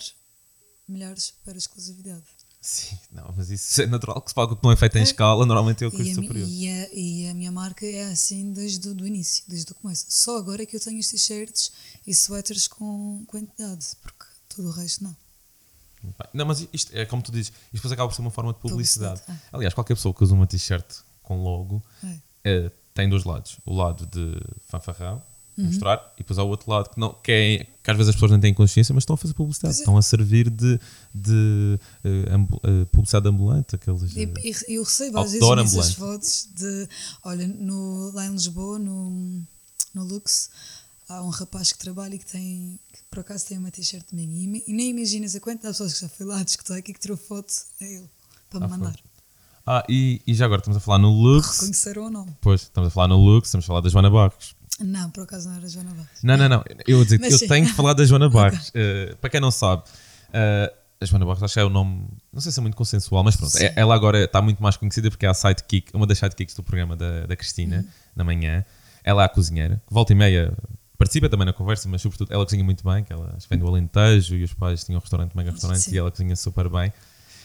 milhares 0.86 1.32
para 1.44 1.56
exclusividade. 1.58 2.24
Sim, 2.68 2.98
não, 3.12 3.32
mas 3.36 3.48
isso 3.48 3.80
é 3.80 3.86
natural 3.86 4.20
que 4.20 4.28
se 4.30 4.34
paga 4.34 4.52
o 4.52 4.56
que 4.56 4.64
não 4.64 4.72
é 4.72 4.76
feito 4.76 4.98
em 4.98 5.02
escala, 5.02 5.46
normalmente 5.46 5.84
é 5.84 5.86
o 5.86 5.88
E 5.88 5.92
custo 5.92 6.02
a, 6.18 6.20
mi- 6.20 6.26
superior. 6.26 6.48
e, 6.48 6.68
a, 6.68 6.88
e 6.92 7.28
a 7.28 7.34
minha 7.34 7.52
marca 7.52 7.86
é 7.86 8.02
assim 8.10 8.52
desde 8.52 8.88
o 8.88 9.06
início, 9.06 9.44
desde 9.46 9.70
o 9.70 9.74
começo. 9.76 10.04
Só 10.08 10.36
agora 10.36 10.64
é 10.64 10.66
que 10.66 10.74
eu 10.74 10.80
tenho 10.80 10.98
os 10.98 11.06
t-shirts 11.06 11.70
e 12.04 12.12
sweaters 12.12 12.66
com 12.66 13.22
quantidade, 13.28 13.86
porque 14.02 14.24
tudo 14.48 14.66
o 14.68 14.72
resto 14.72 15.04
não. 15.04 15.16
Não, 16.34 16.44
mas 16.44 16.66
isto 16.72 16.90
é 16.96 17.04
como 17.06 17.22
tu 17.22 17.30
dizes, 17.30 17.48
isto 17.72 17.74
depois 17.74 17.92
acaba 17.92 18.08
por 18.08 18.14
ser 18.16 18.22
uma 18.22 18.30
forma 18.32 18.52
de 18.52 18.58
publicidade. 18.58 19.20
Publicidade, 19.20 19.48
Aliás, 19.52 19.72
qualquer 19.72 19.94
pessoa 19.94 20.12
que 20.12 20.24
usa 20.24 20.34
uma 20.34 20.46
t-shirt 20.46 20.84
com 21.22 21.42
logo 21.42 21.80
É. 22.02 22.16
eh, 22.44 22.70
tem 22.94 23.08
dois 23.08 23.22
lados. 23.24 23.58
O 23.64 23.74
lado 23.74 24.06
de 24.06 24.40
fanfarrão, 24.68 25.22
Uhum. 25.58 25.64
mostrar, 25.66 26.12
e 26.16 26.18
depois 26.18 26.38
há 26.38 26.42
o 26.42 26.48
outro 26.48 26.70
lado 26.70 26.90
que, 26.90 27.00
não, 27.00 27.14
que, 27.14 27.32
é, 27.32 27.66
que 27.82 27.90
às 27.90 27.96
vezes 27.96 28.10
as 28.10 28.14
pessoas 28.16 28.30
não 28.30 28.38
têm 28.40 28.52
consciência, 28.52 28.92
mas 28.94 29.02
estão 29.02 29.14
a 29.14 29.16
fazer 29.16 29.32
publicidade. 29.32 29.74
É. 29.76 29.78
Estão 29.78 29.96
a 29.96 30.02
servir 30.02 30.50
de, 30.50 30.78
de 31.14 31.78
eh, 32.04 32.34
ambu- 32.34 32.60
eh, 32.62 32.84
publicidade 32.92 33.26
ambulante. 33.28 33.74
Aqueles, 33.74 34.02
E, 34.14 34.24
eh, 34.24 34.52
e 34.68 34.74
eu 34.74 34.82
recebo 34.82 35.18
às 35.18 35.32
vezes 35.32 35.42
ambulante. 35.42 35.96
fotos 35.96 36.48
de. 36.54 36.88
Olha, 37.24 37.46
no, 37.46 38.10
lá 38.12 38.26
em 38.26 38.32
Lisboa, 38.32 38.78
no, 38.78 39.42
no 39.94 40.04
Lux, 40.04 40.50
há 41.08 41.22
um 41.22 41.30
rapaz 41.30 41.72
que 41.72 41.78
trabalha 41.78 42.14
e 42.14 42.18
que 42.18 42.26
tem. 42.26 42.78
que 42.92 42.98
por 43.10 43.20
acaso 43.20 43.46
tem 43.46 43.56
uma 43.56 43.70
t-shirt 43.70 44.04
minha. 44.12 44.58
E, 44.58 44.64
e 44.66 44.72
nem 44.74 44.90
imaginas 44.90 45.34
a 45.34 45.40
quantidade 45.40 45.72
de 45.72 45.78
pessoas 45.78 45.94
que 45.94 46.00
já 46.02 46.08
foi 46.10 46.26
lá 46.26 46.42
discoteca 46.44 46.90
e 46.90 46.92
que 46.94 47.00
tirou 47.00 47.16
foto 47.16 47.50
a 47.80 47.84
ele 47.84 48.08
para 48.50 48.60
me 48.60 48.66
Ah, 48.66 48.68
foi. 48.68 48.78
mandar. 48.78 48.96
Ah, 49.68 49.84
e, 49.88 50.20
e 50.26 50.32
já 50.34 50.44
agora 50.44 50.60
estamos 50.60 50.76
a 50.76 50.80
falar 50.80 50.98
no 50.98 51.10
Lux. 51.10 51.58
Reconheceram 51.58 52.04
ou 52.04 52.10
não? 52.10 52.26
Pois, 52.40 52.62
estamos 52.62 52.86
a 52.88 52.90
falar 52.90 53.08
no 53.08 53.16
Lux, 53.16 53.48
estamos 53.48 53.64
a 53.64 53.66
falar 53.66 53.80
da 53.80 53.88
Joana 53.88 54.08
Barros. 54.10 54.54
Não, 54.80 55.10
por 55.10 55.22
acaso 55.24 55.48
não 55.48 55.56
era 55.56 55.68
Joana 55.68 55.90
Barros. 55.90 56.22
Não, 56.22 56.36
não, 56.36 56.48
não. 56.48 56.64
Eu, 56.86 56.96
vou 56.98 57.04
dizer, 57.04 57.20
eu 57.22 57.38
sim. 57.38 57.48
tenho 57.48 57.66
que 57.66 57.72
falar 57.72 57.94
da 57.94 58.04
Joana 58.04 58.28
Barros. 58.30 58.70
Eh, 58.74 59.14
para 59.20 59.30
quem 59.30 59.40
não 59.40 59.50
sabe, 59.50 59.82
eh, 60.32 60.72
a 61.00 61.04
Joana 61.04 61.24
Barros 61.24 61.42
acho 61.42 61.54
que 61.54 61.60
é 61.60 61.64
o 61.64 61.70
nome, 61.70 62.06
não 62.32 62.40
sei 62.40 62.52
se 62.52 62.58
é 62.58 62.62
muito 62.62 62.76
consensual, 62.76 63.24
mas 63.24 63.36
pronto. 63.36 63.56
É- 63.58 63.72
ela 63.76 63.94
agora 63.94 64.24
está 64.24 64.42
muito 64.42 64.62
mais 64.62 64.76
conhecida 64.76 65.10
porque 65.10 65.24
é 65.24 65.28
a 65.30 65.34
sidekick, 65.34 65.94
uma 65.94 66.06
das 66.06 66.18
sidekicks 66.18 66.54
do 66.54 66.62
programa 66.62 66.94
da, 66.96 67.26
da 67.26 67.34
Cristina, 67.36 67.78
Uhum. 67.78 67.84
na 68.16 68.24
manhã. 68.24 68.64
Ela 69.02 69.22
é 69.22 69.26
a 69.26 69.28
cozinheira, 69.28 69.80
que 69.86 69.94
volta 69.94 70.12
e 70.12 70.16
meia 70.16 70.52
participa 70.98 71.28
também 71.28 71.44
na 71.46 71.52
conversa, 71.52 71.88
mas 71.88 72.00
sobretudo 72.02 72.32
ela 72.32 72.44
cozinha 72.44 72.64
muito 72.64 72.82
bem, 72.82 73.04
que 73.04 73.12
ela 73.12 73.32
acho 73.36 73.46
que 73.46 73.50
vem 73.50 73.58
do 73.58 73.66
Alentejo 73.68 74.34
e 74.34 74.44
os 74.44 74.52
pais 74.54 74.82
tinham 74.84 74.98
um 74.98 75.00
restaurante, 75.00 75.34
mega 75.36 75.50
restaurante, 75.52 75.80
Sim. 75.82 75.94
e 75.94 75.98
ela 75.98 76.10
cozinha 76.10 76.34
super 76.36 76.68
bem. 76.68 76.92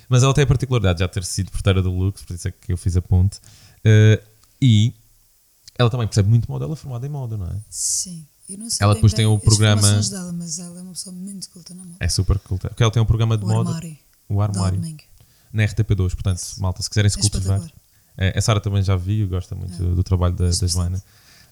Mas 0.10 0.24
ela 0.24 0.34
tem 0.34 0.44
a 0.44 0.48
particularidade 0.48 0.98
de 0.98 1.04
já 1.04 1.08
ter 1.08 1.24
sido 1.24 1.52
porteira 1.52 1.82
do 1.82 1.92
Lux, 1.92 2.24
por 2.24 2.34
isso 2.34 2.48
é 2.48 2.52
que 2.52 2.72
eu 2.74 2.78
fiz 2.78 2.96
a 2.98 3.02
ponte. 3.02 3.40
Eh, 3.86 4.22
e 4.62 4.94
ela 5.82 5.90
também 5.90 6.08
percebe 6.08 6.30
muito 6.30 6.50
moda, 6.50 6.66
ela 6.66 6.74
é 6.74 6.78
formada 6.78 7.06
em 7.06 7.10
moda, 7.10 7.38
não 7.38 7.46
é? 7.48 7.56
Sim. 7.70 8.26
Eu 8.50 8.58
não 8.58 8.70
sei 8.70 8.84
Ela 8.84 8.94
depois 8.96 9.14
tem 9.14 9.26
o 9.26 9.40
programa- 9.40 9.82
dela, 9.82 10.32
mas 10.34 10.60
ela 10.60 10.80
é 10.80 10.82
uma 10.82 10.92
pessoa 10.92 11.16
muito 11.16 11.50
culta 11.50 11.74
na 11.74 11.84
moda. 11.84 11.96
É 12.00 12.10
super 12.10 12.38
culta. 12.40 12.68
Porque 12.70 12.84
ela 12.84 12.92
tem 12.92 13.02
um 13.02 13.06
programa 13.06 13.38
de 13.38 13.46
O 13.46 13.48
moda, 13.48 13.70
armário. 13.70 13.98
o 14.28 14.42
Armário, 14.42 14.82
na 15.54 15.64
RTP2. 15.64 16.14
Portanto, 16.14 16.42
malta, 16.60 16.82
se 16.82 16.90
quiserem 16.90 17.10
se 17.10 17.18
É 17.18 17.22
cultivar. 17.22 17.62
É, 18.18 18.38
a 18.38 18.42
Sara 18.42 18.60
também 18.60 18.84
já 18.84 18.96
viu, 18.98 19.28
gosta 19.30 19.56
muito 19.56 19.74
É. 19.82 19.96
do 19.96 20.04
trabalho 20.04 20.36
da, 20.36 20.50
da 20.50 20.68
Joana. 20.68 21.02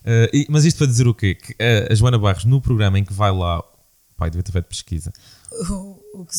Eh, 0.04 0.30
e- 0.34 0.48
mas 0.50 0.66
isto 0.66 0.78
para 0.78 0.88
dizer 0.88 1.08
o 1.08 1.14
quê? 1.14 1.36
Que 1.36 1.56
eh, 1.58 1.88
a 1.90 1.96
Joana 1.96 2.18
Barros, 2.18 2.44
no 2.46 2.60
programa 2.62 3.00
em 3.00 3.06
que 3.06 3.14
vai 3.14 3.32
lá, 3.32 3.64
pai, 4.18 4.30
devia 4.30 4.44
ter 4.44 4.52
feito 4.52 4.66
pesquisa, 4.66 5.12
O, 5.70 5.74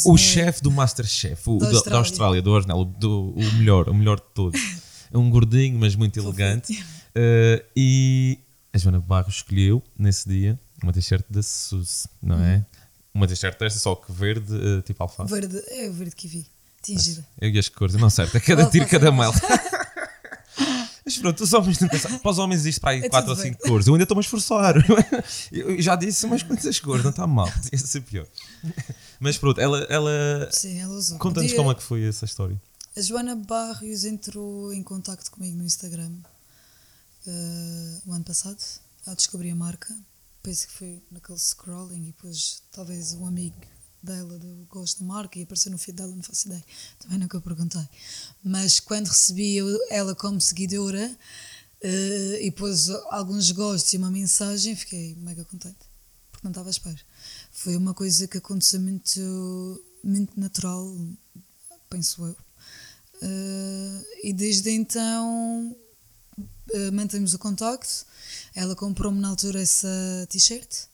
o, 0.04 0.12
o 0.12 0.16
chefe 0.18 0.62
do 0.62 0.70
Masterchef, 0.70 1.48
o, 1.48 1.58
Da 1.58 1.66
da, 1.66 1.70
da 1.72 1.76
Austrália. 1.78 1.98
Austrália, 2.00 2.42
do 2.42 2.50
Ornel, 2.50 2.84
do, 2.84 3.30
o 3.30 3.52
melhor, 3.54 3.88
o 3.88 3.94
melhor 3.94 4.16
de 4.20 4.26
todos. 4.34 4.60
É 5.12 5.18
um 5.18 5.28
gordinho, 5.28 5.76
mas 5.76 5.96
muito 5.96 6.20
elegante. 6.20 6.84
Eh, 7.14 7.64
e 7.76 8.38
a 8.72 8.78
Joana 8.78 9.00
Barros 9.00 9.36
escolheu, 9.36 9.82
nesse 9.98 10.28
dia, 10.28 10.58
uma 10.82 10.92
t-shirt 10.92 11.24
da 11.28 11.42
Suzy, 11.42 12.08
não 12.22 12.36
Hum. 12.36 12.44
é? 12.44 12.66
Uma 13.12 13.26
t-shirt 13.26 13.58
desta, 13.58 13.78
só 13.78 13.94
que 13.94 14.12
verde, 14.12 14.52
eh, 14.54 14.82
tipo 14.82 15.02
alface. 15.02 15.32
Verde, 15.32 15.60
é 15.68 15.88
o 15.88 15.92
verde 15.92 16.14
que 16.14 16.28
vi. 16.28 16.46
Tingida. 16.82 17.26
Eu 17.40 17.50
e 17.50 17.58
as 17.58 17.68
cores, 17.68 17.94
não 17.96 18.08
certo, 18.08 18.36
é 18.36 18.40
cada 18.40 18.64
tiro, 18.66 18.86
cada 18.86 19.10
mel. 19.12 19.32
Mas 21.04 21.18
pronto, 21.18 21.42
os 21.42 21.52
homens 21.52 21.80
nunca 21.80 21.98
sabem. 21.98 22.18
Para 22.18 22.30
os 22.30 22.38
homens 22.38 22.60
existe 22.60 22.80
para 22.80 22.90
aí 22.90 23.00
É 23.04 23.08
4 23.08 23.30
ou 23.30 23.34
tudo 23.36 23.42
bem. 23.42 23.52
5 23.54 23.66
cores. 23.68 23.86
Eu 23.86 23.94
ainda 23.94 24.04
estou-me 24.04 24.20
a 24.20 24.22
esforçar. 24.24 24.74
Eu 25.50 25.80
já 25.82 25.96
disse 25.96 26.24
umas 26.24 26.42
quantas 26.42 26.78
cores, 26.78 27.02
não 27.02 27.10
está 27.10 27.26
mal. 27.26 27.50
Ia 27.72 27.78
ser 27.78 28.02
pior. 28.02 28.26
Mas 29.18 29.36
pronto, 29.36 29.60
ela. 29.60 29.80
ela... 29.90 30.48
Sim, 30.52 30.78
ela 30.78 30.94
usou. 30.94 31.18
Conta-nos 31.18 31.52
como 31.54 31.70
é 31.72 31.74
que 31.74 31.82
foi 31.82 32.04
essa 32.06 32.24
história. 32.24 32.60
A 32.96 33.00
Joana 33.00 33.34
Barrios 33.34 34.04
entrou 34.04 34.72
em 34.72 34.82
contacto 34.82 35.30
comigo 35.32 35.56
no 35.56 35.64
Instagram 35.64 36.12
eh, 37.26 38.00
o 38.06 38.12
ano 38.12 38.24
passado 38.24 38.58
a 39.06 39.14
descobrir 39.14 39.50
a 39.50 39.54
marca. 39.56 39.96
Penso 40.42 40.66
que 40.66 40.72
foi 40.72 41.02
naquele 41.10 41.38
scrolling 41.38 42.02
e 42.02 42.12
depois 42.12 42.62
talvez 42.72 43.12
um 43.12 43.26
amigo 43.26 43.56
dela 44.02 44.38
do 44.38 44.66
gosto 44.68 45.00
da 45.00 45.06
marca 45.06 45.38
e 45.38 45.42
apareceu 45.42 45.70
no 45.70 45.78
feed 45.78 45.96
dela, 45.96 46.14
não 46.14 46.22
faço 46.22 46.48
ideia. 46.48 46.64
Também 46.98 47.18
nunca 47.18 47.40
perguntei. 47.40 47.86
Mas 48.42 48.80
quando 48.80 49.08
recebi 49.08 49.56
eu- 49.56 49.78
ela 49.90 50.14
como 50.14 50.40
seguidora 50.40 51.16
eh, 51.82 52.38
e 52.42 52.50
pôs 52.50 52.90
alguns 53.10 53.50
gostos 53.52 53.92
e 53.92 53.96
uma 53.96 54.10
mensagem, 54.10 54.74
fiquei 54.76 55.14
mega 55.16 55.44
contente. 55.44 55.78
Porque 56.30 56.44
não 56.46 56.50
estava 56.50 56.68
à 56.68 56.70
espera. 56.70 57.00
Foi 57.52 57.76
uma 57.76 57.92
coisa 57.94 58.26
que 58.26 58.38
aconteceu 58.38 58.80
muito, 58.80 59.84
muito 60.02 60.38
natural, 60.40 60.96
penso 61.88 62.24
eu. 62.24 62.36
Uh, 63.22 64.04
e 64.24 64.32
desde 64.32 64.70
então 64.70 65.76
uh, 66.74 66.92
mantemos 66.92 67.34
o 67.34 67.38
contacto. 67.38 68.06
Ela 68.54 68.74
comprou-me 68.74 69.20
na 69.20 69.28
altura 69.28 69.60
essa 69.60 69.88
t-shirt. 70.28 70.84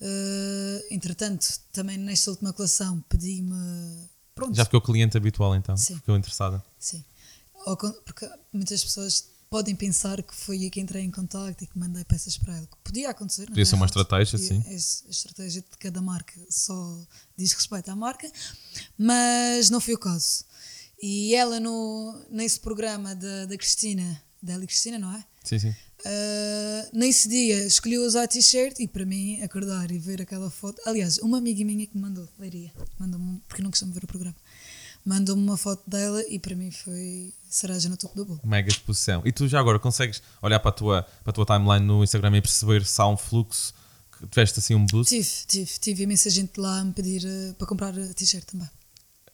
Uh, 0.00 0.82
entretanto, 0.90 1.46
também 1.72 1.98
nesta 1.98 2.30
última 2.30 2.52
coleção 2.52 3.04
pedi-me. 3.08 4.08
Pronto, 4.34 4.54
Já 4.54 4.64
ficou 4.64 4.80
cliente 4.80 5.16
habitual 5.16 5.54
então? 5.54 5.76
Sim. 5.76 5.96
Ficou 5.96 6.16
interessada? 6.16 6.64
sim. 6.78 7.04
Con- 7.52 7.92
porque 8.06 8.26
muitas 8.52 8.82
pessoas 8.82 9.26
podem 9.50 9.74
pensar 9.76 10.22
que 10.22 10.34
foi 10.34 10.56
aí 10.56 10.70
que 10.70 10.80
entrei 10.80 11.02
em 11.02 11.10
contacto 11.10 11.64
e 11.64 11.66
que 11.66 11.78
mandei 11.78 12.04
peças 12.04 12.38
para 12.38 12.56
ela. 12.56 12.66
Que 12.66 12.76
podia 12.82 13.10
acontecer. 13.10 13.46
Podia 13.46 13.62
é 13.62 13.66
ser 13.66 13.74
uma 13.74 13.84
estratégia, 13.84 14.38
sim. 14.38 14.64
A 14.66 14.72
estratégia 15.10 15.60
de 15.60 15.76
cada 15.76 16.00
marca 16.00 16.40
só 16.48 16.98
diz 17.36 17.52
respeito 17.52 17.90
à 17.90 17.96
marca, 17.96 18.30
mas 18.96 19.68
não 19.68 19.80
foi 19.80 19.94
o 19.94 19.98
caso. 19.98 20.44
E 21.02 21.34
ela, 21.34 21.58
no, 21.58 22.24
nesse 22.30 22.60
programa 22.60 23.14
da, 23.14 23.46
da 23.46 23.56
Cristina, 23.58 24.22
da 24.42 24.54
Eli 24.54 24.66
Cristina, 24.66 24.98
não 24.98 25.14
é? 25.14 25.24
Sim, 25.44 25.58
sim. 25.58 25.74
Uh, 26.00 26.88
nesse 26.92 27.28
dia 27.28 27.66
escolheu 27.66 28.02
usar 28.02 28.22
a 28.24 28.28
t-shirt 28.28 28.80
e 28.80 28.88
para 28.88 29.04
mim 29.04 29.40
acordar 29.42 29.90
e 29.90 29.98
ver 29.98 30.22
aquela 30.22 30.50
foto. 30.50 30.80
Aliás, 30.86 31.18
uma 31.18 31.38
amiga 31.38 31.62
minha 31.64 31.86
que 31.86 31.94
me 31.94 32.02
mandou, 32.02 32.28
Leiria, 32.38 32.72
mandou-me, 32.98 33.40
porque 33.46 33.62
não 33.62 33.70
costumo 33.70 33.92
ver 33.92 34.04
o 34.04 34.06
programa, 34.06 34.36
mandou-me 35.04 35.42
uma 35.42 35.58
foto 35.58 35.88
dela 35.88 36.24
e 36.28 36.38
para 36.38 36.56
mim 36.56 36.70
foi 36.70 37.34
cereja 37.48 37.88
no 37.88 37.96
topo 37.96 38.16
do 38.16 38.24
bolo. 38.24 38.40
Mega 38.44 38.68
exposição. 38.68 39.22
E 39.26 39.32
tu 39.32 39.46
já 39.46 39.60
agora 39.60 39.78
consegues 39.78 40.22
olhar 40.40 40.58
para 40.58 40.70
a 40.70 40.72
tua, 40.72 41.02
para 41.02 41.30
a 41.30 41.32
tua 41.34 41.44
timeline 41.44 41.84
no 41.84 42.02
Instagram 42.02 42.38
e 42.38 42.40
perceber 42.40 42.84
se 42.84 43.00
há 43.00 43.06
um 43.06 43.16
fluxo, 43.16 43.74
que 44.18 44.26
tiveste 44.26 44.58
assim 44.58 44.74
um 44.74 44.86
boost? 44.86 45.14
Tive, 45.14 45.46
tive, 45.46 45.78
tive 45.78 46.02
imensa 46.04 46.30
gente 46.30 46.58
lá 46.58 46.80
a 46.80 46.84
me 46.84 46.92
pedir 46.92 47.26
uh, 47.26 47.54
para 47.54 47.66
comprar 47.66 47.98
a 47.98 48.14
t-shirt 48.14 48.44
também. 48.44 48.68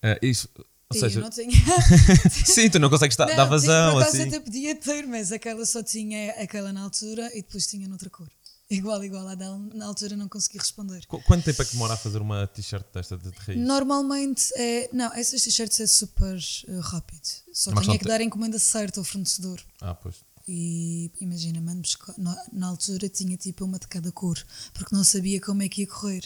Ah, 0.02 0.18
isso, 0.22 0.48
ou 0.92 1.00
seja, 1.00 1.18
eu 1.18 1.22
não 1.24 1.30
tinha. 1.30 1.50
sim, 2.46 2.70
tu 2.70 2.78
não 2.78 2.88
consegues 2.90 3.16
dar, 3.16 3.26
Não, 3.26 3.36
dar 3.36 3.44
sim, 3.44 3.50
vazão 3.50 3.92
por 3.94 4.02
acaso 4.02 4.16
assim. 4.18 4.28
até 4.28 4.40
podia 4.40 4.74
ter, 4.76 5.06
mas 5.06 5.32
aquela 5.32 5.64
só 5.66 5.82
tinha 5.82 6.30
aquela 6.32 6.72
na 6.72 6.82
altura 6.82 7.28
e 7.34 7.42
depois 7.42 7.66
tinha 7.66 7.88
noutra 7.88 8.08
cor. 8.10 8.28
Igual, 8.68 9.04
igual 9.04 9.28
à 9.28 9.36
dela. 9.36 9.56
Na 9.74 9.86
altura 9.86 10.16
não 10.16 10.28
consegui 10.28 10.58
responder. 10.58 11.06
Qu- 11.06 11.22
Quanto 11.22 11.44
tempo 11.44 11.62
é 11.62 11.64
que 11.64 11.70
demora 11.72 11.94
a 11.94 11.96
fazer 11.96 12.20
uma 12.20 12.48
t-shirt 12.48 12.84
desta 12.92 13.16
de, 13.16 13.30
raiz? 13.46 13.60
Normalmente 13.60 14.42
é. 14.56 14.90
Não, 14.92 15.12
essas 15.14 15.40
t-shirts 15.42 15.78
é 15.78 15.86
super 15.86 16.36
eh, 16.66 16.80
rápido. 16.82 17.22
Só 17.52 17.70
É 17.70 17.74
uma 17.74 17.82
tinha 17.82 17.92
questão 17.92 17.98
que 17.98 18.04
dar 18.08 18.20
a 18.20 18.24
encomenda 18.24 18.58
certa 18.58 18.98
ao 18.98 19.04
fornecedor. 19.04 19.60
Ah, 19.80 19.94
pois. 19.94 20.16
E 20.48 21.12
imagina, 21.20 21.60
mano, 21.60 21.82
na 22.52 22.66
altura 22.66 23.08
tinha 23.08 23.36
tipo 23.36 23.64
uma 23.64 23.78
de 23.78 23.86
cada 23.86 24.10
cor, 24.10 24.36
porque 24.74 24.94
não 24.94 25.04
sabia 25.04 25.40
como 25.40 25.62
é 25.62 25.68
que 25.68 25.82
ia 25.82 25.86
correr. 25.86 26.24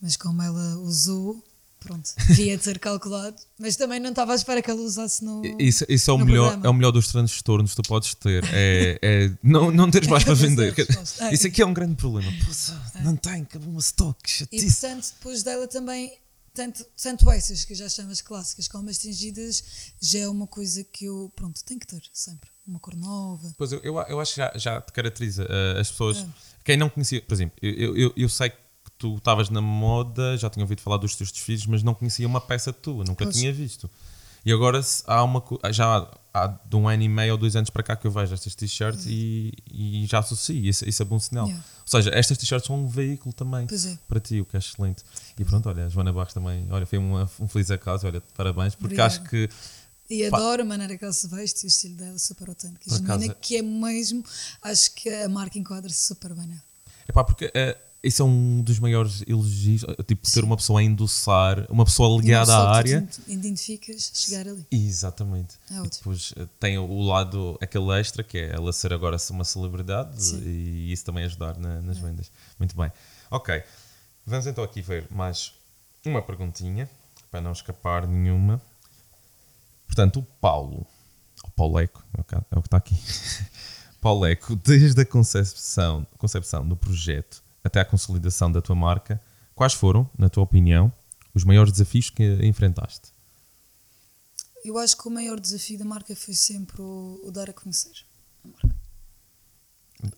Mas 0.00 0.16
como 0.16 0.42
ela 0.42 0.76
usou, 0.78 1.40
pronto, 1.80 2.10
devia 2.28 2.58
ter 2.58 2.78
calculado. 2.78 3.36
Mas 3.58 3.74
também 3.74 3.98
não 3.98 4.10
estava 4.10 4.32
à 4.32 4.34
espera 4.34 4.62
que 4.62 4.70
ela 4.70 4.80
usasse 4.80 5.24
no. 5.24 5.42
Isso, 5.58 5.84
isso 5.88 6.10
é, 6.10 6.14
o 6.14 6.18
melhor, 6.18 6.50
programa. 6.50 6.66
é 6.66 6.70
o 6.70 6.74
melhor 6.74 6.90
dos 6.92 7.08
transtornos 7.08 7.74
que 7.74 7.82
tu 7.82 7.88
podes 7.88 8.14
ter. 8.14 8.44
É, 8.52 8.98
é 9.02 9.32
não, 9.42 9.70
não 9.70 9.90
teres 9.90 10.08
mais 10.08 10.22
para 10.22 10.36
Fazer 10.36 10.48
vender. 10.48 10.72
resposta. 10.72 11.32
Isso 11.32 11.46
aqui 11.46 11.62
é 11.62 11.66
um 11.66 11.74
grande 11.74 11.96
problema. 11.96 12.30
Poxa, 12.46 12.80
não 13.02 13.16
tem, 13.16 13.42
acabou 13.42 13.70
uma 13.70 13.80
stock, 13.80 14.46
E 14.52 14.62
portanto, 14.62 15.12
depois 15.18 15.42
dela 15.42 15.66
também, 15.66 16.12
tanto, 16.54 16.84
tanto 17.02 17.30
essas 17.30 17.64
que 17.64 17.72
eu 17.72 17.76
já 17.76 17.88
chamo 17.88 18.10
as 18.10 18.20
clássicas 18.20 18.68
como 18.68 18.90
as 18.90 18.98
tingidas, 18.98 19.92
já 20.00 20.20
é 20.20 20.28
uma 20.28 20.46
coisa 20.46 20.84
que 20.84 21.06
eu, 21.06 21.32
pronto, 21.34 21.62
tenho 21.64 21.80
que 21.80 21.86
ter 21.86 22.02
sempre. 22.12 22.50
Uma 22.66 22.78
cor 22.78 22.94
nova. 22.94 23.52
Pois 23.58 23.72
eu, 23.72 23.80
eu, 23.80 23.98
eu 24.02 24.20
acho 24.20 24.34
que 24.34 24.40
já, 24.40 24.52
já 24.54 24.80
te 24.80 24.92
caracteriza 24.92 25.44
uh, 25.44 25.80
as 25.80 25.90
pessoas. 25.90 26.18
É. 26.18 26.26
Quem 26.64 26.76
não 26.76 26.88
conhecia, 26.88 27.20
por 27.22 27.34
exemplo, 27.34 27.56
eu, 27.60 27.96
eu, 27.96 28.12
eu 28.16 28.28
sei 28.28 28.50
que 28.50 28.56
tu 29.00 29.16
estavas 29.16 29.48
na 29.50 29.60
moda, 29.62 30.36
já 30.36 30.48
tinha 30.50 30.62
ouvido 30.62 30.80
falar 30.82 30.98
dos 30.98 31.16
teus 31.16 31.32
desfiles, 31.32 31.64
mas 31.66 31.82
não 31.82 31.94
conhecia 31.94 32.26
uma 32.26 32.40
peça 32.40 32.72
tua, 32.72 33.02
nunca 33.04 33.24
Pois. 33.24 33.34
tinha 33.36 33.52
visto. 33.52 33.90
E 34.44 34.52
agora 34.52 34.80
há 35.06 35.22
uma 35.22 35.42
já 35.70 36.08
há, 36.32 36.46
de 36.46 36.76
um 36.76 36.88
ano 36.88 37.02
e 37.02 37.08
meio 37.08 37.32
ou 37.32 37.38
dois 37.38 37.56
anos 37.56 37.68
para 37.70 37.82
cá 37.82 37.94
que 37.96 38.06
eu 38.06 38.10
vejo 38.10 38.32
estas 38.32 38.54
t-shirts 38.54 39.04
e, 39.06 39.52
e 39.70 40.06
já 40.06 40.18
associo, 40.20 40.56
isso, 40.64 40.88
isso 40.88 41.02
é 41.02 41.04
bom 41.04 41.18
sinal. 41.18 41.46
Yeah. 41.46 41.64
Ou 41.82 41.88
seja, 41.90 42.10
estas 42.14 42.38
t-shirts 42.38 42.66
são 42.66 42.76
um 42.76 42.86
veículo 42.86 43.34
também 43.34 43.66
é. 43.70 43.98
para 44.08 44.20
ti, 44.20 44.40
o 44.40 44.44
que 44.46 44.56
é 44.56 44.58
excelente. 44.58 45.02
E 45.38 45.44
pronto, 45.44 45.68
olha, 45.68 45.86
a 45.86 45.88
Joana 45.90 46.12
Barros 46.12 46.32
também, 46.32 46.66
olha, 46.70 46.86
foi 46.86 46.98
uma- 46.98 47.28
um 47.38 47.48
feliz 47.48 47.70
acaso, 47.70 48.06
olha, 48.06 48.22
parabéns, 48.34 48.74
porque 48.74 48.94
Obrigada. 48.94 49.08
acho 49.14 49.22
que 49.24 49.48
E 50.08 50.28
Pá. 50.30 50.38
adoro 50.38 50.62
a 50.62 50.64
maneira 50.64 50.96
que 50.98 51.04
ela 51.04 51.12
se 51.12 51.28
veste 51.28 51.64
e 51.64 51.66
o 51.66 51.68
estilo 51.68 51.96
dela 51.96 52.14
é 52.14 52.18
super 52.18 52.48
autêntico. 52.48 52.82
E 52.86 52.90
genuína, 52.90 53.14
acaso- 53.26 53.36
que 53.42 53.56
é 53.56 53.62
mesmo, 53.62 54.24
acho 54.62 54.94
que 54.94 55.08
a 55.08 55.28
marca 55.28 55.58
enquadra-se 55.58 56.02
super 56.08 56.32
bem 56.34 56.46
nela. 56.48 56.62
Epá, 57.08 57.22
porque 57.24 57.50
eh, 57.54 57.76
isso 58.02 58.22
é 58.22 58.24
um 58.24 58.62
dos 58.62 58.78
maiores 58.78 59.22
elogios, 59.26 59.84
eh, 59.84 60.02
tipo, 60.02 60.30
ter 60.30 60.42
uma 60.42 60.56
pessoa 60.56 60.80
a 60.80 60.82
endossar, 60.82 61.66
uma 61.70 61.84
pessoa 61.84 62.20
ligada 62.20 62.54
à 62.54 62.70
área. 62.74 63.06
identificas, 63.28 64.10
chegar 64.14 64.48
ali. 64.48 64.66
Exatamente. 64.70 65.56
É 65.70 65.78
E 65.84 65.88
depois 65.88 66.32
eh, 66.36 66.46
tem 66.58 66.78
o 66.78 67.00
lado, 67.02 67.58
aquele 67.60 67.90
extra, 68.00 68.22
que 68.24 68.38
é 68.38 68.54
ela 68.54 68.72
ser 68.72 68.92
agora 68.94 69.16
uma 69.30 69.44
celebridade 69.44 70.22
Sim. 70.22 70.38
É. 70.38 70.48
e 70.48 70.92
isso 70.92 71.04
também 71.04 71.24
ajudar 71.24 71.58
na- 71.58 71.80
nas 71.82 71.98
vendas. 71.98 72.30
Muito 72.58 72.74
bem. 72.76 72.90
Ok, 73.30 73.62
vamos 74.26 74.46
então 74.46 74.64
aqui 74.64 74.80
ver 74.80 75.06
mais 75.10 75.52
uma 76.04 76.22
perguntinha, 76.22 76.88
para 77.30 77.40
não 77.42 77.52
escapar 77.52 78.06
nenhuma. 78.08 78.60
Portanto, 79.86 80.20
o 80.20 80.22
Paulo, 80.40 80.86
o 81.44 81.50
Pauleco, 81.50 82.02
é 82.16 82.20
o 82.20 82.24
que- 82.24 82.34
é 82.34 82.58
o 82.58 82.62
que 82.62 82.66
está 82.68 82.76
aqui. 82.78 82.94
Pauleco, 84.00 84.56
desde 84.56 85.02
a 85.02 85.04
concepção, 85.04 86.06
concepção 86.16 86.66
do 86.66 86.74
projeto 86.74 87.42
até 87.62 87.80
a 87.80 87.84
consolidação 87.84 88.50
da 88.50 88.60
tua 88.60 88.74
marca, 88.74 89.20
quais 89.54 89.72
foram, 89.72 90.08
na 90.18 90.28
tua 90.28 90.42
opinião, 90.42 90.92
os 91.34 91.44
maiores 91.44 91.72
desafios 91.72 92.10
que 92.10 92.38
enfrentaste? 92.42 93.12
Eu 94.64 94.78
acho 94.78 94.96
que 94.96 95.08
o 95.08 95.10
maior 95.10 95.40
desafio 95.40 95.78
da 95.78 95.84
marca 95.84 96.14
foi 96.14 96.34
sempre 96.34 96.80
o, 96.82 97.20
o 97.24 97.30
dar 97.30 97.48
a 97.48 97.52
conhecer 97.52 98.04
a 98.44 98.48
marca. 98.48 98.76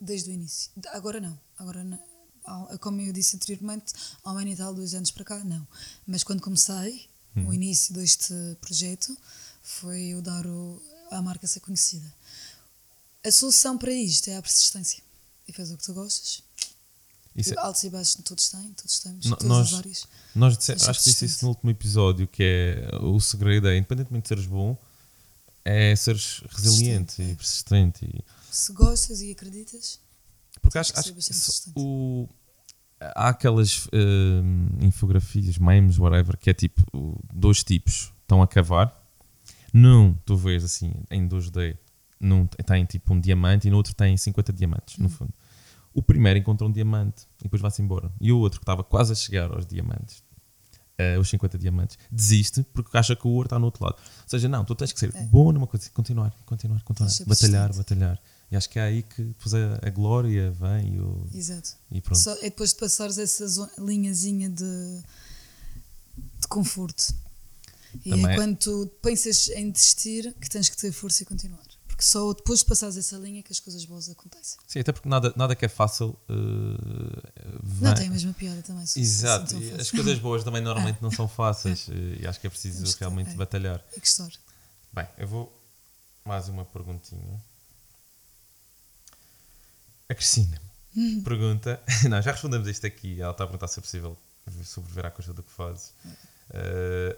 Desde 0.00 0.30
o 0.30 0.32
início. 0.32 0.70
Agora 0.92 1.20
não. 1.20 1.38
Agora 1.58 1.82
não. 1.84 1.98
Como 2.80 3.00
eu 3.00 3.12
disse 3.12 3.36
anteriormente, 3.36 3.92
há 4.24 4.32
um 4.32 4.38
ano 4.38 4.48
e 4.48 4.56
tal, 4.56 4.74
dois 4.74 4.94
anos 4.94 5.10
para 5.10 5.24
cá, 5.24 5.44
não. 5.44 5.66
Mas 6.06 6.24
quando 6.24 6.40
comecei, 6.40 7.08
o 7.36 7.52
início 7.52 7.94
deste 7.94 8.34
projeto 8.60 9.16
foi 9.62 10.08
eu 10.08 10.20
dar 10.22 10.46
o, 10.46 10.82
a 11.10 11.22
marca 11.22 11.46
ser 11.46 11.60
conhecida. 11.60 12.12
A 13.24 13.30
solução 13.30 13.78
para 13.78 13.92
isto 13.92 14.28
é 14.28 14.36
a 14.36 14.42
persistência. 14.42 15.02
E 15.46 15.52
faz 15.52 15.70
o 15.70 15.76
que 15.76 15.84
tu 15.84 15.94
gostas. 15.94 16.42
Isso 17.34 17.54
é- 17.54 17.58
Altos 17.58 17.82
e 17.84 17.90
baixos 17.90 18.14
todos 18.22 18.48
têm, 18.50 18.72
todos 18.74 19.00
temos, 19.00 19.24
No- 19.26 19.36
todas 19.36 19.48
nós- 19.48 19.72
as 19.72 19.78
áreas. 19.78 20.06
Nós 20.34 20.58
disse, 20.58 20.72
acho 20.72 20.84
que 21.02 21.10
disse 21.10 21.24
isso 21.24 21.44
no 21.44 21.50
último 21.50 21.70
episódio, 21.70 22.26
que 22.28 22.42
é 22.42 22.96
o 23.00 23.18
segredo 23.20 23.68
é, 23.68 23.76
independentemente 23.76 24.24
de 24.24 24.28
seres 24.28 24.46
bom, 24.46 24.76
é 25.64 25.94
seres 25.96 26.42
resiliente 26.50 27.16
Persistente, 27.16 27.22
e 27.22 27.32
é. 27.32 27.34
persistente. 27.34 28.04
E, 28.04 28.24
Se 28.50 28.72
gostas 28.72 29.20
e 29.22 29.30
acreditas, 29.30 29.98
porque 30.60 30.76
acho, 30.78 30.92
acho 30.98 31.12
que 31.14 31.70
o, 31.76 32.28
há 33.00 33.28
aquelas 33.30 33.86
hum, 33.92 34.68
infografias, 34.80 35.56
memes, 35.58 35.98
whatever, 35.98 36.36
que 36.36 36.50
é 36.50 36.54
tipo 36.54 36.82
dois 37.32 37.62
tipos 37.64 38.12
estão 38.22 38.42
a 38.42 38.46
cavar. 38.46 39.00
Num, 39.72 40.12
tu 40.26 40.36
vês 40.36 40.64
assim, 40.64 40.92
em 41.10 41.26
2D, 41.26 41.78
num 42.20 42.46
tem 42.46 42.84
tipo 42.84 43.14
um 43.14 43.20
diamante 43.20 43.68
e 43.68 43.70
no 43.70 43.78
outro 43.78 43.94
tem 43.94 44.14
50 44.16 44.52
diamantes, 44.52 44.98
Hum. 44.98 45.04
no 45.04 45.08
fundo. 45.08 45.32
O 45.94 46.02
primeiro 46.02 46.38
encontra 46.38 46.66
um 46.66 46.72
diamante 46.72 47.24
e 47.40 47.44
depois 47.44 47.60
vai-se 47.60 47.82
embora. 47.82 48.10
E 48.20 48.32
o 48.32 48.38
outro 48.38 48.58
que 48.60 48.64
estava 48.64 48.82
quase 48.82 49.12
a 49.12 49.14
chegar 49.14 49.50
aos 49.52 49.66
diamantes, 49.66 50.22
eh, 50.96 51.18
os 51.18 51.28
50 51.28 51.58
diamantes, 51.58 51.98
desiste 52.10 52.62
porque 52.72 52.96
acha 52.96 53.14
que 53.16 53.26
o 53.26 53.30
ouro 53.30 53.46
está 53.46 53.58
no 53.58 53.66
outro 53.66 53.84
lado. 53.84 53.96
Ou 53.96 54.28
seja, 54.28 54.48
não, 54.48 54.64
tu 54.64 54.74
tens 54.74 54.92
que 54.92 54.98
ser 55.00 55.12
bom 55.26 55.52
numa 55.52 55.66
coisa, 55.66 55.90
continuar, 55.90 56.30
continuar, 56.46 56.82
continuar, 56.82 57.08
Tens 57.08 57.18
de 57.18 57.24
ser 57.24 57.28
batalhar, 57.28 57.68
persistente. 57.68 57.98
batalhar. 58.00 58.22
E 58.50 58.56
acho 58.56 58.68
que 58.68 58.78
é 58.78 58.82
aí 58.82 59.02
que 59.02 59.22
depois 59.22 59.54
a, 59.54 59.78
a 59.82 59.90
glória 59.90 60.50
vem 60.50 60.94
e, 60.96 61.00
o, 61.00 61.26
exato. 61.34 61.70
e 61.90 62.00
pronto. 62.00 62.18
Só 62.20 62.32
é 62.36 62.42
depois 62.44 62.70
de 62.70 62.76
passares 62.76 63.16
essa 63.18 63.44
linhazinha 63.78 64.48
de, 64.50 65.02
de 66.40 66.48
conforto. 66.48 67.14
E 68.04 68.10
Também 68.10 68.26
é 68.26 68.32
é- 68.32 68.36
quando 68.36 68.56
tu 68.56 68.86
pensas 69.02 69.48
em 69.50 69.70
desistir 69.70 70.34
que 70.40 70.48
tens 70.50 70.68
que 70.68 70.76
ter 70.76 70.92
força 70.92 71.22
e 71.22 71.26
continuar. 71.26 71.60
Só 72.02 72.32
depois 72.32 72.58
de 72.58 72.66
passares 72.66 72.96
essa 72.96 73.16
linha 73.16 73.44
que 73.44 73.52
as 73.52 73.60
coisas 73.60 73.84
boas 73.84 74.08
acontecem. 74.08 74.58
Sim, 74.66 74.80
até 74.80 74.90
porque 74.90 75.08
nada, 75.08 75.32
nada 75.36 75.54
que 75.54 75.64
é 75.64 75.68
fácil. 75.68 76.18
Uh, 76.28 77.80
não 77.80 77.94
tem 77.94 78.08
a 78.08 78.10
mesma 78.10 78.32
piada 78.32 78.60
também. 78.60 78.82
Exato, 78.82 79.56
as 79.78 79.88
coisas 79.88 80.18
boas 80.20 80.42
também 80.42 80.60
normalmente 80.60 81.00
não 81.00 81.12
são 81.12 81.28
fáceis 81.28 81.86
e 82.20 82.26
acho 82.26 82.40
que 82.40 82.48
é 82.48 82.50
preciso 82.50 82.84
realmente 82.98 83.30
é. 83.30 83.34
batalhar. 83.34 83.84
E 83.96 84.00
que 84.00 84.06
história. 84.08 84.36
Bem, 84.92 85.06
eu 85.16 85.28
vou 85.28 85.62
mais 86.24 86.48
uma 86.48 86.64
perguntinha. 86.64 87.40
A 90.08 90.14
Cristina 90.16 90.60
uhum. 90.96 91.22
pergunta. 91.22 91.80
Não, 92.10 92.20
já 92.20 92.32
respondemos 92.32 92.66
isto 92.66 92.84
aqui. 92.84 93.20
Ela 93.20 93.30
está 93.30 93.44
a 93.44 93.46
perguntar 93.46 93.68
se 93.68 93.78
é 93.78 93.82
possível 93.82 94.18
sobreviver 94.64 95.06
à 95.06 95.10
costa 95.12 95.32
do 95.32 95.42
que 95.44 95.52
fazes. 95.52 95.94
Uh, 96.50 97.16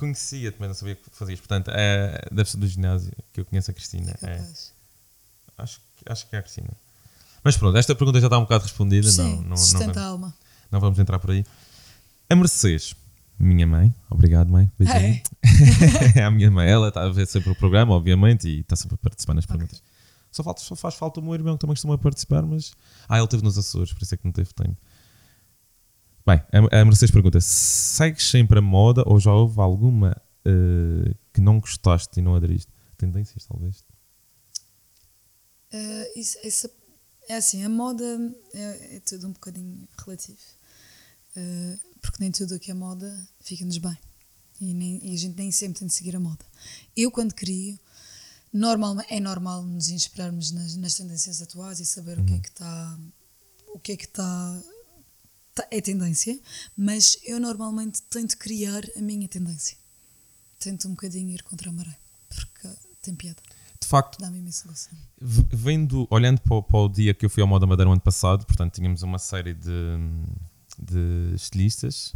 Conhecia-te, 0.00 0.56
mas 0.58 0.68
não 0.68 0.74
sabia 0.74 0.94
que 0.94 1.02
fazias. 1.10 1.38
Portanto, 1.38 1.70
é, 1.74 2.26
deve 2.32 2.50
ser 2.50 2.56
do 2.56 2.66
ginásio 2.66 3.12
que 3.34 3.40
eu 3.42 3.44
conheço 3.44 3.70
a 3.70 3.74
Cristina. 3.74 4.16
É, 4.22 4.30
é. 4.30 4.48
Acho, 5.58 5.78
acho 6.06 6.26
que 6.26 6.34
é 6.34 6.38
a 6.38 6.42
Cristina. 6.42 6.70
Mas 7.44 7.54
pronto, 7.58 7.76
esta 7.76 7.94
pergunta 7.94 8.18
já 8.18 8.26
está 8.26 8.38
um 8.38 8.42
bocado 8.42 8.64
respondida. 8.64 9.10
Sim, 9.10 9.42
não, 9.42 9.56
não, 9.56 9.94
não, 9.94 10.02
a 10.02 10.06
alma. 10.06 10.34
Não 10.72 10.80
vamos 10.80 10.98
entrar 10.98 11.18
por 11.18 11.32
aí. 11.32 11.44
A 12.30 12.34
Mercedes, 12.34 12.94
minha 13.38 13.66
mãe, 13.66 13.94
obrigado 14.08 14.48
mãe, 14.48 14.72
beijinho. 14.78 15.20
É. 16.14 16.20
é 16.20 16.24
a 16.24 16.30
minha 16.30 16.50
mãe, 16.50 16.66
ela 16.66 16.88
está 16.88 17.02
a 17.02 17.10
ver 17.10 17.26
sempre 17.26 17.50
o 17.50 17.54
programa, 17.54 17.92
obviamente, 17.92 18.48
e 18.48 18.60
está 18.60 18.76
sempre 18.76 18.94
a 18.94 18.98
participar 18.98 19.34
nas 19.34 19.44
perguntas. 19.44 19.80
Okay. 19.80 19.90
Só, 20.32 20.42
falta, 20.42 20.62
só 20.62 20.74
faz 20.74 20.94
falta 20.94 21.20
o 21.20 21.22
meu 21.22 21.34
irmão 21.34 21.56
que 21.56 21.60
também 21.60 21.74
costuma 21.74 21.98
participar, 21.98 22.40
mas. 22.40 22.72
Ah, 23.06 23.18
ele 23.18 23.24
esteve 23.24 23.44
nos 23.44 23.58
Açores, 23.58 23.92
por 23.92 24.02
isso 24.02 24.14
é 24.14 24.16
que 24.16 24.24
não 24.24 24.32
teve 24.32 24.50
tempo. 24.54 24.78
Bem, 26.26 26.40
a 26.52 26.84
Mercedes 26.84 27.10
pergunta: 27.10 27.40
segues 27.40 28.24
sempre 28.24 28.58
a 28.58 28.62
moda 28.62 29.02
ou 29.06 29.18
já 29.18 29.32
houve 29.32 29.60
alguma 29.60 30.20
uh, 30.46 31.14
que 31.32 31.40
não 31.40 31.58
gostaste 31.58 32.18
e 32.18 32.22
não 32.22 32.34
aderiste? 32.34 32.70
Tendências, 32.96 33.46
talvez? 33.46 33.82
Uh, 35.72 36.18
isso, 36.18 36.38
isso, 36.44 36.68
é 37.28 37.36
assim, 37.36 37.64
a 37.64 37.68
moda 37.68 38.04
é, 38.52 38.96
é 38.96 39.00
tudo 39.00 39.28
um 39.28 39.32
bocadinho 39.32 39.88
relativo. 39.98 40.38
Uh, 41.36 41.78
porque 42.02 42.18
nem 42.20 42.30
tudo 42.30 42.56
o 42.56 42.58
que 42.58 42.70
é 42.70 42.74
moda 42.74 43.28
fica-nos 43.40 43.78
bem. 43.78 43.96
E, 44.60 44.74
nem, 44.74 45.00
e, 45.02 45.14
a 45.14 45.16
gente 45.16 45.36
nem 45.36 45.50
sempre 45.50 45.78
tem 45.78 45.88
de 45.88 45.94
seguir 45.94 46.14
a 46.14 46.20
moda. 46.20 46.44
Eu, 46.94 47.10
quando 47.10 47.34
crio, 47.34 47.78
normal, 48.52 48.96
é 49.08 49.18
normal 49.18 49.62
nos 49.62 49.88
inspirarmos 49.88 50.50
nas, 50.52 50.76
nas 50.76 50.94
tendências 50.94 51.40
atuais 51.40 51.80
e 51.80 51.86
saber 51.86 52.18
uhum. 52.18 52.24
o 52.24 52.26
que 52.26 52.34
é 52.34 52.38
que 52.40 52.48
está. 52.48 52.98
O 53.72 53.78
que 53.78 53.92
é 53.92 53.96
que 53.96 54.04
está 54.04 54.22
Tá, 54.22 54.70
é 55.70 55.80
tendência, 55.80 56.38
mas 56.76 57.18
eu 57.24 57.40
normalmente 57.40 58.02
tento 58.02 58.36
criar 58.36 58.82
a 58.96 59.00
minha 59.00 59.28
tendência. 59.28 59.76
Tento 60.58 60.88
um 60.88 60.92
bocadinho 60.92 61.30
ir 61.30 61.42
contra 61.42 61.70
a 61.70 61.72
maré, 61.72 61.96
porque 62.28 62.68
tem 63.02 63.14
piada. 63.14 63.40
De 63.80 63.88
facto. 63.88 64.18
Vendo, 65.18 66.06
olhando 66.10 66.40
para 66.40 66.54
o, 66.54 66.62
para 66.62 66.78
o, 66.78 66.88
dia 66.88 67.14
que 67.14 67.24
eu 67.24 67.30
fui 67.30 67.42
ao 67.42 67.48
Moda 67.48 67.66
Madeira 67.66 67.88
o 67.88 67.92
ano 67.92 68.00
passado, 68.00 68.44
portanto, 68.44 68.74
tínhamos 68.74 69.02
uma 69.02 69.18
série 69.18 69.54
de, 69.54 69.70
de 70.78 71.34
estilistas. 71.34 72.14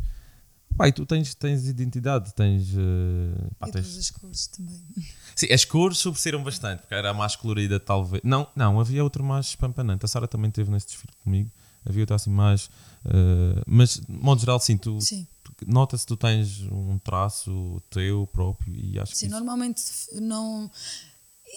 Pai, 0.77 0.93
tu 0.93 1.07
tens, 1.07 1.35
tens 1.35 1.67
identidade, 1.67 2.35
tens. 2.35 2.71
Uh, 2.73 3.55
pá, 3.59 3.69
tens... 3.69 3.97
as 3.97 4.11
cores 4.11 4.47
também. 4.49 4.81
Sim, 5.35 5.53
as 5.53 5.65
cores 5.65 5.99
sobressaíram 5.99 6.43
bastante, 6.43 6.81
porque 6.81 6.95
era 6.95 7.11
a 7.11 7.15
mais 7.15 7.37
colorida, 7.37 7.79
talvez. 7.79 8.23
Não, 8.25 8.47
não, 8.57 8.81
havia 8.81 9.03
outra 9.03 9.23
mais 9.23 9.47
espampanante. 9.47 10.05
A 10.05 10.09
Sara 10.09 10.27
também 10.27 10.49
esteve 10.49 10.71
nesse 10.71 10.87
desfile 10.87 11.13
comigo. 11.23 11.51
Havia 11.85 12.03
outra 12.03 12.17
assim 12.17 12.31
mais 12.31 12.71
Uh, 13.05 13.61
mas, 13.67 13.97
de 13.97 14.05
modo 14.09 14.41
geral, 14.41 14.59
sim, 14.59 14.79
tu, 14.79 14.99
sim. 15.01 15.27
nota-se 15.67 16.05
que 16.05 16.09
tu 16.09 16.17
tens 16.17 16.63
um 16.73 16.99
traço 16.99 17.83
teu 17.91 18.27
próprio 18.33 18.75
e 18.75 18.99
acho 18.99 19.15
sim, 19.15 19.27
que. 19.27 19.27
Sim, 19.27 19.29
normalmente 19.29 19.83
não. 20.15 20.71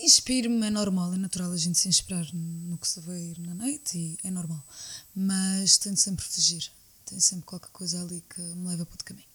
Inspiro-me, 0.03 0.67
é 0.67 0.69
normal, 0.69 1.13
é 1.13 1.17
natural 1.17 1.51
a 1.51 1.57
gente 1.57 1.80
se 1.80 1.88
inspirar 1.88 2.28
no 2.34 2.78
que 2.78 2.88
se 2.88 2.99
vê 2.99 3.34
na 3.39 3.55
noite 3.55 3.97
e 3.97 4.17
é 4.28 4.30
normal. 4.30 4.61
Mas 5.15 5.78
tento 5.78 5.97
sempre 5.97 6.23
fugir, 6.23 6.69
tem 7.05 7.19
sempre 7.19 7.45
qualquer 7.45 7.71
coisa 7.71 8.01
ali 8.01 8.23
que 8.30 8.41
me 8.41 8.67
leva 8.67 8.86
para 8.86 8.93
outro 8.93 9.05
caminho. 9.05 9.25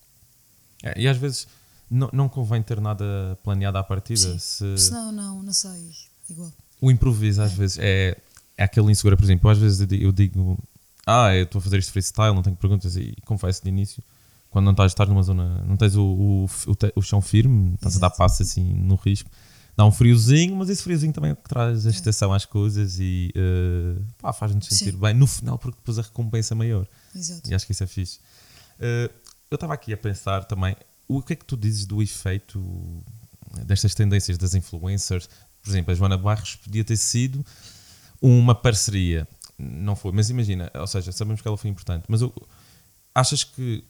É, 0.82 1.01
e 1.01 1.09
às 1.09 1.16
vezes 1.16 1.49
não, 1.90 2.11
não 2.12 2.28
convém 2.28 2.62
ter 2.62 2.80
nada 2.80 3.36
planeado 3.43 3.78
à 3.78 3.82
partida. 3.82 4.20
Sim, 4.20 4.38
se... 4.38 4.78
Senão 4.78 5.11
não, 5.11 5.43
não 5.43 5.53
sai 5.53 5.82
igual. 6.28 6.53
O 6.80 6.90
improviso 6.93 7.43
às 7.43 7.53
é. 7.53 7.55
vezes 7.57 7.78
é, 7.80 8.16
é 8.57 8.62
aquele 8.62 8.93
inseguro, 8.93 9.16
por 9.16 9.24
exemplo, 9.24 9.51
às 9.51 9.59
vezes 9.59 9.80
eu 9.90 10.12
digo 10.12 10.62
ah, 11.07 11.34
eu 11.34 11.44
estou 11.44 11.59
a 11.59 11.62
fazer 11.62 11.78
isto 11.78 11.92
freestyle, 11.92 12.34
não 12.34 12.42
tenho 12.42 12.57
perguntas, 12.57 12.96
e 12.96 13.14
confesso 13.24 13.62
de 13.62 13.68
início, 13.68 14.03
quando 14.50 14.66
não 14.66 14.72
estás, 14.72 14.92
estás 14.92 15.09
numa 15.09 15.22
zona, 15.22 15.62
não 15.66 15.76
tens 15.76 15.96
o, 15.96 16.05
o, 16.05 16.44
o, 16.44 16.76
o 16.96 17.03
chão 17.03 17.20
firme, 17.20 17.74
estás 17.74 17.94
Exato. 17.94 18.07
a 18.07 18.09
dar 18.09 18.16
passo 18.16 18.42
assim 18.42 18.72
no 18.74 18.94
risco, 18.96 19.30
dá 19.76 19.84
um 19.84 19.90
friozinho, 19.90 20.55
mas 20.57 20.68
esse 20.68 20.82
friozinho 20.82 21.12
também 21.12 21.30
é 21.30 21.34
que 21.34 21.48
traz 21.48 21.86
a 21.86 21.90
estação 21.90 22.32
às 22.32 22.44
coisas 22.44 22.98
e 23.00 23.32
uh, 23.34 24.32
faz-nos 24.32 24.66
sentir 24.66 24.92
Sim. 24.92 24.98
bem 24.98 25.14
no 25.14 25.26
final, 25.26 25.59
porque 25.59 25.78
depois 25.78 25.98
a 25.98 26.03
recompensa 26.03 26.55
é 26.55 26.57
maior. 26.57 26.86
Exato. 27.14 27.50
E 27.50 27.55
acho 27.55 27.66
que 27.66 27.72
isso 27.72 27.82
é 27.82 27.86
fixe. 27.86 28.18
Uh, 28.78 29.11
eu 29.50 29.55
estava 29.57 29.74
aqui 29.74 29.92
a 29.92 29.96
pensar 29.96 30.44
também, 30.44 30.76
o 31.09 31.22
que 31.22 31.32
é 31.32 31.36
que 31.36 31.44
tu 31.44 31.57
dizes 31.57 31.84
do 31.84 32.03
efeito 32.03 32.62
destas 33.66 33.94
tendências 33.94 34.38
das 34.38 34.55
influencers? 34.55 35.28
Por 35.62 35.70
exemplo, 35.70 35.92
a 35.92 35.94
Joana 35.94 36.16
Barros 36.16 36.57
podia 36.57 36.84
ter 36.84 36.96
sido 36.96 37.44
uma 38.20 38.55
parceria 38.55 39.26
não 39.62 39.96
foi. 39.96 40.12
Mas 40.12 40.30
imagina, 40.30 40.70
ou 40.74 40.86
seja, 40.86 41.12
sabemos 41.12 41.40
que 41.40 41.48
ela 41.48 41.56
foi 41.56 41.70
importante, 41.70 42.04
mas 42.08 42.20
eu, 42.20 42.32
achas 43.14 43.44
que 43.44 43.84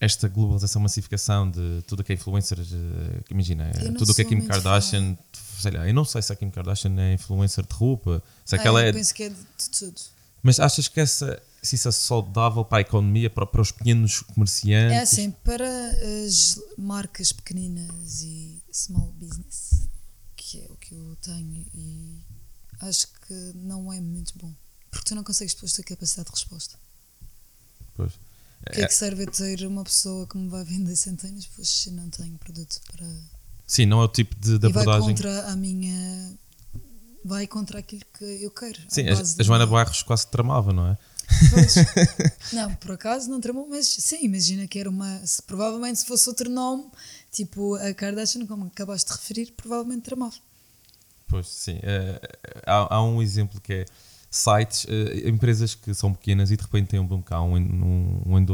esta 0.00 0.28
globalização, 0.28 0.80
massificação 0.80 1.50
de 1.50 1.82
tudo 1.86 2.00
o 2.00 2.04
que 2.04 2.12
é 2.12 2.14
influencer, 2.14 2.58
eh, 2.58 3.20
imagina, 3.30 3.70
tudo 3.98 4.12
o 4.12 4.14
que 4.14 4.22
é 4.22 4.24
Kim 4.24 4.40
Kardashian, 4.40 5.16
sei 5.60 5.72
lá, 5.72 5.86
eu 5.86 5.92
não 5.92 6.06
sei 6.06 6.22
se 6.22 6.32
a 6.32 6.36
Kim 6.36 6.50
Kardashian 6.50 6.98
é 6.98 7.12
influencer 7.12 7.66
de 7.66 7.74
roupa, 7.74 8.22
se 8.44 8.56
ah, 8.56 8.58
aquela 8.58 8.80
eu 8.80 8.88
é. 8.88 8.92
penso 8.94 9.14
que 9.14 9.24
é 9.24 9.28
de 9.28 9.70
tudo. 9.78 10.00
Mas 10.42 10.58
achas 10.58 10.88
que 10.88 10.98
essa, 10.98 11.40
se 11.62 11.74
isso 11.76 11.86
é 11.86 11.92
saudável 11.92 12.64
para 12.64 12.78
a 12.78 12.80
economia, 12.80 13.28
para, 13.28 13.44
para 13.44 13.60
os 13.60 13.70
pequenos 13.70 14.22
comerciantes? 14.22 14.96
É 14.96 15.02
assim, 15.02 15.30
para 15.30 15.68
as 16.26 16.58
marcas 16.78 17.30
pequeninas 17.30 18.22
e 18.22 18.62
small 18.72 19.12
business, 19.18 19.86
que 20.34 20.62
é 20.62 20.66
o 20.70 20.76
que 20.76 20.94
eu 20.94 21.14
tenho, 21.16 21.66
e 21.74 22.24
acho 22.80 23.06
que 23.26 23.52
não 23.54 23.92
é 23.92 24.00
muito 24.00 24.32
bom. 24.38 24.54
Porque 24.90 25.08
tu 25.08 25.14
não 25.14 25.22
consegues 25.22 25.54
depois 25.54 25.72
ter 25.72 25.82
capacidade 25.84 26.26
de 26.26 26.34
resposta. 26.34 26.76
Pois. 27.94 28.12
O 28.12 28.72
que 28.72 28.80
é, 28.80 28.84
é 28.84 28.86
que 28.86 28.94
serve 28.94 29.26
ter 29.26 29.66
uma 29.66 29.84
pessoa 29.84 30.26
que 30.26 30.36
me 30.36 30.48
vai 30.48 30.64
vender 30.64 30.94
centenas, 30.96 31.46
pois 31.54 31.68
se 31.68 31.90
não 31.90 32.10
tenho 32.10 32.36
produto 32.38 32.80
para. 32.92 33.06
Sim, 33.66 33.86
não 33.86 34.00
é 34.00 34.04
o 34.04 34.08
tipo 34.08 34.34
de, 34.36 34.58
de 34.58 34.66
e 34.66 34.70
abordagem. 34.70 35.00
Vai 35.00 35.14
contra 35.14 35.46
a 35.46 35.56
minha. 35.56 36.38
Vai 37.24 37.46
contra 37.46 37.78
aquilo 37.78 38.02
que 38.18 38.24
eu 38.42 38.50
quero. 38.50 38.78
Sim, 38.88 39.08
a, 39.08 39.12
a 39.12 39.42
Joana 39.42 39.66
Barros 39.66 40.02
quase 40.02 40.26
tramava, 40.26 40.72
não 40.72 40.88
é? 40.88 40.98
Pois. 41.50 41.74
não, 42.52 42.74
por 42.74 42.92
acaso 42.92 43.30
não 43.30 43.40
tramou, 43.40 43.66
mas 43.68 43.86
sim, 43.86 44.24
imagina 44.24 44.66
que 44.66 44.78
era 44.78 44.90
uma. 44.90 45.24
Se, 45.26 45.42
provavelmente 45.42 46.00
se 46.00 46.06
fosse 46.06 46.28
outro 46.28 46.50
nome, 46.50 46.90
tipo 47.30 47.76
a 47.76 47.94
Kardashian, 47.94 48.46
como 48.46 48.66
acabaste 48.66 49.10
de 49.10 49.16
referir, 49.16 49.52
provavelmente 49.56 50.02
tramava. 50.02 50.36
Pois, 51.28 51.46
sim. 51.48 51.78
É, 51.82 52.20
há, 52.66 52.96
há 52.96 53.02
um 53.02 53.22
exemplo 53.22 53.60
que 53.60 53.72
é 53.72 53.86
sites, 54.30 54.84
uh, 54.84 55.28
empresas 55.28 55.74
que 55.74 55.92
são 55.92 56.12
pequenas 56.12 56.50
e 56.50 56.56
de 56.56 56.62
repente 56.62 56.88
têm 56.88 57.00
um 57.00 57.06
boom 57.06 57.20
cá, 57.20 57.42
um, 57.42 57.56
um, 57.56 58.22
um, 58.26 58.46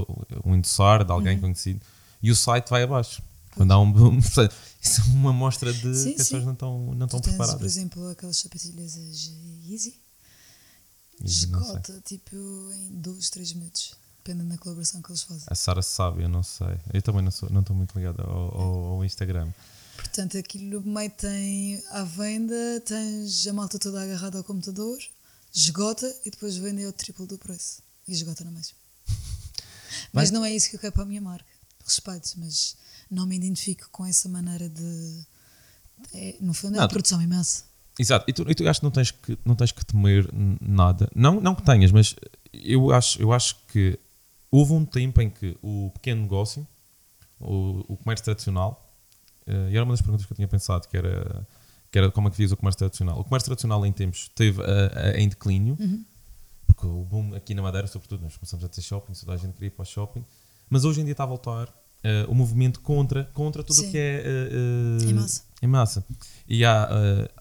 um 0.45 0.55
endossar 0.55 1.05
de 1.05 1.13
alguém 1.13 1.35
uhum. 1.35 1.43
conhecido 1.43 1.81
e 2.23 2.31
o 2.31 2.37
site 2.37 2.71
vai 2.71 2.83
abaixo. 2.83 3.23
Quando 3.55 3.73
há 3.73 3.79
um 3.79 3.91
boom, 3.91 4.19
isso 4.83 5.01
é 5.01 5.05
uma 5.09 5.31
amostra 5.31 5.73
de 5.73 5.95
sim, 5.95 6.15
que 6.15 6.21
as 6.21 6.29
pessoas 6.29 6.45
não 6.45 6.53
estão, 6.53 6.95
não 6.95 7.07
estão 7.07 7.21
preparadas. 7.21 7.57
por 7.59 7.67
exemplo, 7.67 8.09
aquelas 8.09 8.37
sapatilhas 8.37 8.97
Easy, 9.69 9.95
esgota 11.25 12.01
tipo 12.05 12.37
em 12.37 13.01
2, 13.01 13.31
3 13.31 13.53
minutos, 13.55 13.95
dependendo 14.19 14.51
da 14.51 14.59
colaboração 14.59 15.01
que 15.01 15.11
eles 15.11 15.23
fazem. 15.23 15.45
A 15.47 15.55
Sara 15.55 15.83
sabe, 15.83 16.23
eu 16.23 16.29
não 16.29 16.43
sei. 16.43 16.79
Eu 16.93 17.01
também 17.01 17.23
não 17.23 17.31
estou 17.31 17.49
não 17.51 17.65
muito 17.71 17.97
ligado 17.97 18.21
ao, 18.23 18.61
ao, 18.61 18.85
ao 18.95 19.05
Instagram. 19.05 19.51
Portanto, 19.97 20.37
aquilo 20.37 20.83
meio 20.83 21.11
tem 21.11 21.83
à 21.91 22.05
venda, 22.05 22.83
tens 22.85 23.47
a 23.47 23.53
malta 23.55 23.79
toda 23.79 24.03
agarrada 24.03 24.37
ao 24.37 24.45
computador 24.45 24.99
esgota 25.57 26.07
e 26.25 26.31
depois 26.31 26.57
vende 26.57 26.85
ao 26.85 26.93
triplo 26.93 27.27
do 27.27 27.39
preço. 27.39 27.83
E 28.07 28.13
esgota 28.13 28.45
na 28.45 28.51
mesma. 28.51 28.77
mas 30.13 30.31
não 30.31 30.45
é 30.45 30.55
isso 30.55 30.69
que 30.69 30.77
eu 30.77 30.81
quero 30.81 30.93
para 30.93 31.03
a 31.03 31.07
minha 31.07 31.21
marca. 31.21 31.47
Respeito, 31.85 32.33
mas 32.37 32.77
não 33.11 33.27
me 33.27 33.37
identifico 33.37 33.89
com 33.91 34.05
essa 34.05 34.29
maneira 34.29 34.69
de. 34.69 35.27
É, 36.13 36.37
no 36.41 36.53
fundo, 36.53 36.77
é 36.77 36.83
a 36.83 36.89
produção 36.89 37.23
imensa. 37.23 37.65
Exato, 37.99 38.27
e 38.29 38.33
tu, 38.33 38.45
e 38.51 38.55
tu 38.55 38.69
acho 38.69 38.81
que 38.81 38.85
não 38.85 38.91
tens 38.91 39.11
que, 39.11 39.39
não 39.45 39.55
tens 39.55 39.73
que 39.73 39.85
temer 39.85 40.29
nada. 40.61 41.09
Não, 41.15 41.41
não 41.41 41.55
que 41.55 41.63
tenhas, 41.63 41.91
mas 41.91 42.15
eu 42.53 42.93
acho, 42.93 43.21
eu 43.23 43.33
acho 43.33 43.57
que 43.69 43.99
houve 44.51 44.73
um 44.73 44.85
tempo 44.85 45.21
em 45.23 45.31
que 45.31 45.57
o 45.63 45.91
pequeno 45.95 46.23
negócio, 46.23 46.67
o, 47.41 47.85
o 47.89 47.97
comércio 47.97 48.25
tradicional, 48.25 48.95
uh, 49.47 49.71
e 49.71 49.77
era 49.77 49.85
uma 49.85 49.95
das 49.95 50.03
perguntas 50.03 50.27
que 50.27 50.33
eu 50.33 50.37
tinha 50.37 50.49
pensado, 50.49 50.87
que 50.89 50.97
era 50.97 51.47
que 51.91 51.99
era 51.99 52.11
como 52.11 52.29
é 52.29 52.31
que 52.31 52.37
vias 52.37 52.53
o 52.53 52.57
comércio 52.57 52.79
tradicional. 52.79 53.21
O 53.21 53.25
comércio 53.25 53.47
tradicional 53.47 53.85
em 53.87 53.93
tempos 53.93 54.23
esteve 54.23 54.61
em 55.17 55.29
declínio, 55.29 55.77
uhum. 55.79 56.05
porque 56.67 56.87
o 56.87 57.05
boom 57.05 57.35
aqui 57.35 57.55
na 57.55 57.63
Madeira, 57.63 57.87
sobretudo, 57.87 58.23
nós 58.23 58.37
começamos 58.37 58.65
a 58.65 58.69
ter 58.69 58.83
shopping, 58.83 59.13
toda 59.13 59.33
a 59.33 59.37
gente 59.37 59.55
queria 59.55 59.69
ir 59.69 59.71
para 59.71 59.83
o 59.83 59.87
shopping, 59.87 60.25
mas 60.69 60.85
hoje 60.85 61.01
em 61.01 61.05
dia 61.05 61.13
está 61.13 61.25
a 61.25 61.27
voltar 61.27 61.69
uh, 62.07 62.31
o 62.31 62.35
movimento 62.35 62.81
contra, 62.81 63.25
contra 63.35 63.63
tudo 63.63 63.81
o 63.81 63.91
que 63.91 63.99
é 63.99 64.25
uh, 64.25 65.05
uh, 65.05 65.09
É 65.61 65.67
massa. 65.67 66.05
E 66.49 66.65
há, 66.65 66.89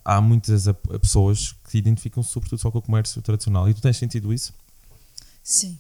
há 0.04 0.22
muitas 0.22 0.66
pessoas 1.02 1.52
que 1.64 1.72
se 1.72 1.78
identificam 1.78 2.24
sobretudo 2.24 2.60
só 2.60 2.72
com 2.72 2.80
o 2.80 2.82
comércio 2.82 3.22
tradicional. 3.22 3.70
E 3.70 3.74
tu 3.74 3.82
tens 3.82 3.98
sentido 3.98 4.34
isso? 4.34 4.54
Sim. 5.43 5.78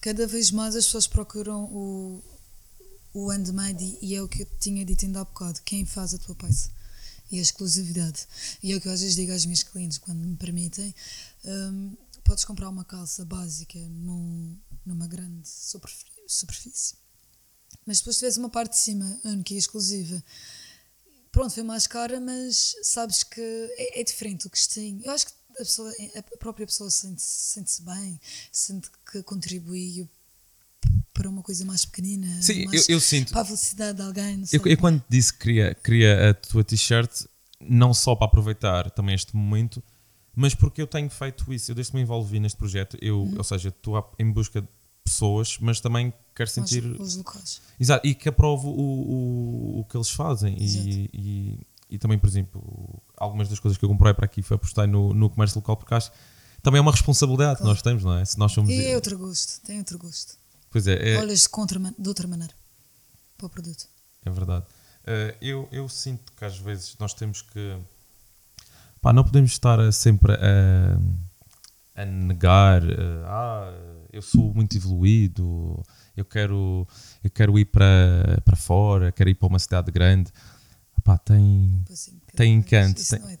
Cada 0.00 0.26
vez 0.26 0.50
mais 0.50 0.76
as 0.76 0.84
pessoas 0.84 1.06
procuram 1.06 1.64
o, 1.64 2.22
o 3.14 3.30
handmade 3.30 3.96
e 4.02 4.14
é 4.14 4.22
o 4.22 4.28
que 4.28 4.42
eu 4.42 4.46
tinha 4.60 4.84
dito 4.84 5.06
ainda 5.06 5.20
há 5.20 5.24
bocado. 5.24 5.60
Quem 5.64 5.86
faz 5.86 6.14
a 6.14 6.18
tua 6.18 6.34
peça? 6.34 6.70
E 7.30 7.38
a 7.38 7.42
exclusividade. 7.42 8.26
E 8.62 8.72
é 8.72 8.76
o 8.76 8.80
que 8.80 8.88
eu 8.88 8.92
às 8.92 9.00
vezes 9.00 9.16
digo 9.16 9.32
às 9.32 9.44
minhas 9.44 9.62
clientes 9.62 9.98
quando 9.98 10.18
me 10.18 10.36
permitem. 10.36 10.94
Um, 11.44 11.96
podes 12.24 12.44
comprar 12.44 12.68
uma 12.68 12.84
calça 12.84 13.24
básica 13.24 13.78
num, 13.78 14.56
numa 14.84 15.06
grande 15.06 15.48
superfície. 16.26 16.94
Mas 17.84 17.98
depois 17.98 18.16
tiveres 18.16 18.36
uma 18.36 18.50
parte 18.50 18.72
de 18.72 18.78
cima 18.78 19.20
única 19.24 19.54
e 19.54 19.56
exclusiva 19.56 20.22
pronto, 21.38 21.54
foi 21.54 21.62
mais 21.62 21.86
cara, 21.86 22.20
mas 22.20 22.74
sabes 22.82 23.22
que 23.22 23.40
é, 23.40 24.00
é 24.00 24.04
diferente 24.04 24.46
o 24.46 24.50
gostinho. 24.50 25.00
Eu 25.04 25.12
acho 25.12 25.26
que 25.26 25.32
a, 25.50 25.58
pessoa, 25.58 25.92
a 26.16 26.36
própria 26.36 26.66
pessoa 26.66 26.90
sente-se 26.90 27.52
sente 27.52 27.82
bem, 27.82 28.20
sente 28.50 28.90
que 29.10 29.22
contribuiu 29.22 30.08
para 31.12 31.28
uma 31.28 31.42
coisa 31.42 31.64
mais 31.64 31.84
pequenina, 31.84 32.40
Sim, 32.40 32.66
mais 32.66 32.88
eu, 32.88 32.94
eu, 32.94 33.00
sinto. 33.00 33.32
para 33.32 33.42
a 33.42 33.44
felicidade 33.44 33.96
de 33.96 34.02
alguém. 34.04 34.44
Eu, 34.52 34.62
eu, 34.64 34.78
quando 34.78 35.02
disse 35.08 35.32
que 35.32 35.40
queria, 35.40 35.74
queria 35.74 36.30
a 36.30 36.34
tua 36.34 36.62
t-shirt, 36.62 37.24
não 37.60 37.92
só 37.92 38.14
para 38.14 38.26
aproveitar 38.26 38.90
também 38.92 39.14
este 39.16 39.34
momento, 39.34 39.82
mas 40.34 40.54
porque 40.54 40.80
eu 40.80 40.86
tenho 40.86 41.10
feito 41.10 41.52
isso. 41.52 41.72
Eu 41.72 41.74
desde 41.74 41.90
que 41.90 41.96
me 41.96 42.02
envolvi 42.02 42.38
neste 42.38 42.56
projeto, 42.56 42.96
eu, 43.02 43.22
uhum. 43.22 43.34
ou 43.36 43.42
seja, 43.42 43.70
estou 43.70 44.12
em 44.16 44.30
busca 44.30 44.62
de 44.62 44.68
pessoas, 45.02 45.58
mas 45.60 45.80
também 45.80 46.12
quero 46.34 46.48
sentir. 46.48 46.84
Os, 46.84 47.00
os 47.00 47.16
locais. 47.16 47.60
Exato, 47.80 48.06
e 48.06 48.14
que 48.14 48.28
aprovo 48.28 48.68
o, 48.68 49.78
o, 49.78 49.80
o 49.80 49.84
que 49.86 49.96
eles 49.96 50.10
fazem. 50.10 50.56
E, 50.56 51.10
e, 51.12 51.66
e, 51.90 51.98
também, 51.98 52.16
por 52.16 52.28
exemplo, 52.28 53.02
algumas 53.16 53.48
das 53.48 53.58
coisas 53.58 53.76
que 53.76 53.84
eu 53.84 53.88
comprei 53.88 54.14
para 54.14 54.26
aqui 54.26 54.40
foi 54.40 54.54
apostar 54.54 54.86
no, 54.86 55.12
no 55.12 55.28
comércio 55.28 55.58
local, 55.58 55.76
porque 55.76 55.94
acho 55.94 56.12
também 56.62 56.78
é 56.78 56.82
uma 56.82 56.92
responsabilidade 56.92 57.58
claro. 57.58 57.62
que 57.62 57.64
nós 57.64 57.82
temos, 57.82 58.04
não 58.04 58.18
é? 58.18 58.24
Se 58.24 58.38
nós 58.38 58.52
somos. 58.52 58.70
E 58.70 58.86
é 58.86 58.94
outro 58.94 59.16
gosto, 59.18 59.60
tem 59.62 59.78
outro 59.78 59.98
gosto. 59.98 60.37
Pois 60.70 60.86
é. 60.86 61.14
é... 61.14 61.18
Olhas 61.18 61.42
de, 61.42 61.48
contra, 61.48 61.78
de 61.78 62.08
outra 62.08 62.26
maneira 62.26 62.52
para 63.36 63.46
o 63.46 63.50
produto. 63.50 63.86
É 64.24 64.30
verdade. 64.30 64.66
Uh, 65.04 65.36
eu, 65.40 65.68
eu 65.72 65.88
sinto 65.88 66.32
que 66.32 66.44
às 66.44 66.58
vezes 66.58 66.96
nós 66.98 67.14
temos 67.14 67.42
que. 67.42 67.78
Pá, 69.00 69.12
não 69.12 69.24
podemos 69.24 69.52
estar 69.52 69.92
sempre 69.92 70.32
a, 70.34 72.02
a 72.02 72.04
negar. 72.04 72.82
Uh, 72.82 73.24
ah, 73.26 73.72
eu 74.12 74.20
sou 74.20 74.52
muito 74.52 74.76
evoluído 74.76 75.82
eu 76.18 76.24
quero, 76.24 76.86
eu 77.22 77.30
quero 77.30 77.58
ir 77.58 77.66
para, 77.66 78.42
para 78.44 78.56
fora, 78.56 79.12
quero 79.12 79.30
ir 79.30 79.34
para 79.34 79.48
uma 79.48 79.58
cidade 79.58 79.90
grande. 79.92 80.32
Pá, 81.04 81.16
tem, 81.16 81.84
assim, 81.90 82.20
tem 82.34 82.54
encanto. 82.54 83.02
Tem, 83.08 83.18
é 83.20 83.38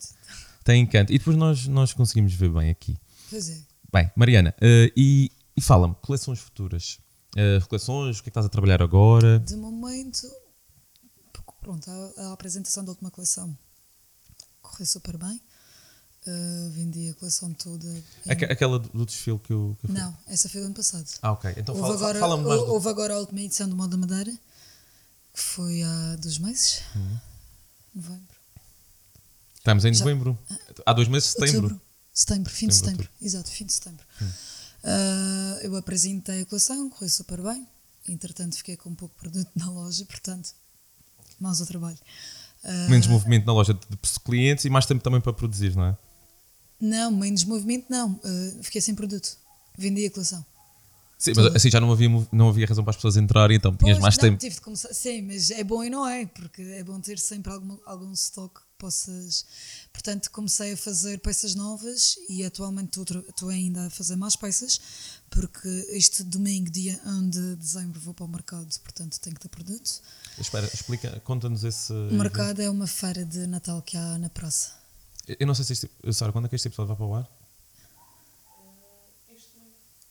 tem, 0.62 0.82
encanto. 0.82 1.12
E 1.12 1.18
depois 1.18 1.36
nós, 1.36 1.66
nós 1.66 1.92
conseguimos 1.92 2.32
ver 2.32 2.50
bem 2.50 2.70
aqui. 2.70 2.96
Pois 3.28 3.50
é. 3.50 3.58
Bem, 3.92 4.10
Mariana, 4.14 4.54
uh, 4.58 4.92
e, 4.96 5.30
e 5.56 5.60
fala-me, 5.60 5.94
coleções 6.02 6.38
futuras. 6.38 6.98
Uh, 7.38 7.64
coleções, 7.68 8.18
o 8.18 8.22
que 8.22 8.28
é 8.28 8.30
que 8.30 8.30
estás 8.30 8.46
a 8.46 8.48
trabalhar 8.48 8.82
agora? 8.82 9.38
De 9.38 9.54
momento, 9.54 10.28
pronto, 11.60 11.88
a, 11.88 12.22
a 12.22 12.32
apresentação 12.32 12.84
da 12.84 12.90
última 12.90 13.12
coleção 13.12 13.56
correu 14.60 14.86
super 14.86 15.16
bem. 15.16 15.40
Uh, 16.26 16.70
vendi 16.70 17.08
a 17.08 17.14
coleção 17.14 17.54
toda. 17.54 17.86
Em... 17.86 18.32
Aquela 18.32 18.80
do 18.80 19.06
desfile 19.06 19.38
que 19.38 19.52
eu, 19.52 19.76
que 19.80 19.88
eu 19.88 19.94
Não, 19.94 20.16
essa 20.26 20.48
foi 20.48 20.60
do 20.60 20.66
ano 20.66 20.74
passado. 20.74 21.08
Ah, 21.22 21.30
ok. 21.30 21.54
Então 21.56 21.76
houve 21.76 21.86
fala, 21.86 21.94
agora, 21.94 22.18
fala 22.18 22.36
mais. 22.36 22.60
Houve 22.62 22.84
do... 22.84 22.88
agora 22.90 23.14
a 23.14 23.18
última 23.18 23.40
edição 23.40 23.68
do 23.68 23.76
Moda 23.76 23.96
Madeira, 23.96 24.32
que 25.32 25.40
foi 25.40 25.82
há 25.84 26.16
dois 26.16 26.38
meses. 26.38 26.82
Uhum. 26.96 27.18
Novembro. 27.94 28.36
Estamos 29.54 29.84
em 29.84 29.92
novembro. 29.92 30.38
Já... 30.50 30.56
Há 30.86 30.92
dois 30.92 31.08
meses, 31.08 31.30
setembro. 31.30 31.62
Outubro. 31.62 31.80
Setembro, 32.12 32.52
fim 32.52 32.68
setembro, 32.68 32.68
de 32.68 32.74
setembro. 32.74 33.10
Exato, 33.22 33.50
fim 33.50 33.64
de 33.64 33.72
setembro. 33.72 34.04
Hum. 34.20 34.30
Uh, 34.84 35.58
eu 35.62 35.76
apresentei 35.76 36.42
a 36.42 36.46
coleção, 36.46 36.88
correu 36.90 37.08
super 37.08 37.42
bem. 37.42 37.66
Entretanto, 38.08 38.56
fiquei 38.56 38.76
com 38.76 38.90
um 38.90 38.94
pouco 38.94 39.14
de 39.14 39.20
produto 39.20 39.50
na 39.54 39.70
loja, 39.70 40.04
portanto, 40.04 40.50
mãos 41.40 41.60
ao 41.60 41.66
trabalho. 41.66 41.98
Uh, 42.64 42.90
Menos 42.90 43.06
movimento 43.06 43.46
na 43.46 43.52
loja 43.52 43.74
de 43.74 44.20
clientes 44.24 44.64
e 44.64 44.70
mais 44.70 44.86
tempo 44.86 45.02
também 45.02 45.20
para 45.20 45.32
produzir, 45.32 45.76
não 45.76 45.84
é? 45.84 45.96
Não, 46.80 47.10
menos 47.10 47.44
movimento 47.44 47.86
não. 47.88 48.12
Uh, 48.12 48.62
fiquei 48.62 48.80
sem 48.80 48.94
produto. 48.94 49.36
Vendi 49.76 50.06
a 50.06 50.10
coleção. 50.10 50.44
Sim, 51.18 51.32
mas 51.34 51.46
assim 51.56 51.70
já 51.70 51.80
não 51.80 51.90
havia, 51.90 52.08
não 52.30 52.48
havia 52.48 52.64
razão 52.64 52.84
para 52.84 52.90
as 52.90 52.96
pessoas 52.96 53.16
entrarem, 53.16 53.56
então 53.56 53.74
tinhas 53.74 53.96
pois, 53.96 54.02
mais 54.02 54.16
não, 54.16 54.22
tempo. 54.22 54.38
Tive 54.38 54.54
de 54.54 54.60
começar, 54.60 54.94
sim, 54.94 55.22
mas 55.22 55.50
é 55.50 55.64
bom 55.64 55.82
e 55.82 55.90
não 55.90 56.06
é, 56.06 56.26
porque 56.26 56.62
é 56.62 56.84
bom 56.84 57.00
ter 57.00 57.18
sempre 57.18 57.52
algum, 57.52 57.76
algum 57.84 58.12
stock 58.12 58.54
que 58.54 58.67
possas. 58.78 59.44
Portanto, 59.92 60.30
comecei 60.30 60.72
a 60.72 60.76
fazer 60.76 61.18
peças 61.18 61.54
novas 61.54 62.16
e 62.28 62.44
atualmente 62.44 63.00
estou 63.00 63.48
ainda 63.48 63.86
a 63.86 63.90
fazer 63.90 64.16
mais 64.16 64.36
peças, 64.36 64.80
porque 65.28 65.68
este 65.90 66.22
domingo, 66.22 66.70
dia 66.70 66.98
1 67.04 67.30
de 67.30 67.56
dezembro, 67.56 68.00
vou 68.00 68.14
para 68.14 68.24
o 68.24 68.28
mercado, 68.28 68.68
portanto 68.80 69.20
tenho 69.20 69.34
que 69.34 69.42
ter 69.42 69.48
produto. 69.48 70.00
Espera, 70.38 70.66
explica, 70.66 71.20
conta-nos 71.20 71.64
esse. 71.64 71.92
O 71.92 72.14
mercado 72.14 72.62
é 72.62 72.70
uma 72.70 72.86
feira 72.86 73.24
de 73.24 73.46
Natal 73.46 73.82
que 73.82 73.96
há 73.96 74.16
na 74.18 74.30
praça. 74.30 74.72
Eu 75.38 75.46
não 75.46 75.54
sei 75.54 75.64
se 75.64 75.72
este. 75.72 75.90
Sara, 76.12 76.32
quando 76.32 76.46
é 76.46 76.48
que 76.48 76.54
este 76.54 76.68
episódio 76.68 76.88
vai 76.88 76.96
para 76.96 77.06
o 77.06 77.14
ar? 77.14 77.28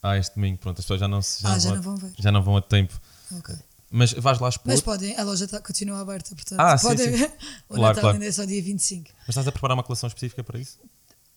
Ah, 0.00 0.16
este 0.16 0.34
domingo, 0.36 0.58
pronto, 0.58 0.78
as 0.78 0.84
pessoas 0.84 1.00
já 1.00 1.08
não, 1.08 1.20
já, 1.20 1.48
ah, 1.48 1.52
não, 1.52 1.60
já 1.60 1.74
não 1.74 1.82
vão 1.82 1.96
ver. 1.96 2.12
Já 2.18 2.32
não 2.32 2.42
vão 2.42 2.56
a 2.56 2.62
tempo. 2.62 3.00
Ok. 3.32 3.54
Mas 3.90 4.12
vais 4.12 4.38
lá 4.38 4.48
expor. 4.48 4.66
Mas 4.66 4.80
podem, 4.80 5.16
a 5.16 5.22
loja 5.24 5.48
tá, 5.48 5.60
continua 5.60 6.00
aberta, 6.00 6.34
portanto 6.34 6.60
ah, 6.60 6.78
podem 6.78 7.10
sim, 7.10 7.18
sim. 7.18 7.24
o 7.68 7.74
claro, 7.74 7.82
Natal 7.82 7.94
claro. 7.94 8.08
ainda 8.16 8.26
é 8.26 8.32
só 8.32 8.44
dia 8.44 8.62
25. 8.62 9.10
Mas 9.20 9.28
estás 9.30 9.48
a 9.48 9.52
preparar 9.52 9.76
uma 9.76 9.82
coleção 9.82 10.08
específica 10.08 10.44
para 10.44 10.58
isso? 10.58 10.78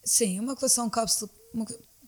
Sim, 0.03 0.39
uma 0.39 0.55
coleção 0.55 0.89
cápsula. 0.89 1.29
Uma, 1.53 1.65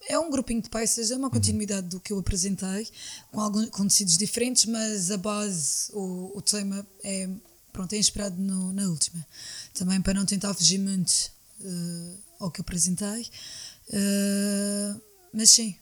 é 0.07 0.19
um 0.19 0.29
grupinho 0.29 0.61
de 0.61 0.69
peças, 0.69 1.11
é 1.11 1.15
uma 1.15 1.27
uhum. 1.27 1.33
continuidade 1.33 1.83
uhum. 1.83 1.89
do 1.89 1.99
que 1.99 2.11
eu 2.11 2.19
apresentei, 2.19 2.87
com, 3.31 3.39
alguns, 3.39 3.69
com 3.69 3.87
tecidos 3.87 4.17
diferentes, 4.17 4.65
mas 4.65 5.11
a 5.11 5.17
base, 5.17 5.91
o, 5.93 6.37
o 6.37 6.41
tema 6.41 6.85
é, 7.03 7.29
pronto, 7.71 7.93
é 7.93 7.97
inspirado 7.97 8.35
no, 8.37 8.73
na 8.73 8.83
última. 8.83 9.25
Também 9.73 10.01
para 10.01 10.13
não 10.13 10.25
tentar 10.25 10.53
fugir 10.53 10.77
muito 10.77 11.31
uh, 11.61 12.17
ao 12.39 12.51
que 12.51 12.61
apresentei. 12.61 13.29
Uh, 13.89 15.01
mas 15.33 15.49
sim, 15.49 15.75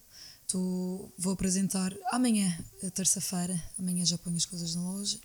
tô, 0.52 1.12
vou 1.18 1.34
apresentar 1.34 1.94
amanhã, 2.12 2.56
terça-feira. 2.94 3.62
Amanhã 3.80 4.06
já 4.06 4.18
ponho 4.18 4.36
as 4.38 4.46
coisas 4.46 4.76
na 4.76 4.82
loja. 4.82 5.18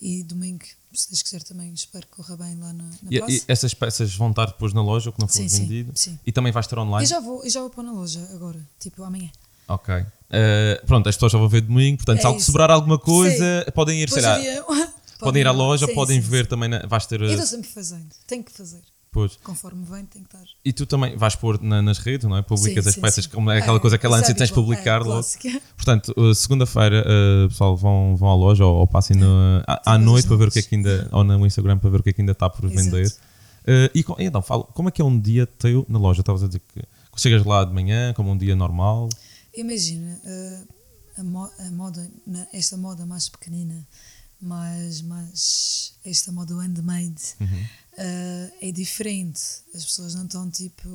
E 0.00 0.22
domingo, 0.22 0.64
se 0.92 1.08
Deus 1.08 1.22
quiser, 1.22 1.42
também 1.42 1.72
espero 1.72 2.06
que 2.06 2.12
corra 2.12 2.36
bem 2.36 2.54
lá 2.58 2.70
na, 2.70 2.84
na 2.84 3.10
e, 3.10 3.16
e, 3.16 3.42
essas 3.48 3.72
peças 3.72 4.14
vão 4.14 4.28
estar 4.28 4.46
depois 4.46 4.74
na 4.74 4.82
loja, 4.82 5.08
o 5.08 5.12
que 5.12 5.20
não 5.20 5.26
foi 5.26 5.48
sim, 5.48 5.60
vendido? 5.60 5.92
Sim, 5.94 6.10
sim. 6.10 6.18
E 6.26 6.30
também 6.30 6.52
vais 6.52 6.66
estar 6.66 6.78
online? 6.78 7.04
E 7.04 7.08
já 7.08 7.18
vou, 7.18 7.44
e 7.46 7.48
já 7.48 7.60
vou 7.60 7.70
pôr 7.70 7.82
na 7.82 7.92
loja 7.92 8.20
agora, 8.34 8.60
tipo 8.78 9.02
amanhã. 9.02 9.30
Ok. 9.66 9.94
Uh, 9.94 10.86
pronto, 10.86 11.08
as 11.08 11.16
pessoas 11.16 11.32
já 11.32 11.38
vão 11.38 11.48
ver 11.48 11.62
domingo, 11.62 11.96
portanto, 12.04 12.26
é 12.26 12.38
se 12.38 12.44
sobrar 12.44 12.70
alguma 12.70 12.98
coisa, 12.98 13.64
sim. 13.64 13.70
podem 13.72 14.02
ir, 14.02 14.10
sei 14.10 14.20
lá, 14.20 14.38
podem 15.18 15.40
ir 15.40 15.46
à 15.46 15.52
loja, 15.52 15.88
podem 15.88 16.20
ver 16.20 16.46
também, 16.46 16.68
na, 16.68 16.86
vais 16.86 17.06
ter... 17.06 17.22
Eu 17.22 17.30
estou 17.30 17.46
sempre 17.46 17.70
fazendo, 17.70 18.10
tenho 18.26 18.44
que 18.44 18.52
fazer. 18.52 18.82
Pois. 19.16 19.38
Conforme 19.42 19.82
vem, 19.86 20.04
tem 20.04 20.22
que 20.22 20.28
estar. 20.28 20.44
E 20.62 20.74
tu 20.74 20.84
também 20.84 21.16
vais 21.16 21.34
pôr 21.34 21.58
na, 21.62 21.80
nas 21.80 21.96
redes, 21.96 22.28
não 22.28 22.36
é? 22.36 22.42
Publicas 22.42 22.84
sim, 22.84 22.90
as 22.90 22.94
sim, 22.96 23.00
peças, 23.00 23.24
sim. 23.24 23.30
como 23.30 23.50
é 23.50 23.56
aquela 23.56 23.78
é, 23.78 23.80
coisa 23.80 23.96
que 23.96 24.04
ela 24.04 24.18
antes 24.18 24.34
tens 24.34 24.48
de 24.48 24.54
publicar 24.54 25.00
é, 25.00 25.04
logo. 25.04 25.26
Portanto, 25.74 26.12
uh, 26.18 26.34
segunda-feira, 26.34 27.02
uh, 27.02 27.48
pessoal, 27.48 27.74
vão, 27.78 28.14
vão 28.14 28.28
à 28.28 28.34
loja 28.34 28.66
ou, 28.66 28.76
ou 28.76 28.86
passem 28.86 29.16
no, 29.16 29.62
à, 29.66 29.94
à 29.94 29.96
noite 29.96 30.28
para 30.28 30.36
ver 30.36 30.48
o 30.48 30.50
que 30.50 30.58
é 30.58 30.62
que 30.62 30.74
ainda, 30.74 31.08
ou 31.12 31.24
no 31.24 31.46
Instagram 31.46 31.78
para 31.78 31.88
ver 31.88 32.00
o 32.00 32.02
que 32.02 32.10
é 32.10 32.12
que 32.12 32.20
ainda 32.20 32.32
está 32.32 32.50
por 32.50 32.68
vender. 32.68 33.06
Uh, 33.06 33.88
e, 33.94 34.00
e 34.00 34.24
então, 34.26 34.42
falo, 34.42 34.64
como 34.64 34.90
é 34.90 34.92
que 34.92 35.00
é 35.00 35.04
um 35.04 35.18
dia 35.18 35.46
teu 35.46 35.86
na 35.88 35.98
loja? 35.98 36.20
Estavas 36.20 36.42
a 36.42 36.46
dizer 36.46 36.60
que 36.60 36.82
chegas 37.16 37.42
lá 37.42 37.64
de 37.64 37.72
manhã, 37.72 38.12
como 38.12 38.30
um 38.30 38.36
dia 38.36 38.54
normal? 38.54 39.08
Imagina, 39.56 40.20
uh, 40.26 41.20
a, 41.20 41.24
mo 41.24 41.50
a, 41.58 41.70
moda, 41.70 42.06
esta 42.52 42.76
moda 42.76 43.06
mais 43.06 43.30
pequenina, 43.30 43.88
mais, 44.38 45.00
mais 45.00 45.94
esta 46.04 46.30
moda 46.30 46.52
handmade. 46.52 47.34
Uhum 47.40 47.64
uh, 47.98 48.52
é 48.60 48.70
diferente. 48.72 49.40
As 49.74 49.84
pessoas 49.84 50.14
não 50.14 50.24
estão 50.24 50.50
tipo 50.50 50.88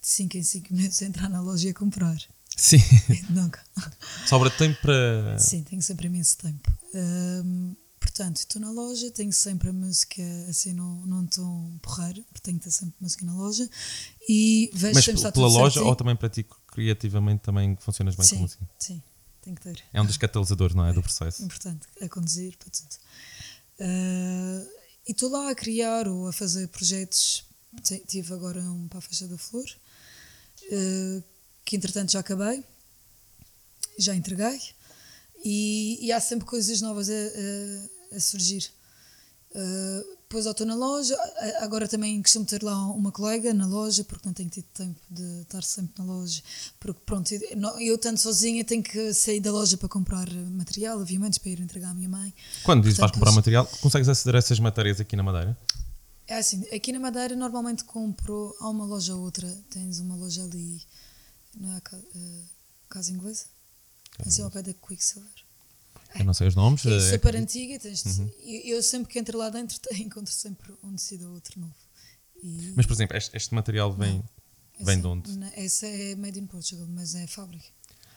de 0.00 0.06
5 0.06 0.36
em 0.36 0.42
5 0.42 0.74
minutos 0.74 1.02
a 1.02 1.06
entrar 1.06 1.28
na 1.28 1.40
loja 1.40 1.68
e 1.68 1.70
a 1.70 1.74
comprar. 1.74 2.18
Sim. 2.56 2.78
Nunca. 3.30 3.64
Sobra 4.26 4.50
tempo 4.50 4.80
para. 4.82 5.38
Sim, 5.38 5.62
tenho 5.62 5.80
sempre 5.80 6.08
imenso 6.08 6.36
tempo. 6.38 6.70
Um, 6.92 7.76
portanto, 8.00 8.38
estou 8.38 8.60
na 8.60 8.70
loja, 8.70 9.10
tenho 9.12 9.32
sempre 9.32 9.68
a 9.68 9.72
música 9.72 10.22
assim, 10.48 10.72
não, 10.72 11.06
não 11.06 11.24
tão 11.24 11.78
porreiro, 11.80 12.24
porque 12.32 12.40
tenho 12.42 12.58
que 12.58 12.64
ter 12.64 12.72
sempre 12.72 12.96
música 13.00 13.24
na 13.24 13.34
loja. 13.34 13.68
E 14.28 14.70
vejo 14.74 14.94
Mas 14.94 15.04
sempre 15.04 15.32
pela 15.32 15.46
loja 15.46 15.74
certinho. 15.74 15.86
ou 15.86 15.96
também 15.96 16.16
para 16.16 16.28
ti 16.28 16.44
criativamente 16.66 17.42
também 17.42 17.76
funcionas 17.76 18.16
bem 18.16 18.26
sim, 18.26 18.36
com 18.36 18.42
música? 18.42 18.68
Sim, 18.78 19.02
tem 19.40 19.54
que 19.54 19.62
ter. 19.62 19.82
É 19.92 20.02
um 20.02 20.06
dos 20.06 20.16
catalisadores, 20.16 20.74
não 20.74 20.84
é? 20.84 20.90
é 20.90 20.92
do 20.92 21.02
processo. 21.02 21.44
Importante, 21.44 21.86
a 22.00 22.08
conduzir 22.08 22.56
para 22.58 22.70
tudo. 22.70 22.96
Uh, 23.80 24.77
e 25.08 25.12
estou 25.12 25.30
lá 25.30 25.50
a 25.50 25.54
criar 25.54 26.06
ou 26.06 26.28
a 26.28 26.32
fazer 26.32 26.68
projetos. 26.68 27.42
Tive 28.06 28.34
agora 28.34 28.60
um 28.60 28.86
para 28.88 28.98
a 28.98 29.02
Faixa 29.02 29.26
da 29.26 29.38
Flor, 29.38 29.64
uh, 29.64 31.22
que 31.64 31.76
entretanto 31.76 32.12
já 32.12 32.20
acabei, 32.20 32.62
já 33.98 34.14
entreguei, 34.14 34.60
e, 35.44 35.98
e 36.02 36.12
há 36.12 36.20
sempre 36.20 36.46
coisas 36.46 36.82
novas 36.82 37.08
a, 37.08 37.12
a, 38.12 38.16
a 38.16 38.20
surgir. 38.20 38.70
Uh, 39.52 40.17
depois 40.28 40.44
ou 40.44 40.52
estou 40.52 40.66
na 40.66 40.74
loja, 40.74 41.16
a- 41.16 41.64
agora 41.64 41.88
também 41.88 42.20
costumo 42.20 42.44
ter 42.44 42.62
lá 42.62 42.76
uma 42.92 43.10
colega 43.10 43.54
na 43.54 43.66
loja, 43.66 44.04
porque 44.04 44.26
não 44.26 44.34
tenho 44.34 44.50
tido 44.50 44.66
tempo 44.74 45.00
de 45.08 45.40
estar 45.40 45.62
sempre 45.64 45.94
na 45.98 46.04
loja, 46.04 46.42
porque 46.78 47.00
pronto, 47.06 47.32
eu, 47.32 47.40
eu 47.80 47.96
tanto 47.96 48.20
sozinha 48.20 48.62
tenho 48.62 48.82
que 48.82 49.14
sair 49.14 49.40
da 49.40 49.50
loja 49.50 49.78
para 49.78 49.88
comprar 49.88 50.30
material, 50.30 51.00
obviamente, 51.00 51.40
para 51.40 51.50
ir 51.50 51.60
entregar 51.60 51.90
à 51.90 51.94
minha 51.94 52.10
mãe. 52.10 52.34
Quando 52.62 52.82
dizes 52.82 52.98
vais 52.98 53.10
comprar 53.10 53.32
material, 53.32 53.66
consegues 53.80 54.06
aceder 54.06 54.34
a 54.34 54.38
essas 54.38 54.60
matérias 54.60 55.00
aqui 55.00 55.16
na 55.16 55.22
Madeira? 55.22 55.58
É 56.26 56.36
assim, 56.36 56.62
aqui 56.74 56.92
na 56.92 57.00
Madeira 57.00 57.34
normalmente 57.34 57.84
compro, 57.84 58.54
há 58.60 58.68
uma 58.68 58.84
loja 58.84 59.14
ou 59.14 59.22
outra, 59.22 59.48
tens 59.70 59.98
uma 59.98 60.14
loja 60.14 60.44
ali, 60.44 60.82
não 61.56 61.72
é 61.72 61.76
a 61.76 61.96
eh, 61.96 62.42
Casa 62.90 63.10
Inglesa? 63.10 63.46
Assim 64.26 64.42
ao 64.42 64.50
pé 64.50 64.62
da 64.62 64.74
Quicksilver. 64.74 65.47
Eu 66.14 66.24
não 66.24 66.34
sei 66.34 66.48
os 66.48 66.54
nomes. 66.54 66.84
É 66.86 67.12
super 67.12 67.36
antiga, 67.36 67.78
tens 67.78 68.02
de- 68.02 68.32
eu, 68.44 68.76
eu 68.76 68.82
sempre 68.82 69.12
que 69.12 69.18
entro 69.18 69.36
lá 69.38 69.50
dentro 69.50 69.78
encontro 70.00 70.32
sempre 70.32 70.72
um 70.82 70.92
tecido 70.94 71.28
ou 71.28 71.34
outro 71.34 71.60
novo. 71.60 71.74
E 72.42 72.72
Mas, 72.76 72.86
por 72.86 72.92
exemplo, 72.92 73.16
este, 73.16 73.36
este 73.36 73.54
material 73.54 73.92
vem, 73.92 74.22
vem 74.80 74.94
essa, 74.94 75.00
de 75.00 75.06
onde? 75.06 75.30
essa 75.56 75.86
é 75.86 76.14
made 76.14 76.38
in 76.38 76.46
Portugal, 76.46 76.86
mas 76.88 77.14
é 77.14 77.26
fábrica. 77.26 77.66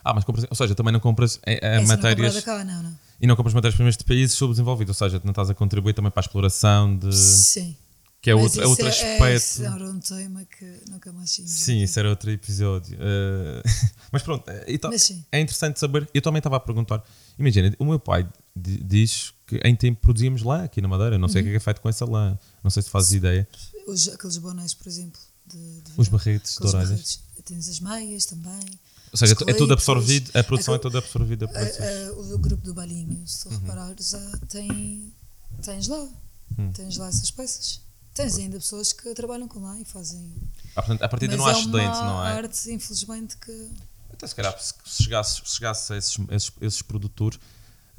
Ah, 0.03 0.13
mas 0.13 0.23
compras, 0.23 0.45
ou 0.49 0.55
seja, 0.55 0.73
também 0.73 0.91
não 0.93 0.99
compras 0.99 1.39
eh, 1.45 1.59
Essa 1.61 1.87
matérias 1.87 2.33
não 2.33 2.39
é 2.39 2.43
cá, 2.43 2.63
não, 2.63 2.81
não. 2.83 2.99
e 3.19 3.27
não 3.27 3.35
compras 3.35 3.53
matérias-primas 3.53 3.97
de 3.97 4.03
países 4.03 4.35
subdesenvolvidos, 4.35 4.99
ou 5.01 5.07
seja, 5.07 5.21
não 5.23 5.31
estás 5.31 5.49
a 5.49 5.53
contribuir 5.53 5.93
também 5.93 6.11
para 6.11 6.21
a 6.21 6.25
exploração 6.25 6.97
de. 6.97 7.13
Sim. 7.15 7.75
Que 8.21 8.29
é 8.29 8.35
outro, 8.35 8.61
é 8.61 8.67
outro 8.67 8.85
é, 8.85 8.89
aspecto. 8.89 9.25
esse 9.25 9.65
era 9.65 9.89
um 9.89 9.99
tema 9.99 10.45
que 10.45 10.79
nunca 10.89 11.11
mais 11.11 11.33
tinha. 11.33 11.47
Sim, 11.47 11.81
isso 11.81 11.99
era 11.99 12.09
outro 12.09 12.29
episódio. 12.29 12.95
Eh, 12.99 13.63
mas 14.11 14.21
pronto, 14.21 14.47
eh, 14.49 14.79
Mas 14.83 15.11
é 15.31 15.39
interessante 15.41 15.79
saber. 15.79 16.07
Eu 16.13 16.21
também 16.21 16.37
estava 16.39 16.57
a 16.57 16.59
perguntar. 16.59 17.03
Imagina, 17.39 17.73
o 17.79 17.85
meu 17.85 17.99
pai 17.99 18.27
di- 18.55 18.83
diz 18.83 19.33
que 19.47 19.55
em 19.65 19.75
tempo 19.75 19.99
produzíamos 20.01 20.43
lã 20.43 20.63
aqui 20.65 20.81
na 20.81 20.87
Madeira. 20.87 21.17
Não 21.17 21.27
Uhum. 21.27 21.31
sei 21.33 21.41
o 21.41 21.43
que 21.45 21.49
é 21.49 21.53
que 21.53 21.57
é 21.57 21.59
feito 21.59 21.81
com 21.81 21.89
essa 21.89 22.05
lã. 22.05 22.37
Não 22.63 22.69
sei 22.69 22.83
se 22.83 22.89
fazes 22.91 23.11
ideia. 23.13 23.47
Os, 23.87 24.07
aqueles 24.09 24.37
bonés, 24.37 24.73
por 24.75 24.87
exemplo, 24.87 25.19
de, 25.47 25.57
de 25.81 25.91
Os 25.97 26.07
barretes 26.07 26.57
de 26.57 26.67
orelhas. 26.67 26.89
barretes. 26.89 27.19
Tens 27.43 27.67
as 27.69 27.79
meias 27.79 28.25
também. 28.27 28.59
Ou 29.11 29.17
seja, 29.17 29.33
os 29.33 29.47
é 29.47 29.53
tudo 29.53 29.73
absorvido, 29.73 30.29
a 30.35 30.43
produção 30.43 30.75
é 30.75 30.77
toda 30.77 30.99
absorvida 30.99 31.47
por 31.47 31.57
a- 31.57 31.61
a- 31.61 32.11
o 32.33 32.37
grupo 32.37 32.63
do 32.63 32.73
Balinho, 32.73 33.27
se 33.27 33.41
tu 33.43 33.49
Uhum. 33.49 33.57
reparares, 33.59 34.09
já 34.11 34.37
tem, 34.47 35.11
tens 35.63 35.87
lá. 35.87 36.07
Hum. 36.57 36.71
Tens 36.71 36.97
lá 36.97 37.07
essas 37.09 37.31
peças. 37.31 37.81
Tens 38.13 38.37
ainda 38.37 38.57
pessoas 38.57 38.91
que 38.91 39.13
trabalham 39.13 39.47
com 39.47 39.59
lá 39.59 39.79
e 39.79 39.85
fazem. 39.85 40.33
Ah, 40.75 40.81
portanto, 40.81 41.03
a 41.03 41.09
partir 41.09 41.27
de 41.27 41.37
não 41.37 41.45
há 41.45 41.51
é 41.51 41.53
excedente, 41.53 41.73
não 41.73 42.25
é? 42.25 42.31
arte, 42.31 42.71
infelizmente, 42.71 43.37
que. 43.37 43.69
Até 44.11 44.27
se 44.27 44.35
calhar, 44.35 44.59
se 44.59 44.73
se 44.85 45.03
chegasse, 45.03 45.41
se 45.45 45.55
chegasse 45.55 45.93
a 45.93 45.97
esses, 45.97 46.17
esses, 46.29 46.51
esses 46.61 46.81
produtores, 46.81 47.39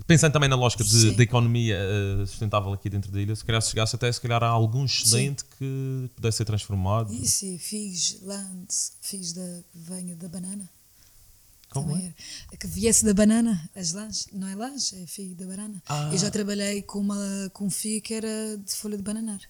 pensando 0.07 0.33
também 0.33 0.49
na 0.49 0.57
lógica 0.57 0.85
de, 0.85 1.23
economia 1.23 1.77
eh, 1.77 2.27
sustentável 2.27 2.73
aqui 2.73 2.91
dentro 2.91 3.11
da 3.11 3.21
ilha, 3.21 3.35
se 3.35 3.45
calhar 3.45 3.61
se 3.63 3.71
chegasse 3.71 3.97
até 3.97 4.11
se 4.13 4.21
calhar 4.21 4.43
a 4.43 4.49
algum 4.49 4.85
excedente 4.85 5.45
que 5.59 6.11
pudesse 6.15 6.39
ser 6.39 6.45
transformado. 6.45 7.13
Isso, 7.13 7.47
e 7.47 7.59
fiz, 7.59 8.21
lands, 8.23 8.93
fiz 9.01 9.33
da 9.33 9.61
venha 9.75 10.15
da 10.15 10.29
banana. 10.29 10.69
Como 11.71 11.97
é? 11.97 12.05
era. 12.05 12.57
Que 12.59 12.67
viesse 12.67 13.05
da 13.05 13.15
banana, 13.15 13.69
as 13.75 13.93
lãs, 13.93 14.29
não 14.33 14.47
é 14.47 14.55
lãs, 14.55 14.93
é 14.93 15.07
figo 15.07 15.35
da 15.35 15.47
banana. 15.47 15.83
Ah. 15.89 16.11
Eu 16.13 16.19
já 16.19 16.31
trabalhei 16.31 16.83
com, 16.83 16.99
uma, 16.99 17.51
com 17.53 17.67
um 17.67 17.71
figo 17.71 18.05
que 18.05 18.15
era 18.15 18.59
de 18.59 18.75
folha 18.75 18.97
de 18.97 19.03
bananar. 19.03 19.41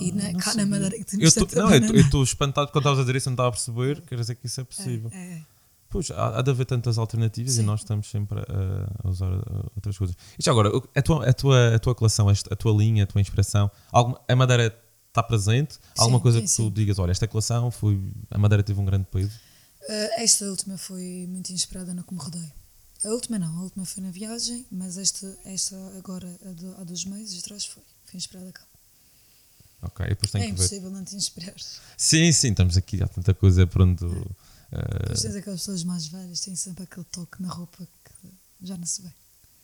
E 0.00 0.12
na, 0.12 0.26
Ah, 0.28 0.32
não 0.32 0.40
cá 0.40 0.50
sabia. 0.50 0.64
na 0.66 0.70
Madeira 0.70 1.04
que 1.04 1.24
Eu 1.24 1.32
tô- 1.32 1.56
não, 1.56 1.68
banana. 1.68 1.86
eu 1.86 2.00
estou 2.00 2.22
espantado 2.22 2.70
quando 2.70 2.82
estavas 2.82 2.98
a 2.98 3.02
dizer 3.02 3.16
isso, 3.16 3.28
não 3.30 3.34
estava 3.34 3.48
a 3.48 3.52
perceber. 3.52 4.00
Quer 4.02 4.16
dizer 4.18 4.34
que 4.36 4.46
isso 4.46 4.60
é 4.60 4.64
possível. 4.64 5.10
É, 5.12 5.16
é. 5.34 5.42
Pois, 5.88 6.10
há, 6.10 6.38
há 6.38 6.42
de 6.42 6.50
haver 6.50 6.66
tantas 6.66 6.98
alternativas 6.98 7.52
e 7.54 7.56
Sim. 7.58 7.62
nós 7.62 7.80
estamos 7.80 8.10
sempre 8.10 8.40
a, 8.40 9.06
a 9.06 9.08
usar 9.08 9.30
outras 9.74 9.96
coisas. 9.96 10.16
E 10.38 10.42
já 10.42 10.50
agora, 10.50 10.70
a 10.94 11.02
tua, 11.02 11.28
a 11.28 11.32
tua, 11.32 11.74
a 11.76 11.78
tua 11.78 11.94
coleção, 11.94 12.28
a 12.28 12.56
tua 12.56 12.72
linha, 12.76 13.04
a 13.04 13.06
tua 13.06 13.20
inspiração, 13.20 13.70
alguma, 13.92 14.20
a 14.28 14.36
Madeira 14.36 14.76
está 15.08 15.22
presente? 15.22 15.78
Alguma 15.96 16.18
Sim, 16.18 16.22
coisa 16.22 16.38
sim, 16.40 16.44
que 16.46 16.50
tu 16.52 16.62
sim. 16.64 16.70
digas, 16.72 16.98
olha, 16.98 17.12
esta 17.12 17.26
coleção 17.28 17.70
foi. 17.70 17.98
A 18.30 18.36
Madeira 18.36 18.62
teve 18.62 18.78
um 18.80 18.84
grande 18.84 19.06
peso? 19.10 19.30
Uh, 19.82 20.20
esta 20.20 20.44
última 20.46 20.76
foi 20.76 21.26
muito 21.28 21.52
inspirada 21.52 21.94
no 21.94 22.02
que 22.02 22.12
me 22.12 22.20
rodeio. 22.20 22.52
A 23.04 23.08
última 23.10 23.38
não, 23.38 23.56
a 23.58 23.62
última 23.62 23.84
foi 23.86 24.02
na 24.02 24.10
viagem, 24.10 24.66
mas 24.70 24.98
esta, 24.98 25.38
esta 25.44 25.76
agora, 25.96 26.28
a 26.44 26.48
do- 26.52 26.74
há 26.80 26.84
dois 26.84 27.04
meses 27.04 27.38
atrás, 27.44 27.64
foi. 27.64 27.82
Foi 28.04 28.16
inspirada 28.18 28.50
cá. 28.52 28.62
Ok, 29.86 30.06
depois 30.08 30.34
é 30.34 30.38
que 30.40 30.46
ver. 30.46 30.52
impossível 30.52 30.90
não 30.90 31.04
te 31.04 31.14
inspirar. 31.16 31.54
Sim, 31.96 32.32
sim, 32.32 32.50
estamos 32.50 32.76
aqui, 32.76 33.02
há 33.02 33.06
tanta 33.08 33.32
coisa 33.34 33.66
pronto. 33.66 34.04
uh, 34.06 34.98
Depois 35.00 35.20
tens 35.22 35.36
aquelas 35.36 35.60
pessoas 35.60 35.84
mais 35.84 36.06
velhas, 36.08 36.40
têm 36.40 36.56
sempre 36.56 36.84
aquele 36.84 37.06
toque 37.12 37.40
na 37.42 37.48
roupa 37.48 37.86
que 38.04 38.28
já 38.66 38.76
não 38.76 38.86
se 38.86 39.02
vê. 39.02 39.08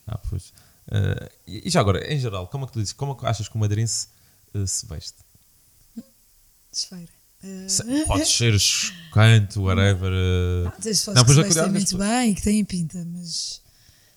ah, 0.07 0.19
pois. 0.19 0.53
Uh, 0.89 1.31
e 1.47 1.71
já 1.71 1.81
agora, 1.81 2.13
em 2.13 2.19
geral, 2.19 2.47
como 2.49 2.65
é 2.65 2.67
que 2.67 2.73
tu 2.73 2.79
dizes, 2.81 2.93
como 2.93 3.13
é 3.13 3.15
que 3.17 3.27
achas 3.27 3.49
que 3.49 3.55
o 3.57 3.59
madeirense 3.59 4.09
uh, 4.55 4.67
se 4.67 4.85
veste? 4.87 5.15
Desfeira. 6.71 7.09
Uh, 7.45 7.69
Se- 7.69 8.07
Pode 8.07 8.27
ser 8.27 8.59
chocante, 8.59 9.59
whatever. 9.59 10.13
Tens 10.81 10.99
pessoas 10.99 11.17
Não, 11.17 11.25
que 11.25 11.35
pois 11.35 11.37
se 11.37 11.41
é, 11.41 11.45
vestem 11.45 11.63
cuidado, 11.65 11.73
muito 11.73 11.99
bem 11.99 12.31
e 12.31 12.35
que 12.35 12.43
têm 12.43 12.65
pinta, 12.65 13.05
mas 13.05 13.61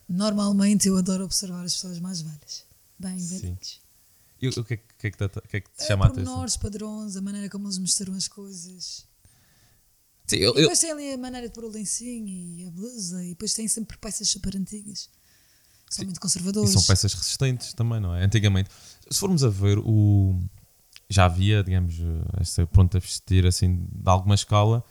normalmente 0.07 0.87
eu 0.87 0.97
adoro 0.97 1.25
observar 1.25 1.63
as 1.65 1.73
pessoas 1.73 1.99
mais 1.99 2.21
velhas. 2.21 2.63
Bem 2.99 3.17
velhas. 3.17 3.79
E 4.41 4.47
o 4.47 4.51
o 4.61 4.63
que 4.63 4.73
é 4.75 4.77
que, 4.77 4.83
que, 4.99 5.07
é 5.07 5.11
que 5.11 5.17
te, 5.17 5.23
o 5.25 5.41
que 5.41 5.57
é 5.57 5.61
que 5.61 5.69
te 5.71 5.83
É, 5.83 5.87
chama 5.87 6.05
a 6.05 6.07
atenção? 6.07 6.25
pormenores, 6.25 6.57
padrões, 6.57 7.15
a 7.15 7.21
maneira 7.21 7.49
como 7.49 7.65
eles 7.67 7.77
misturam 7.77 8.13
as 8.13 8.27
coisas. 8.27 9.05
Sim, 10.27 10.37
eu, 10.37 10.53
E 10.55 10.61
eu, 10.61 10.61
depois 10.61 10.79
tem 10.79 10.91
ali 10.91 11.13
a 11.13 11.17
maneira 11.17 11.47
de 11.47 11.53
pôr 11.53 11.65
o 11.65 11.69
lencinho 11.69 12.27
e 12.27 12.65
a 12.65 12.71
blusa, 12.71 13.23
e 13.23 13.29
depois 13.29 13.53
tem 13.53 13.67
sempre 13.67 13.97
peças 13.97 14.27
super 14.29 14.55
antigas. 14.55 15.09
São 15.89 16.03
muito 16.05 16.17
E 16.17 16.19
conservadores. 16.19 16.71
são 16.71 16.81
peças 16.83 17.13
resistentes 17.13 17.73
também, 17.73 17.99
não 17.99 18.13
é? 18.15 18.23
Antigamente, 18.23 18.69
se 19.09 19.19
formos 19.19 19.43
a 19.43 19.49
ver, 19.49 19.77
o 19.79 20.39
já 21.09 21.25
havia, 21.25 21.63
digamos, 21.63 21.95
esta 22.39 22.65
pronta 22.65 22.97
a 22.97 23.01
vestir 23.01 23.45
assim 23.45 23.85
de 23.91 24.09
alguma 24.09 24.33
escala. 24.35 24.83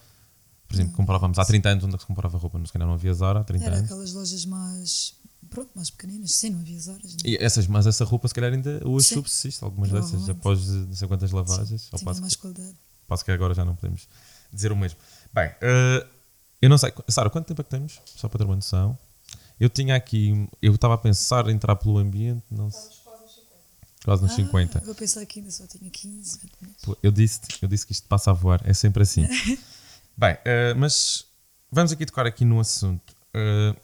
Por 0.68 0.74
exemplo, 0.76 0.92
comprávamos 0.94 1.38
há 1.38 1.44
30 1.44 1.68
anos 1.68 1.84
onde 1.84 1.94
é 1.94 1.98
que 1.98 2.02
se 2.04 2.06
comprava 2.06 2.38
roupa, 2.38 2.56
não 2.58 2.64
se 2.66 2.72
calhar 2.72 2.86
não 2.86 2.94
havia 2.94 3.12
Zara 3.12 3.40
há 3.40 3.44
30 3.44 3.64
Era 3.66 3.76
anos. 3.78 3.90
aquelas 3.90 4.12
lojas 4.12 4.44
mais. 4.46 5.16
Pronto, 5.54 5.70
mais 5.74 5.88
pequeninas. 5.88 6.32
Sim, 6.32 6.50
não 6.50 6.60
havia 6.60 6.78
horas. 6.90 7.12
Né? 7.12 7.18
E 7.24 7.36
essas, 7.40 7.66
mas 7.68 7.86
essa 7.86 8.04
roupa 8.04 8.26
se 8.26 8.34
calhar 8.34 8.52
ainda 8.52 8.82
hoje 8.84 9.06
Sim. 9.06 9.14
subsiste, 9.14 9.62
algumas 9.62 9.88
dessas, 9.88 10.28
após 10.28 10.68
não 10.68 10.94
sei 10.94 11.06
quantas 11.06 11.30
lavagens. 11.30 11.88
Ao 11.92 11.98
Tinha 11.98 12.06
passo, 12.10 12.20
mais 12.20 12.34
qualidade. 12.34 12.74
passo 13.06 13.24
que 13.24 13.30
agora 13.30 13.54
já 13.54 13.64
não 13.64 13.76
podemos 13.76 14.08
dizer 14.52 14.72
o 14.72 14.76
mesmo. 14.76 14.98
Bem, 15.32 15.54
eh, 15.60 16.06
eu 16.60 16.68
não 16.68 16.76
sei, 16.76 16.92
Sara, 17.08 17.30
quanto 17.30 17.46
tempo 17.46 17.60
é 17.60 17.64
que 17.64 17.70
temos? 17.70 18.00
Só 18.04 18.28
para 18.28 18.38
ter 18.38 18.44
uma 18.44 18.56
noção. 18.56 18.98
Eu 19.60 19.68
tinha 19.68 19.94
aqui, 19.94 20.48
eu 20.60 20.74
estava 20.74 20.94
a 20.94 20.98
pensar 20.98 21.48
em 21.48 21.52
entrar 21.52 21.76
pelo 21.76 21.98
ambiente, 21.98 22.44
não 22.50 22.70
sei. 22.70 22.90
Quase 24.04 24.22
nos 24.22 24.32
50. 24.34 24.78
Ah, 24.78 24.84
vou 24.84 24.94
pensar 24.94 25.24
que 25.24 25.38
ainda 25.38 25.50
só 25.50 25.66
tinha 25.66 25.88
15, 25.88 26.38
20 26.38 26.52
minutos. 26.60 26.94
Eu 27.02 27.10
disse, 27.10 27.40
eu 27.62 27.68
disse 27.68 27.86
que 27.86 27.92
isto 27.92 28.06
passa 28.06 28.32
a 28.32 28.34
voar, 28.34 28.60
é 28.64 28.74
sempre 28.74 29.02
assim. 29.02 29.26
Bem, 30.16 30.36
eh, 30.44 30.74
mas 30.74 31.24
vamos 31.70 31.92
aqui 31.92 32.04
tocar 32.04 32.26
aqui 32.26 32.44
no 32.44 32.60
assunto. 32.60 33.14
O 33.34 33.76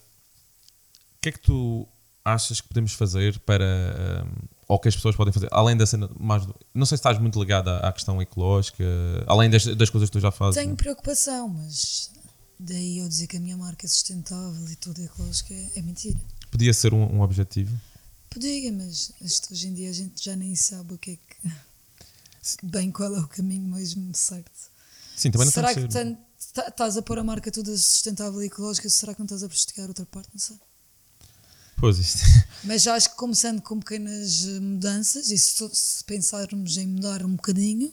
que 1.20 1.28
é 1.28 1.32
que 1.32 1.40
tu 1.40 1.86
achas 2.24 2.60
que 2.60 2.68
podemos 2.68 2.92
fazer 2.92 3.38
para. 3.40 3.64
eh, 3.64 4.24
ou 4.68 4.78
que 4.78 4.88
as 4.88 4.94
pessoas 4.94 5.16
podem 5.16 5.32
fazer, 5.32 5.48
além 5.50 5.76
da 5.76 5.86
cena 5.86 6.08
mais. 6.18 6.46
Não 6.72 6.86
sei 6.86 6.96
se 6.96 7.00
estás 7.00 7.18
muito 7.18 7.38
ligada 7.40 7.78
à, 7.78 7.92
questão 7.92 8.20
ecológica, 8.22 8.84
além 9.26 9.50
das, 9.50 9.64
das 9.64 9.90
coisas 9.90 10.08
que 10.08 10.12
tu 10.12 10.20
já 10.20 10.30
fazes. 10.30 10.62
Tenho 10.62 10.76
preocupação, 10.76 11.48
mas 11.48 12.10
daí 12.58 12.98
eu 12.98 13.08
dizer 13.08 13.26
que 13.26 13.36
a 13.36 13.40
minha 13.40 13.56
marca 13.56 13.84
é 13.86 13.88
sustentável 13.88 14.68
e 14.70 14.76
tudo 14.76 15.02
ecológico 15.02 15.52
é, 15.52 15.70
é 15.76 15.82
mentira. 15.82 16.20
Podia 16.50 16.72
ser 16.72 16.94
um, 16.94 17.16
um 17.16 17.20
objetivo. 17.20 17.76
Podia, 18.28 18.72
mas 18.72 19.12
isto, 19.20 19.52
hoje 19.52 19.66
em 19.68 19.74
dia 19.74 19.90
a 19.90 19.92
gente 19.92 20.22
já 20.22 20.36
nem 20.36 20.54
sabe 20.54 20.94
o 20.94 20.98
que 20.98 21.12
é 21.12 21.16
que. 21.16 21.52
Bem, 22.62 22.90
qual 22.92 23.14
é 23.14 23.20
o 23.20 23.26
caminho 23.28 23.74
mesmo 23.74 24.14
certo. 24.14 24.70
Sim, 25.16 25.30
também 25.30 25.46
não 25.46 25.52
será 25.52 25.74
que 25.74 25.86
tá- 25.88 26.68
estás 26.68 26.96
a 26.96 27.02
pôr 27.02 27.18
a 27.18 27.24
marca 27.24 27.50
toda 27.50 27.76
sustentável 27.76 28.42
e 28.42 28.46
ecológica? 28.46 28.88
Será 28.88 29.14
que 29.14 29.18
não 29.20 29.26
estás 29.26 29.42
a 29.42 29.48
prejudicar 29.48 29.88
outra 29.88 30.06
parte? 30.06 30.28
Não 30.32 30.40
sei. 30.40 30.56
Pois 31.80 31.98
isto. 31.98 32.18
Mas 32.64 32.82
já 32.82 32.94
acho 32.94 33.10
que 33.10 33.16
começando 33.16 33.60
com 33.62 33.78
pequenas 33.80 34.44
eh, 34.46 34.60
mudanças, 34.60 35.30
e 35.30 35.38
se, 35.38 35.68
se 35.72 36.04
pensarmos 36.04 36.76
em 36.76 36.86
mudar 36.86 37.24
um 37.24 37.34
bocadinho, 37.36 37.92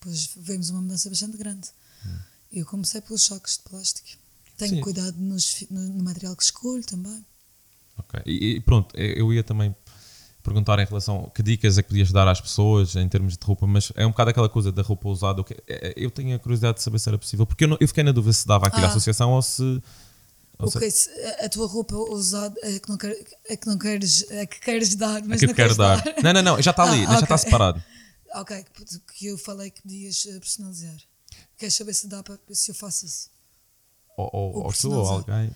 depois 0.00 0.30
vemos 0.36 0.70
uma 0.70 0.80
mudança 0.80 1.08
bastante 1.10 1.36
grande. 1.36 1.68
Eu 2.52 2.64
comecei 2.64 3.00
pelos 3.02 3.24
choques 3.24 3.58
de 3.58 3.68
plástico. 3.68 4.08
Tenho 4.56 4.76
Sim. 4.76 4.80
cuidado 4.80 5.14
nos 5.18 5.64
no, 5.70 6.02
material 6.02 6.34
que 6.34 6.42
escolho 6.44 6.82
também. 6.84 7.22
Ok. 7.98 8.20
E, 8.24 8.56
e 8.56 8.60
pronto, 8.60 8.94
eu 8.96 9.30
ia 9.32 9.42
também 9.44 9.74
perguntar 10.42 10.78
em 10.78 10.84
relação 10.86 11.24
a 11.26 11.30
que 11.30 11.42
dicas 11.42 11.76
é 11.76 11.82
que 11.82 11.88
podias 11.88 12.10
dar 12.12 12.26
às 12.28 12.40
pessoas 12.40 12.94
em 12.96 13.06
termos 13.08 13.36
de 13.36 13.44
roupa, 13.44 13.66
mas 13.66 13.92
é 13.96 14.06
um 14.06 14.10
bocado 14.10 14.30
aquela 14.30 14.48
coisa 14.48 14.70
da 14.72 14.80
roupa 14.80 15.08
usada. 15.08 15.44
é- 15.66 15.88
é- 15.88 15.94
Eu 15.96 16.10
tenho 16.10 16.34
a 16.34 16.38
curiosidade 16.38 16.78
de 16.78 16.84
saber 16.84 16.98
se 17.00 17.08
era 17.08 17.18
possível, 17.18 17.44
porque 17.44 17.64
eu, 17.64 17.68
não- 17.68 17.76
eu 17.80 17.88
fiquei 17.88 18.04
na 18.04 18.12
dúvida 18.12 18.32
se 18.32 18.46
dava 18.46 18.68
aqui 18.68 18.78
à 18.80 18.84
Ah. 18.84 18.88
associação 18.88 19.32
ou 19.32 19.42
se. 19.42 19.82
Ou 20.58 20.70
se- 20.70 20.78
Ok, 20.78 20.90
se 20.90 21.10
a, 21.44 21.48
tua 21.48 21.66
roupa 21.66 21.94
usada 21.96 22.58
é 22.62 22.78
que 22.78 22.88
não, 22.88 22.96
quer, 22.96 23.16
é 23.48 23.56
que 23.56 23.66
não 23.66 23.76
queres, 23.78 24.24
é 24.30 24.46
que 24.46 24.58
queres 24.60 24.94
dar, 24.94 25.22
mas 25.24 25.38
é 25.38 25.40
que 25.40 25.46
não 25.48 25.54
queres 25.54 25.76
dar. 25.76 26.02
dar. 26.02 26.22
Não, 26.22 26.32
não, 26.32 26.42
não, 26.42 26.62
já 26.62 26.70
está 26.70 26.84
ali, 26.90 27.04
Ah, 27.06 27.14
já 27.14 27.20
está 27.20 27.38
separado. 27.38 27.82
Ok, 28.34 28.64
que- 29.14 29.26
eu 29.26 29.38
falei 29.38 29.70
que 29.70 29.80
podias 29.82 30.26
eh, 30.26 30.38
personalizar. 30.40 30.96
Queres 31.56 31.74
saber 31.74 31.94
se 31.94 32.06
dá 32.06 32.22
para 32.22 32.38
se 32.52 32.70
eu 32.70 32.74
faço 32.74 33.06
isso? 33.06 33.30
Ou, 34.16 34.28
ou, 34.32 34.64
ou 34.64 34.72
tu 34.72 34.90
ou 34.92 35.06
alguém. 35.06 35.50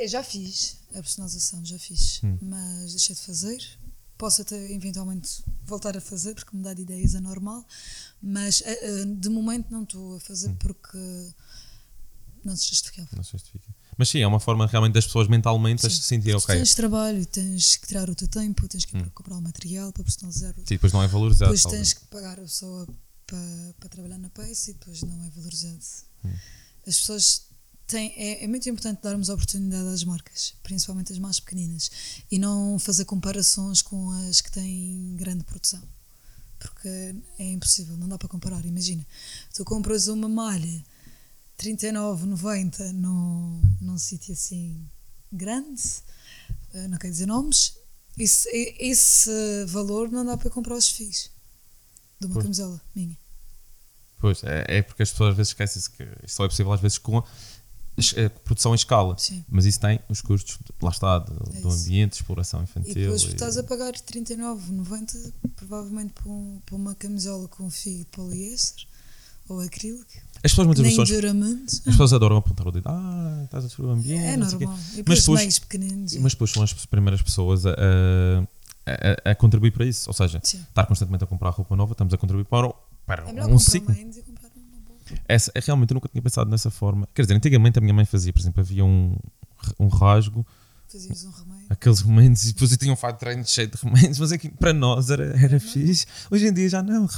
Eu 0.00 0.08
já 0.08 0.22
fiz 0.22 0.78
a 0.90 0.94
personalização, 1.02 1.62
já 1.64 1.78
fiz, 1.78 2.20
Hum. 2.24 2.38
mas 2.40 2.92
deixei 2.92 3.14
de 3.14 3.20
fazer 3.22 3.62
posso 4.16 4.40
até 4.40 4.56
eventualmente 4.72 5.44
voltar 5.64 5.94
a 5.94 6.00
fazer, 6.00 6.34
porque 6.34 6.56
mudar 6.56 6.72
de 6.72 6.80
ideias 6.82 7.14
é 7.14 7.20
normal, 7.20 7.62
mas 8.22 8.60
uh, 8.62 8.64
uh, 9.02 9.14
de 9.14 9.28
momento 9.28 9.70
não 9.70 9.82
estou 9.82 10.16
a 10.16 10.20
fazer 10.20 10.48
Hum. 10.48 10.56
porque 10.58 10.98
não 12.42 12.56
se 12.56 12.68
justificava. 12.68 13.08
Não 13.14 13.22
se 13.22 13.32
justifica. 13.32 13.68
Mas 13.96 14.10
sim, 14.10 14.20
é 14.20 14.26
uma 14.26 14.38
forma 14.40 14.66
realmente 14.66 14.92
das 14.92 15.06
pessoas 15.06 15.26
mentalmente 15.26 15.80
Sim. 15.82 15.88
se 15.90 16.02
sentirem 16.02 16.36
ok. 16.36 16.54
Tens 16.54 16.74
trabalho, 16.74 17.24
tens 17.26 17.76
que 17.76 17.86
tirar 17.86 18.10
o 18.10 18.14
teu 18.14 18.28
tempo, 18.28 18.68
tens 18.68 18.84
que 18.84 18.96
Hum. 18.96 19.08
comprar 19.14 19.36
o 19.36 19.40
material 19.40 19.92
para 19.92 20.04
personalizar. 20.04 20.54
Sim, 20.54 20.62
depois 20.68 20.92
não 20.92 21.02
é 21.02 21.08
valorizado. 21.08 21.54
Depois 21.54 21.74
tens 21.74 21.92
que 21.94 22.04
pagar 22.06 22.38
a 22.38 22.42
pessoa 22.42 22.86
para, 23.26 23.74
para 23.80 23.88
trabalhar 23.88 24.18
na 24.18 24.28
peça 24.30 24.70
e 24.70 24.74
depois 24.74 25.02
não 25.02 25.24
é 25.24 25.30
valorizado. 25.30 25.78
Hum. 26.24 26.32
As 26.86 26.96
pessoas 26.98 27.42
têm. 27.86 28.12
É, 28.16 28.44
é 28.44 28.46
muito 28.48 28.68
importante 28.68 29.00
darmos 29.02 29.28
oportunidade 29.30 29.88
às 29.88 30.04
marcas, 30.04 30.52
principalmente 30.62 31.12
as 31.12 31.18
mais 31.18 31.40
pequeninas, 31.40 31.90
e 32.30 32.38
não 32.38 32.78
fazer 32.78 33.06
comparações 33.06 33.80
com 33.80 34.10
as 34.28 34.40
que 34.42 34.50
têm 34.52 35.14
grande 35.16 35.42
produção. 35.44 35.82
Porque 36.58 37.14
é 37.38 37.50
impossível, 37.52 37.96
não 37.96 38.08
dá 38.08 38.18
para 38.18 38.28
comparar. 38.28 38.64
Imagina, 38.64 39.06
tu 39.54 39.64
compras 39.64 40.08
uma 40.08 40.28
malha 40.28 40.84
39,90 41.58 42.92
num, 42.92 43.60
num 43.80 43.98
sítio 43.98 44.32
assim 44.34 44.86
grande, 45.32 45.82
eh, 46.74 46.88
não 46.88 46.98
quero 46.98 47.12
dizer 47.12 47.26
nomes, 47.26 47.76
esse, 48.18 48.48
e- 48.50 48.76
esse 48.90 49.30
valor 49.66 50.10
não 50.10 50.24
dá 50.24 50.36
para 50.36 50.50
comprar 50.50 50.76
os 50.76 50.88
fios 50.90 51.30
de 52.20 52.26
uma 52.26 52.34
Pois. 52.34 52.44
camisola 52.44 52.80
minha. 52.94 53.16
Pois, 54.18 54.42
é, 54.44 54.64
é 54.78 54.82
porque 54.82 55.02
as 55.02 55.10
pessoas 55.10 55.30
às 55.30 55.36
vezes 55.36 55.50
esquecem-se 55.50 55.90
que 55.90 56.02
isto 56.24 56.36
só 56.36 56.44
é 56.44 56.48
possível 56.48 56.72
às 56.72 56.80
vezes 56.80 56.98
com 56.98 57.18
a 57.18 57.24
produção 58.44 58.72
em 58.72 58.74
escala. 58.76 59.16
Sim. 59.18 59.44
Mas 59.48 59.64
isso 59.66 59.80
tem 59.80 59.98
os 60.08 60.20
custos, 60.20 60.58
lá 60.82 60.90
está, 60.90 61.18
do, 61.18 61.32
É 61.56 61.60
do 61.60 61.68
isso. 61.68 61.80
ambiente, 61.80 62.10
de 62.12 62.16
exploração 62.16 62.60
E 62.60 62.64
infantil. 62.64 62.94
depois 62.94 63.22
e- 63.22 63.26
estás 63.28 63.56
a 63.58 63.62
pagar 63.62 63.92
39,90 64.00 65.32
provavelmente 65.56 66.12
por, 66.14 66.28
um- 66.30 66.60
por 66.64 66.76
uma 66.76 66.94
camisola 66.94 67.48
com 67.48 67.70
fio 67.70 67.98
de 67.98 68.04
poliéster 68.06 68.86
ou 69.48 69.60
acrílico. 69.60 70.10
As 70.44 70.52
pessoas 70.52 70.66
muitas 70.66 70.84
muito. 70.86 71.02
as 71.02 71.80
pessoas 71.80 72.12
adoram 72.12 72.36
apontar 72.36 72.68
o 72.68 72.72
dedo, 72.72 72.88
ah, 72.88 73.42
estás 73.44 73.64
a 73.64 73.66
destruir 73.66 73.88
o 73.88 73.92
ambiente. 73.92 74.24
É 74.24 74.36
não 74.36 74.46
sei 74.46 74.56
o 74.56 74.58
quê." 74.58 74.64
normal. 74.66 74.84
E 74.96 75.04
Mas 75.06 75.20
depois 75.20 75.58
pequeninos. 75.58 76.16
Mas 76.16 76.32
depois 76.32 76.50
são 76.50 76.62
as 76.62 76.72
primeiras 76.86 77.20
pessoas 77.22 77.66
a, 77.66 77.70
a, 78.86 78.92
a- 79.28 79.30
a 79.32 79.34
contribuir 79.34 79.72
para 79.72 79.84
isso. 79.84 80.08
Ou 80.08 80.14
seja, 80.14 80.40
Sim. 80.42 80.58
estar 80.68 80.86
constantemente 80.86 81.24
a 81.24 81.26
comprar 81.26 81.50
roupa 81.50 81.74
nova, 81.74 81.92
estamos 81.92 82.12
a 82.14 82.16
contribuir 82.18 82.44
para, 82.44 82.72
para 83.06 83.22
É 83.22 83.26
um 83.26 83.34
comprar 83.34 83.58
ciclo. 83.58 83.94
menos 83.94 84.16
e 84.16 84.22
comprar 84.22 84.48
uma 84.48 84.80
boa. 84.86 84.98
Essa, 85.28 85.50
é, 85.54 85.60
realmente 85.60 85.90
eu 85.90 85.94
nunca 85.94 86.08
tinha 86.08 86.22
pensado 86.22 86.50
nessa 86.50 86.70
forma. 86.70 87.08
Quer 87.14 87.22
dizer, 87.22 87.34
antigamente 87.34 87.78
a 87.78 87.82
minha 87.82 87.94
mãe 87.94 88.04
fazia, 88.04 88.32
por 88.32 88.40
exemplo, 88.40 88.60
havia 88.60 88.84
um, 88.84 89.16
um 89.80 89.88
rasgo, 89.88 90.46
Fazias 90.88 91.24
um 91.24 91.30
remédio. 91.30 91.66
aqueles 91.68 92.00
remendos, 92.00 92.44
e 92.44 92.52
depois 92.52 92.70
eu 92.70 92.76
tinha 92.78 92.92
um 92.92 92.96
fato 92.96 93.14
de 93.14 93.20
treino 93.20 93.44
cheio 93.44 93.66
de 93.68 93.76
remendos, 93.82 94.18
mas 94.20 94.30
aqui 94.30 94.48
para 94.48 94.72
nós 94.72 95.10
era, 95.10 95.24
era 95.36 95.58
fixe. 95.58 96.06
Hoje 96.30 96.46
em 96.46 96.52
dia 96.52 96.68
já 96.68 96.80
não, 96.82 97.08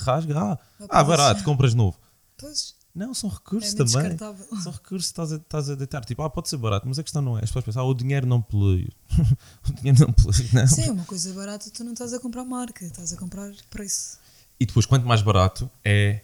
rasga, 0.00 0.38
ah, 0.38 0.58
ah, 0.88 1.02
barato, 1.04 1.42
compras 1.42 1.74
novo. 1.74 1.98
Pois, 2.38 2.74
Não, 2.94 3.12
são 3.12 3.28
é 3.28 3.32
recursos 3.34 3.74
muito 3.74 3.92
também. 3.92 4.16
São 4.62 4.72
recursos 4.72 5.10
que 5.12 5.20
estás 5.20 5.68
a, 5.70 5.72
a 5.72 5.76
deitar. 5.76 6.04
Tipo, 6.04 6.22
ah, 6.22 6.30
pode 6.30 6.48
ser 6.48 6.56
barato, 6.56 6.86
mas 6.88 6.98
a 6.98 7.02
questão 7.02 7.20
não 7.20 7.36
é. 7.36 7.40
As 7.42 7.50
pessoas 7.50 7.64
pensam, 7.64 7.82
ah, 7.82 7.86
o 7.86 7.94
dinheiro 7.94 8.26
não 8.26 8.40
polui. 8.40 8.88
o 9.68 9.72
dinheiro 9.72 10.06
não 10.06 10.12
polui. 10.12 10.48
Não. 10.52 10.66
Sim, 10.66 10.90
uma 10.90 11.04
coisa 11.04 11.32
barata 11.34 11.70
tu 11.70 11.84
não 11.84 11.92
estás 11.92 12.12
a 12.14 12.20
comprar 12.20 12.44
marca, 12.44 12.84
estás 12.84 13.12
a 13.12 13.16
comprar 13.16 13.50
preço. 13.70 14.18
E 14.60 14.66
depois, 14.66 14.86
quanto 14.86 15.06
mais 15.06 15.22
barato 15.22 15.70
é 15.84 16.22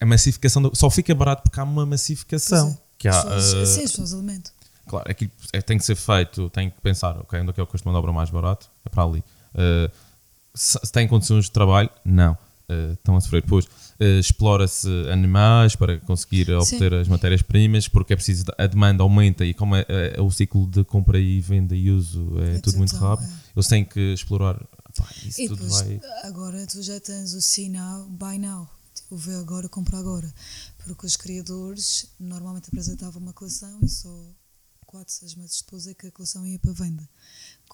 a 0.00 0.06
massificação. 0.06 0.62
do- 0.62 0.74
Só 0.74 0.88
fica 0.90 1.14
barato 1.14 1.42
porque 1.42 1.58
há 1.60 1.64
uma 1.64 1.84
massificação. 1.86 2.70
É. 2.70 2.86
Que 2.98 3.08
há, 3.08 3.20
ah, 3.20 3.40
Sim, 3.40 3.84
as 3.84 3.90
pessoas 3.92 4.14
alimentam. 4.14 4.52
Claro, 4.88 5.10
aquilo 5.10 5.30
é- 5.52 5.60
tem 5.60 5.76
que 5.78 5.84
ser 5.84 5.96
feito, 5.96 6.48
tem 6.50 6.70
que 6.70 6.80
pensar, 6.80 7.18
ok, 7.18 7.40
onde 7.40 7.50
é 7.50 7.52
que 7.52 7.60
é 7.60 7.62
o 7.62 7.66
custo 7.66 7.82
de 7.82 7.86
mão 7.86 7.92
de 7.94 7.98
obra 7.98 8.12
mais 8.12 8.30
barato? 8.30 8.70
É 8.84 8.88
para 8.88 9.02
ali. 9.02 9.24
Uh, 9.54 9.90
se, 10.54 10.78
têm 10.92 11.06
condições 11.08 11.46
de 11.46 11.50
trabalho? 11.50 11.90
Não. 12.04 12.38
Uh, 12.68 12.94
estão 12.94 13.16
a 13.16 13.20
sofrer. 13.20 13.42
Depois, 13.42 13.64
uh, 13.64 14.18
explora-se 14.18 14.88
animais 15.12 15.76
para 15.76 16.00
conseguir 16.00 16.50
obter 16.50 16.92
as 16.94 17.06
matérias-primas, 17.06 17.86
porque 17.86 18.12
é 18.12 18.16
preciso, 18.16 18.44
a 18.58 18.66
demanda 18.66 19.04
aumenta 19.04 19.44
e 19.44 19.54
como 19.54 19.76
é, 19.76 19.86
é- 19.88 20.14
é 20.16 20.20
o 20.20 20.28
ciclo 20.32 20.66
de 20.66 20.82
compra 20.82 21.16
e 21.20 21.40
venda 21.40 21.76
e 21.76 21.90
uso 21.92 22.26
é, 22.40 22.56
É 22.56 22.58
tudo 22.60 22.78
muito 22.78 22.96
rápido, 22.96 23.28
é. 23.28 23.50
eles 23.54 23.68
têm 23.68 23.84
que 23.84 24.00
explorar. 24.12 24.56
Pá, 24.96 25.06
isso 25.24 25.40
E 25.42 25.46
tudo 25.48 25.62
depois, 25.62 25.80
vai. 25.80 26.00
agora 26.24 26.66
tu 26.66 26.82
já 26.82 26.98
tens 26.98 27.34
o 27.34 27.70
now, 27.70 28.04
buy 28.08 28.36
now. 28.38 28.68
Tipo, 28.94 29.16
vê 29.16 29.34
agora, 29.36 29.68
compra 29.68 29.98
agora. 29.98 30.34
Porque 30.84 31.06
os 31.06 31.16
criadores 31.16 32.06
normalmente 32.18 32.68
apresentavam 32.68 33.22
uma 33.22 33.32
coleção 33.32 33.78
e 33.84 33.88
só 33.88 34.08
4, 34.86 35.12
6 35.12 35.34
meses 35.36 35.60
depois 35.62 35.86
é 35.86 35.94
que 35.94 36.06
a 36.08 36.10
coleção 36.10 36.44
ia 36.44 36.58
para 36.58 36.72
venda. 36.72 37.08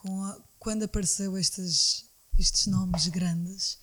A- 0.05 0.37
quando 0.59 0.83
apareceu 0.83 1.39
estes, 1.39 2.05
estes 2.39 2.67
nomes 2.67 3.07
grandes, 3.09 3.79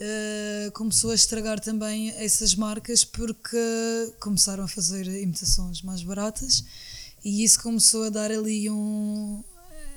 eh, 0.00 0.70
começou 0.74 1.10
a 1.10 1.14
estragar 1.14 1.60
também 1.60 2.10
essas 2.10 2.54
marcas 2.54 3.04
porque 3.04 3.56
começaram 4.20 4.64
a 4.64 4.68
fazer 4.68 5.06
imitações 5.20 5.82
mais 5.82 6.02
baratas 6.02 6.64
e 7.24 7.42
isso 7.44 7.60
começou 7.62 8.04
a 8.04 8.10
dar 8.10 8.30
ali 8.30 8.70
um. 8.70 9.42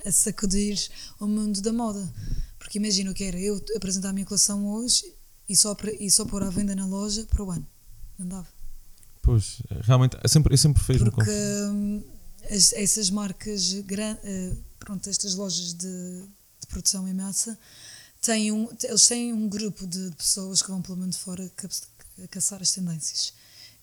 a 0.06 0.12
sacudir 0.12 0.80
o 1.20 1.28
mundo 1.28 1.62
da 1.62 1.72
moda. 1.72 2.12
Porque 2.58 2.78
imagina 2.78 3.12
o 3.12 3.14
que 3.14 3.24
era 3.24 3.40
eu 3.40 3.64
apresentar 3.76 4.10
a 4.10 4.14
minha 4.14 4.26
coleção 4.26 4.66
hoje 4.74 5.04
e 5.48 5.56
só, 5.56 5.76
e 6.00 6.10
só 6.10 6.26
pôr 6.26 6.42
à 6.44 6.50
venda 6.50 6.76
na 6.76 6.86
loja 6.86 7.26
para 7.30 7.44
o 7.44 7.52
ano. 7.52 7.68
Não 8.18 8.28
dava. 8.28 8.48
Pois, 9.22 9.62
realmente, 9.82 10.18
eu 10.22 10.30
sempre, 10.30 10.54
eu 10.54 10.58
sempre 10.58 10.82
fez-me 10.82 11.12
Porque 11.12 11.30
hum, 11.30 12.04
as- 12.50 12.74
essas 12.74 13.10
marcas, 13.12 13.74
gran- 13.82 14.18
eh, 14.24 14.56
pronto, 14.80 15.08
estas 15.10 15.36
lojas 15.36 15.74
de, 15.74 16.22
de 16.60 16.68
produção 16.68 17.08
em 17.08 17.14
massa, 17.14 17.58
têm 18.22 18.52
um, 18.52 18.70
eles 18.84 19.08
têm 19.08 19.34
um 19.34 19.50
grupo 19.50 19.86
de 19.88 20.12
pessoas 20.16 20.62
que 20.62 20.70
vão 20.70 20.82
pelo 20.82 20.98
mundo 20.98 21.16
fora 21.18 21.52
a 22.24 22.28
caçar 22.28 22.62
as 22.62 22.72
tendências. 22.72 23.34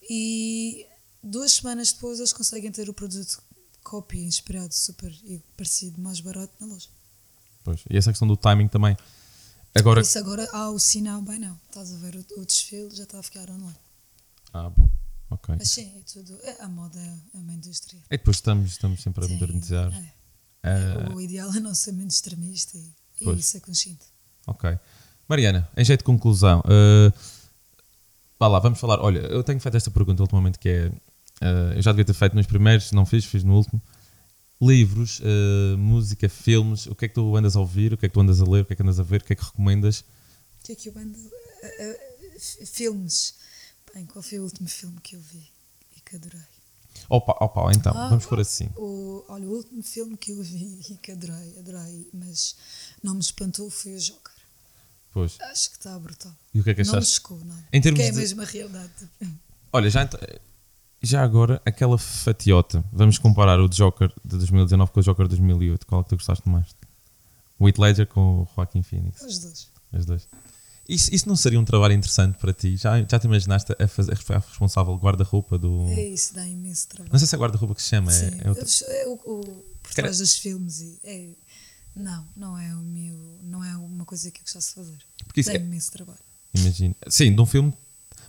E 0.09 0.86
duas 1.22 1.53
semanas 1.55 1.93
depois 1.93 2.18
eles 2.18 2.32
conseguem 2.32 2.70
ter 2.70 2.89
o 2.89 2.95
produto 2.95 3.43
cópia, 3.82 4.20
inspirado, 4.20 4.72
super 4.74 5.11
e 5.24 5.39
parecido, 5.57 6.01
mais 6.01 6.20
barato 6.20 6.53
na 6.61 6.66
loja. 6.66 6.89
Pois. 7.64 7.80
E 7.91 7.97
essa 7.97 8.11
questão 8.11 8.28
do 8.28 8.36
timing 8.36 8.68
também. 8.68 8.97
Agora. 9.74 10.01
Por 10.01 10.07
isso 10.07 10.18
agora 10.18 10.49
há 10.53 10.70
o 10.70 10.78
sinal, 10.78 11.20
bem 11.22 11.39
não. 11.39 11.59
Estás 11.68 11.93
a 11.93 11.97
ver 11.99 12.16
o, 12.16 12.41
o 12.41 12.45
desfile, 12.47 12.95
já 12.95 13.03
está 13.05 13.18
a 13.18 13.22
ficar 13.22 13.51
online. 13.51 13.76
Ah, 14.53 14.70
bom. 14.70 14.89
Ok. 15.30 15.55
Mas 15.59 15.70
sim, 15.70 15.93
é 15.97 16.01
tudo. 16.11 16.39
é- 16.43 16.62
a 16.62 16.68
moda 16.68 16.99
é 16.99 17.39
uma 17.39 17.53
indústria. 17.53 18.01
E 18.11 18.16
depois 18.16 18.39
estamos, 18.39 18.70
estamos 18.72 19.03
sempre 19.03 19.24
a 19.24 19.28
Sim, 19.28 19.34
modernizar. 19.34 19.93
é. 19.93 20.12
Ah, 20.62 21.14
O 21.14 21.20
ideal 21.20 21.53
é 21.55 21.61
não 21.61 21.74
ser 21.74 21.93
muito 21.93 22.11
extremista 22.11 22.76
e, 22.78 22.80
e 23.20 23.24
Pois. 23.24 23.45
ser 23.47 23.61
consciente. 23.61 24.07
Ok. 24.49 24.78
Mariana, 25.28 25.68
em 25.76 25.84
jeito 25.84 26.01
de 26.01 26.05
conclusão, 26.05 26.61
uh, 26.61 27.12
vá 28.38 28.49
lá, 28.49 28.59
vamos 28.59 28.80
falar. 28.80 28.99
Olha, 29.01 29.18
eu 29.20 29.42
tenho 29.44 29.61
feito 29.61 29.76
esta 29.76 29.90
pergunta 29.90 30.22
ultimamente 30.22 30.59
que 30.59 30.68
é. 30.68 30.86
uh, 30.88 31.74
eu 31.76 31.82
já 31.82 31.92
devia 31.92 32.05
ter 32.05 32.14
feito 32.14 32.34
nos 32.34 32.46
primeiros, 32.46 32.92
não 32.92 33.05
fiz, 33.05 33.24
fiz 33.24 33.44
no 33.44 33.55
último. 33.57 33.80
Livros, 34.61 35.20
uh, 35.20 35.78
música, 35.78 36.28
filmes, 36.28 36.86
o 36.86 36.94
que 36.94 37.05
é 37.05 37.09
que 37.09 37.14
tu 37.14 37.36
andas 37.36 37.55
a 37.57 37.61
ouvir, 37.61 37.92
o 37.92 37.96
que 37.96 38.07
é 38.07 38.09
que 38.09 38.12
tu 38.14 38.20
andas 38.20 38.40
a 38.40 38.44
ler, 38.44 38.62
o 38.62 38.64
que 38.64 38.72
é 38.72 38.76
que 38.76 38.82
andas 38.82 38.99
a 38.99 39.03
ver, 39.05 39.20
o 39.20 39.24
que 39.24 39.32
é 39.32 39.36
que 39.36 39.44
recomendas? 39.44 40.01
O 40.01 40.64
que 40.64 40.72
é 40.72 40.74
que 40.74 40.88
eu 40.88 40.94
ando. 40.99 41.18
f- 42.36 42.66
filmes. 42.66 43.34
Bem, 43.94 44.05
qual 44.07 44.22
foi 44.22 44.38
o 44.40 44.44
último 44.44 44.68
filme 44.68 44.99
que 45.03 45.14
eu 45.14 45.20
vi 45.20 45.46
e 45.96 46.01
que 46.01 46.16
adorei? 46.16 46.40
Opa, 47.09 47.36
opa, 47.40 47.70
então, 47.72 47.92
Ah, 47.96 48.09
vamos 48.09 48.26
por 48.26 48.40
assim. 48.40 48.68
O, 48.76 49.24
olha, 49.28 49.46
o 49.46 49.53
último 49.53 49.82
filme 49.82 50.16
que 50.16 50.32
eu 50.32 50.42
vi 50.42 50.80
e 50.90 50.96
que 50.96 51.12
adorei, 51.12 51.57
adorei, 51.59 52.09
mas 52.12 52.57
não 53.03 53.14
me 53.14 53.20
espantou 53.20 53.70
foi 53.70 53.94
o 53.94 53.99
Joker. 54.01 54.32
Pois. 55.12 55.36
Acho 55.40 55.70
que 55.70 55.76
está 55.78 55.98
brutal. 55.98 56.32
E 56.54 56.61
o 56.61 56.64
que 56.64 56.70
é 56.70 56.74
que 56.74 56.82
não 56.84 56.92
me 56.92 56.98
achaste? 56.98 57.14
chocou 57.16 57.38
nada. 57.44 57.64
Em 57.72 57.80
termos 57.80 58.00
que 58.00 58.06
é 58.06 58.11
de- 58.11 58.16
mesmo 58.16 58.42
a 58.42 58.44
realidade. 58.44 58.90
Olha, 59.72 59.90
já, 59.90 60.09
já 61.02 61.22
agora, 61.22 61.61
aquela 61.64 61.96
fatiota, 61.98 62.84
vamos 62.92 63.18
comparar 63.18 63.61
o 63.61 63.68
Joker 63.68 64.09
de 64.24 64.36
2019 64.36 64.92
com 64.92 65.00
o 65.00 65.02
Joker 65.02 65.26
de 65.26 65.36
2008. 65.36 65.86
Qual 65.86 66.00
é 66.00 66.04
que 66.04 66.11
tu 66.11 66.16
gostaste 66.16 66.48
mais? 66.48 66.66
O 67.59 67.68
Heath 67.68 67.78
Ledger 67.78 68.06
com 68.06 68.42
o 68.42 68.48
Joaquin 68.54 68.82
Phoenix. 68.82 69.20
Os 69.22 69.38
dois. 69.40 69.70
Os 69.92 70.06
dois. 70.06 70.28
Isso, 70.88 71.14
isso 71.14 71.28
não 71.28 71.36
seria 71.36 71.61
um 71.61 71.64
trabalho 71.66 71.92
interessante 71.92 72.38
para 72.38 72.50
ti? 72.52 72.76
Já, 72.76 72.98
já 73.02 73.18
te 73.18 73.26
imaginaste 73.26 73.74
a, 73.78 73.86
fazer, 73.88 74.12
a 74.12 74.38
responsável 74.38 74.94
guarda-roupa 74.96 75.59
do. 75.59 75.86
É 75.88 76.02
isso, 76.06 76.34
dá 76.34 76.46
imenso 76.46 76.88
trabalho. 76.88 77.12
Não 77.12 77.18
sei 77.18 77.28
se 77.28 77.34
é 77.34 77.38
guarda-roupa 77.38 77.74
que 77.74 77.82
se 77.82 77.88
chama. 77.90 78.11
Sim, 78.11 78.26
É, 78.42 78.46
é 78.46 78.48
outra- 78.48 78.66
é 78.88 79.06
o, 79.06 79.12
o- 79.12 79.64
por 79.82 79.90
Cara- 79.94 80.09
trás 80.09 80.18
dos 80.18 80.36
filmes 80.36 80.80
e 80.80 80.98
é, 81.04 81.28
não, 81.99 82.26
não 82.36 82.59
é 82.59 82.74
o 82.74 82.80
meu, 82.80 83.38
não 83.42 83.62
é 83.64 83.76
uma 83.76 84.05
coisa 84.05 84.30
que 84.30 84.38
eu 84.40 84.44
gostasse 84.44 84.68
de 84.68 84.74
fazer. 84.76 84.99
Porque 85.26 85.40
isso 85.40 85.51
é, 85.51 85.57
imenso 85.57 85.90
trabalho. 85.92 86.18
imagina. 86.55 86.94
Sim, 87.09 87.34
de 87.34 87.40
um 87.40 87.46
filme. 87.46 87.72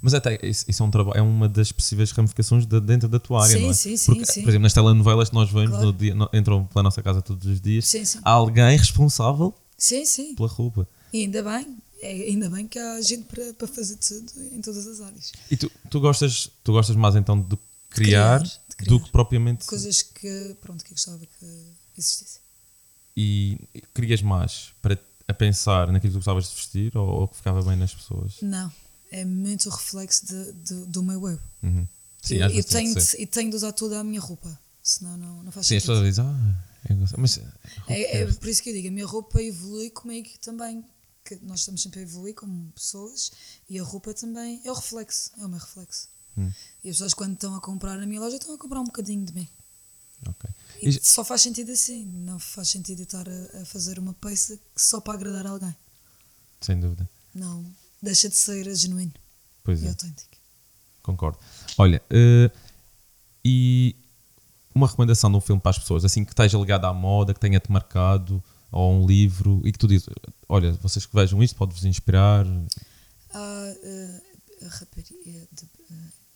Mas 0.01 0.13
até 0.13 0.39
isso, 0.47 0.65
é, 0.69 0.83
um 0.83 0.89
traba- 0.89 1.11
é 1.13 1.21
uma 1.21 1.49
das 1.49 1.73
possíveis 1.73 2.11
ramificações 2.11 2.65
de, 2.65 2.79
dentro 2.79 3.09
da 3.09 3.19
tua 3.19 3.43
área, 3.43 3.55
Sim, 3.57 3.61
não 3.63 3.69
é? 3.69 3.73
sim, 3.73 3.97
sim, 3.97 4.05
Porque, 4.05 4.25
sim. 4.31 4.41
Por 4.43 4.49
exemplo, 4.49 4.63
nas 4.63 4.71
telenovelas 4.73 5.27
que 5.29 5.35
nós 5.35 5.51
vemos, 5.51 5.71
Claro. 5.71 5.85
no 5.87 5.93
dia, 5.93 6.15
no- 6.15 6.29
entram 6.33 6.65
pela 6.67 6.83
nossa 6.83 7.03
casa 7.03 7.21
todos 7.21 7.45
os 7.45 7.59
dias, 7.59 7.85
Sim, 7.85 8.05
sim. 8.05 8.19
há 8.23 8.31
alguém 8.31 8.77
responsável 8.77 9.53
Sim, 9.77 10.05
sim. 10.05 10.35
pela 10.35 10.47
roupa. 10.47 10.87
E 11.11 11.23
ainda 11.23 11.43
bem, 11.43 11.77
é, 12.01 12.11
ainda 12.11 12.49
bem 12.49 12.65
que 12.65 12.79
há 12.79 13.01
gente 13.01 13.23
para, 13.25 13.53
para 13.55 13.67
fazer 13.67 13.97
tudo 13.97 14.31
em 14.53 14.61
todas 14.61 14.87
as 14.87 15.01
áreas. 15.01 15.33
E 15.51 15.57
tu, 15.57 15.69
tu, 15.89 15.99
gostas, 15.99 16.49
tu 16.63 16.71
gostas 16.71 16.95
mais 16.95 17.17
então 17.17 17.37
de 17.41 17.57
criar, 17.89 18.39
criar, 18.39 18.43
de 18.69 18.75
criar. 18.77 18.89
do 18.89 19.03
que 19.03 19.11
propriamente. 19.11 19.65
Coisas 19.65 20.01
que, 20.01 20.55
pronto, 20.61 20.81
que 20.85 20.91
eu 20.91 20.95
gostava 20.95 21.19
que 21.19 21.45
existissem. 21.97 22.39
E 23.21 23.83
crias 23.93 24.21
mais 24.21 24.73
para 24.81 24.97
a 25.27 25.33
pensar 25.33 25.91
naquilo 25.91 26.13
que 26.13 26.17
tu 26.17 26.19
gostavas 26.19 26.49
de 26.49 26.55
vestir 26.55 26.97
ou, 26.97 27.05
ou 27.05 27.27
que 27.27 27.35
ficava 27.35 27.61
bem 27.61 27.75
nas 27.75 27.93
pessoas? 27.93 28.37
Não, 28.41 28.71
é 29.11 29.25
muito 29.25 29.67
o 29.67 29.71
reflexo 29.73 30.25
de, 30.25 30.53
de, 30.53 30.85
do 30.85 31.03
meu 31.03 31.27
eu. 31.27 31.37
Uhum. 31.61 31.85
Sim, 32.21 32.35
e, 32.35 32.37
e 32.37 32.47
vezes 32.47 32.65
tem 32.65 32.93
tenho, 32.93 33.05
de, 33.05 33.25
tenho 33.27 33.49
de 33.49 33.55
usar 33.57 33.73
toda 33.73 33.99
a 33.99 34.03
minha 34.05 34.21
roupa, 34.21 34.57
senão 34.81 35.17
não, 35.17 35.43
não 35.43 35.51
faz 35.51 35.67
Sim, 35.67 35.75
as 35.75 35.83
sentido. 35.83 36.01
pessoas 36.01 36.07
dizem, 36.07 36.25
ah, 36.25 36.63
eu 36.89 36.95
gosto. 36.95 37.19
Mas 37.19 37.39
É, 37.89 38.21
é 38.21 38.25
por 38.25 38.47
isso 38.47 38.63
que 38.63 38.69
eu 38.69 38.73
digo, 38.73 38.87
a 38.87 38.91
minha 38.91 39.05
roupa 39.05 39.41
evolui 39.41 39.89
comigo 39.89 40.29
também, 40.41 40.85
que 41.25 41.37
nós 41.41 41.59
estamos 41.59 41.81
sempre 41.81 41.99
a 41.99 42.03
evoluir 42.03 42.35
como 42.35 42.71
pessoas 42.71 43.31
e 43.69 43.77
a 43.77 43.83
roupa 43.83 44.13
também 44.13 44.61
é 44.63 44.71
o 44.71 44.75
reflexo, 44.75 45.31
é 45.37 45.45
o 45.45 45.49
meu 45.49 45.59
reflexo. 45.59 46.07
Hum. 46.37 46.49
E 46.85 46.89
as 46.89 46.95
pessoas 46.95 47.13
quando 47.13 47.33
estão 47.33 47.53
a 47.53 47.59
comprar 47.59 47.97
na 47.97 48.05
minha 48.05 48.21
loja 48.21 48.37
estão 48.37 48.55
a 48.55 48.57
comprar 48.57 48.79
um 48.79 48.85
bocadinho 48.85 49.25
de 49.25 49.33
mim. 49.33 49.47
Ok. 50.27 50.49
E 50.81 50.91
só 51.05 51.23
faz 51.23 51.41
sentido 51.41 51.71
assim, 51.71 52.05
não 52.05 52.39
faz 52.39 52.69
sentido 52.69 53.03
estar 53.03 53.27
a, 53.27 53.61
a 53.61 53.65
fazer 53.65 53.99
uma 53.99 54.13
peça 54.13 54.59
só 54.75 54.99
para 55.01 55.13
agradar 55.13 55.47
alguém. 55.47 55.75
sem 56.61 56.79
dúvida. 56.79 57.09
Não, 57.33 57.65
deixa 58.01 58.27
de 58.29 58.35
ser 58.35 58.73
genuíno 58.75 59.13
Pois 59.63 59.81
e 59.81 59.85
é. 59.85 59.89
autêntico. 59.89 60.37
Concordo. 61.03 61.37
Olha, 61.77 62.01
eh, 62.09 62.51
e 63.43 63.95
uma 64.75 64.87
recomendação 64.87 65.29
de 65.31 65.37
um 65.37 65.41
filme 65.41 65.61
para 65.61 65.71
as 65.71 65.79
pessoas, 65.79 66.03
assim, 66.05 66.23
que 66.23 66.31
esteja 66.31 66.57
ligado 66.57 66.85
à 66.85 66.93
moda, 66.93 67.33
que 67.33 67.39
tenha-te 67.39 67.71
marcado, 67.71 68.43
ou 68.71 68.93
um 68.93 69.05
livro, 69.07 69.61
e 69.65 69.71
que 69.71 69.79
tu 69.79 69.87
dizes, 69.87 70.07
olha, 70.47 70.73
vocês 70.73 71.05
que 71.05 71.13
vejam 71.15 71.41
isto, 71.41 71.55
pode-vos 71.55 71.85
inspirar. 71.85 72.45
Eh, 73.33 74.21
a, 74.65 74.67
rapariga, 74.67 75.47
de, 75.51 75.65
eh, 75.91 75.93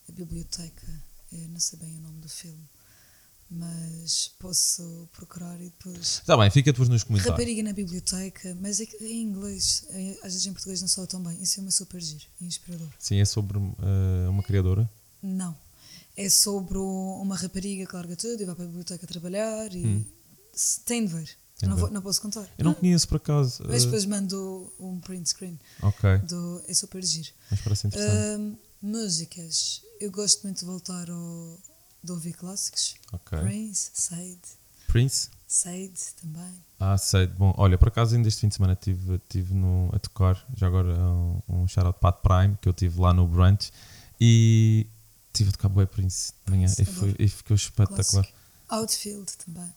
a 0.10 0.12
biblioteca, 0.12 0.88
eu 1.32 1.48
não 1.50 1.60
sei 1.60 1.80
bem 1.80 1.96
o 1.98 2.02
nome 2.02 2.20
do 2.22 2.30
filme, 2.30 2.64
mas 3.54 4.32
posso 4.40 5.08
procurar 5.14 5.60
e 5.62 5.66
depois. 5.66 6.20
Está 6.20 6.36
bem, 6.38 6.50
fica 6.52 6.72
depois 6.72 6.90
nos 6.90 7.04
comentários. 7.04 7.32
Rapariga 7.38 7.64
na 7.64 7.74
biblioteca, 7.74 8.58
mas 8.60 8.80
é, 8.80 8.86
que 8.86 8.98
em 9.06 9.22
inglês, 9.24 9.86
às 10.24 10.34
vezes 10.34 10.46
em 10.46 10.54
português 10.54 10.82
não 10.82 10.88
soa 10.88 11.06
tão 11.08 11.22
bem. 11.24 11.42
Isso 11.42 11.60
é 11.60 11.62
uma 11.64 11.72
super 11.72 12.02
giro 12.02 12.26
inspirador. 12.42 12.90
Sim, 13.00 13.18
é 13.18 13.26
sobre 13.26 13.58
eh, 13.60 14.28
uma 14.30 14.44
criadora. 14.44 14.90
Não. 15.22 15.56
É 16.16 16.30
sobre 16.30 16.78
uma 16.78 17.36
rapariga 17.36 17.86
que 17.88 17.96
larga 17.96 18.16
tudo 18.16 18.42
e 18.42 18.46
vai 18.46 18.54
para 18.56 18.66
a 18.66 18.68
biblioteca 18.68 19.08
trabalhar 19.08 19.74
e 19.74 20.06
se- 20.54 20.80
tem 20.82 21.06
de 21.06 21.12
ver. 21.14 21.26
Tem 21.58 21.68
de 21.68 21.68
Não, 21.70 21.76
ver. 21.76 21.82
vou- 21.82 21.90
não 21.92 22.02
posso 22.02 22.22
contar. 22.22 22.48
Eu 22.58 22.66
não 22.66 22.74
conheço 22.74 23.08
por 23.08 23.18
acaso. 23.18 23.64
Mas 23.68 23.82
eh, 23.82 23.86
depois 23.86 24.06
mando 24.06 24.72
um 24.80 25.00
print 25.00 25.30
screen. 25.30 25.60
ok, 25.82 26.18
Do, 26.28 26.62
é 26.68 26.74
super 26.74 27.04
giro. 27.04 27.30
mas 27.50 27.62
parece 27.62 27.88
interessante. 27.88 28.36
Ahm, 28.36 28.56
músicas. 28.82 29.82
Eu 30.00 30.12
gosto 30.12 30.44
muito 30.44 30.60
de 30.60 30.66
voltar 30.66 31.10
ao, 31.10 31.60
de 32.04 32.12
ouvir 32.12 32.34
clássicos. 32.34 32.96
ok. 33.12 33.40
Prince, 33.40 33.92
Sade, 33.94 34.40
Prince? 34.88 35.30
Sade 35.48 36.00
também. 36.22 36.64
Ah, 36.80 36.98
sei. 36.98 37.28
Bom, 37.28 37.54
olha, 37.58 37.78
por 37.78 37.88
acaso 37.88 38.16
ainda 38.16 38.28
este 38.28 38.42
fim 38.42 38.48
de 38.48 38.56
semana 38.56 38.74
estive 38.74 39.20
tive 39.30 39.54
no, 39.54 39.90
a 39.94 40.00
tocar, 40.00 40.46
já 40.56 40.68
agora 40.68 40.94
um, 40.94 41.42
um 41.48 41.68
shout-out 41.68 42.00
Pat 42.00 42.22
Prime, 42.22 42.58
que 42.62 42.68
eu 42.68 42.72
estive 42.72 43.00
lá 43.00 43.14
no 43.14 43.28
brunch, 43.28 43.72
e 44.20 44.86
estive 45.28 45.50
a 45.50 45.54
tocar 45.54 45.70
Boé 45.70 45.86
Prince 45.86 46.34
de 46.46 46.52
manhã, 46.52 46.68
e, 46.68 46.86
foi, 46.86 47.10
adoro. 47.10 47.24
e 47.24 47.28
ficou 47.28 47.56
espetacular. 47.56 48.24
Clássico. 48.24 48.38
Outfield 48.70 49.32
também. 49.38 49.74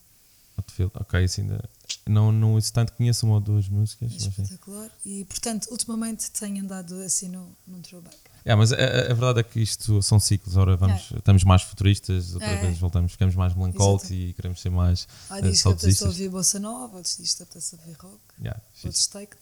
Outfield, 0.57 0.93
ok, 0.95 1.25
isso 1.25 1.41
ainda. 1.41 1.63
Não, 2.07 2.33
não 2.33 2.59
tanto, 2.73 2.93
conheço 2.95 3.27
uma 3.27 3.37
ou 3.37 3.41
duas 3.41 3.69
músicas. 3.69 4.13
É 4.13 4.17
espetacular. 4.17 4.91
E 5.05 5.25
portanto, 5.27 5.69
ultimamente 5.71 6.31
tenho 6.31 6.63
andado 6.63 6.95
assim 7.03 7.29
no, 7.29 7.55
num 7.67 7.81
throwback. 7.83 8.17
É, 8.49 8.55
mas 8.55 8.73
a, 8.73 8.77
a- 8.77 9.01
a 9.11 9.15
verdade 9.15 9.41
é 9.41 9.43
que 9.43 9.61
isto 9.61 10.01
são 10.03 10.21
ciclos, 10.21 10.57
ora 10.57 10.77
vamos, 10.77 11.11
estamos 11.17 11.43
mais 11.43 11.63
futuristas, 11.63 12.33
outra 12.35 12.49
É. 12.49 12.61
vez 12.61 12.79
voltamos, 12.79 13.11
ficamos 13.11 13.35
mais 13.35 13.53
melancólicos 13.55 14.05
Exato. 14.09 14.15
e 14.15 14.33
queremos 14.35 14.61
ser 14.61 14.71
mais 14.71 15.09
Há 15.29 15.39
eh, 15.39 15.43
dias 15.43 15.61
que 15.63 15.69
apetece 15.69 15.97
saudosistas. 15.97 16.07
ouvir 16.09 16.29
bossa 16.29 16.59
nova, 16.61 16.97
outros 16.97 17.17
dias 17.17 17.35
que 17.35 17.43
apetece 17.43 17.75
ouvir 17.75 17.97
rock, 17.99 18.21
Yeah, 18.41 18.63
outros 18.85 19.07
take. 19.09 19.37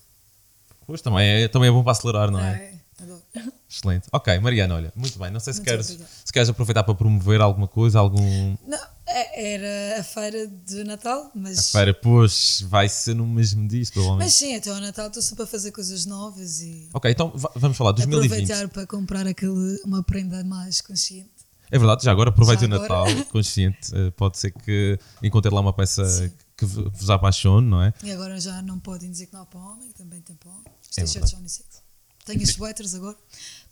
Pois 0.86 1.02
também 1.02 1.28
é, 1.44 1.48
também 1.48 1.68
é 1.68 1.72
bom 1.72 1.82
para 1.82 1.92
acelerar, 1.92 2.30
não 2.30 2.40
é? 2.40 2.54
É, 2.98 3.02
adoro. 3.02 3.22
Excelente. 3.68 4.06
Ok, 4.10 4.38
Mariana, 4.40 4.74
olha, 4.76 4.92
muito 4.96 5.18
bem. 5.18 5.30
Não 5.30 5.40
sei 5.40 5.52
se 5.52 5.58
Muito 5.60 5.68
queres, 5.70 5.98
se 6.24 6.32
queres 6.32 6.48
aproveitar 6.48 6.82
para 6.84 6.94
promover 6.94 7.40
alguma 7.42 7.68
coisa, 7.68 7.98
algum. 7.98 8.56
Não, 8.66 8.78
é- 8.78 8.88
era 9.16 10.00
a 10.00 10.02
feira 10.04 10.46
de 10.46 10.84
Natal, 10.84 11.30
mas. 11.34 11.58
A 11.58 11.62
feira, 11.78 11.94
pois, 11.94 12.62
vai 12.68 12.88
ser 12.88 13.14
no 13.14 13.26
mesmo 13.26 13.66
dia, 13.68 13.82
provavelmente. 13.92 14.24
Mas 14.26 14.34
sim, 14.34 14.54
até 14.56 14.70
ao 14.70 14.80
Natal 14.80 15.06
estou 15.08 15.22
sempre 15.22 15.44
a 15.44 15.46
fazer 15.46 15.72
coisas 15.72 16.04
novas 16.06 16.60
e 16.60 16.88
Ok, 16.92 17.10
então 17.10 17.32
va- 17.34 17.52
vamos 17.56 17.76
falar 17.76 17.92
de 17.92 18.06
2020. 18.06 18.30
aproveitar 18.50 18.68
para 18.68 18.86
comprar 18.86 19.26
aquele, 19.26 19.80
uma 19.84 20.02
prenda 20.02 20.42
mais 20.44 20.80
consciente. 20.80 21.30
É 21.70 21.78
verdade, 21.78 22.04
já 22.04 22.12
agora 22.12 22.30
aproveite 22.30 22.64
o 22.64 22.68
Natal, 22.68 23.06
consciente. 23.32 23.90
Eh, 23.94 24.10
pode 24.12 24.38
ser 24.38 24.52
que 24.52 24.98
encontre 25.22 25.52
lá 25.52 25.60
uma 25.60 25.72
peça 25.72 26.04
Sim. 26.04 26.30
que 26.56 26.64
vos 26.66 27.10
apaixone, 27.10 27.66
não 27.66 27.82
é? 27.82 27.92
E 28.02 28.12
agora 28.12 28.38
já 28.40 28.62
não 28.62 28.78
podem 28.78 29.10
dizer 29.10 29.26
que 29.26 29.32
não 29.32 29.42
há 29.42 29.46
para 29.46 29.58
homem, 29.60 29.90
também 29.92 30.20
tem 30.20 30.36
para 30.36 30.50
homem. 30.50 30.64
Os 30.90 30.96
É 30.98 31.02
t-shirts 31.02 31.30
são 31.30 31.40
unissex. 31.40 31.82
Tenho 32.26 32.42
os 32.42 32.50
sweaters 32.50 32.94
agora, 32.94 33.16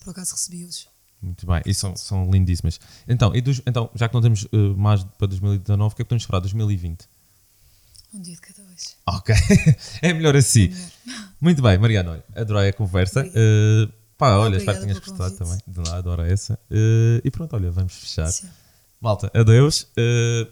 por 0.03 0.11
acaso 0.11 0.33
recebi-os. 0.33 0.89
Muito 1.23 1.47
bem, 1.47 1.63
e 1.65 1.73
são, 1.73 1.95
são 1.97 2.29
lindíssimas. 2.31 2.81
Então, 3.07 3.35
e 3.35 3.41
dos- 3.41 3.63
então, 3.67 3.89
já 3.95 4.09
que 4.09 4.15
não 4.15 4.21
temos 4.21 4.45
eh, 4.53 4.57
mais 4.77 5.05
para 5.05 5.29
2019, 5.29 5.93
o 5.93 5.97
que 5.97 6.03
é 6.03 6.05
que 6.05 6.09
podemos 6.09 6.23
esperar 6.25 6.41
de 6.41 6.43
2020? 6.45 7.09
Um 8.15 8.21
dia 8.21 8.35
de 8.35 8.41
cada 8.41 8.63
vez. 8.69 8.97
Ok, 9.07 9.35
é 10.03 10.13
melhor 10.13 10.37
assim. 10.37 10.65
É 10.65 10.69
melhor. 10.69 11.29
Muito 11.41 11.63
bem, 11.63 11.79
Mariana, 11.79 12.11
olha, 12.13 12.25
adorei 12.35 12.69
a 12.69 12.73
conversa. 12.73 13.25
Eh, 13.35 13.89
pá, 14.19 14.37
olha, 14.37 14.57
espero 14.57 14.79
Obrigada 14.79 14.79
que 14.79 14.85
tenhas 14.85 14.99
gostado 14.99 15.37
também. 15.39 15.59
convite. 15.61 15.71
De 15.71 15.79
nada, 15.79 15.97
adoro 15.99 16.23
essa. 16.23 16.59
Eh, 16.71 17.21
e 17.25 17.31
pronto, 17.31 17.55
olha, 17.57 17.71
vamos 17.71 17.95
fechar. 17.95 18.27
Sim. 18.31 18.49
Malta, 19.01 19.31
adeus. 19.35 19.83
Uh, 19.99 20.47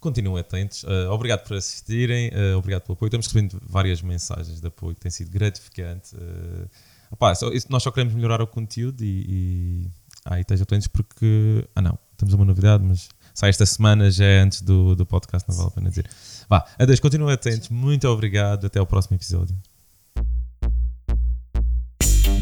continuem 0.00 0.38
atentos. 0.40 0.82
Uh, 0.84 1.10
obrigado 1.10 1.44
por 1.46 1.56
assistirem. 1.56 2.28
uh, 2.30 2.58
obrigado 2.58 2.82
pelo 2.82 2.94
apoio. 2.94 3.08
Estamos 3.08 3.26
recebendo 3.26 3.58
várias 3.66 4.02
mensagens 4.02 4.60
de 4.60 4.66
apoio. 4.66 4.94
Tem 4.94 5.10
sido 5.10 5.30
gratificante. 5.30 6.14
Uh, 6.14 6.68
opá, 7.10 7.34
só- 7.34 7.50
isso- 7.50 7.66
nós 7.70 7.82
só 7.82 7.90
queremos 7.90 8.12
melhorar 8.12 8.42
o 8.42 8.46
conteúdo 8.46 9.02
e, 9.02 9.24
e, 9.26 9.90
ah, 10.24 10.38
e 10.38 10.40
estejam 10.40 10.62
atentos 10.62 10.86
porque. 10.88 11.68
Ah, 11.74 11.82
não. 11.82 11.98
Temos 12.16 12.32
uma 12.34 12.44
novidade, 12.44 12.82
mas 12.84 13.08
sai 13.34 13.50
esta 13.50 13.66
semana, 13.66 14.10
já 14.10 14.24
é 14.24 14.38
antes 14.40 14.62
do, 14.62 14.94
do 14.94 15.04
podcast, 15.04 15.48
não 15.48 15.56
vale 15.56 15.68
a 15.68 15.72
pena 15.72 15.90
dizer. 15.90 16.08
Vá, 16.48 16.64
adeus. 16.78 17.00
Continuem 17.00 17.34
atentos. 17.34 17.68
Muito 17.68 18.06
obrigado. 18.08 18.66
Até 18.66 18.78
ao 18.78 18.86
próximo 18.86 19.16
episódio. 19.16 19.56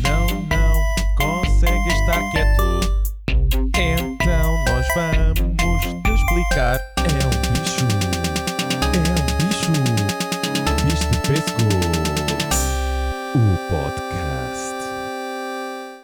Não, 0.03 0.27
não 0.27 0.75
consegue 1.17 1.89
estar 1.89 2.21
quieto. 2.31 2.63
Então 3.77 4.65
nós 4.67 4.87
vamos 4.95 5.83
te 5.83 6.11
explicar. 6.11 6.92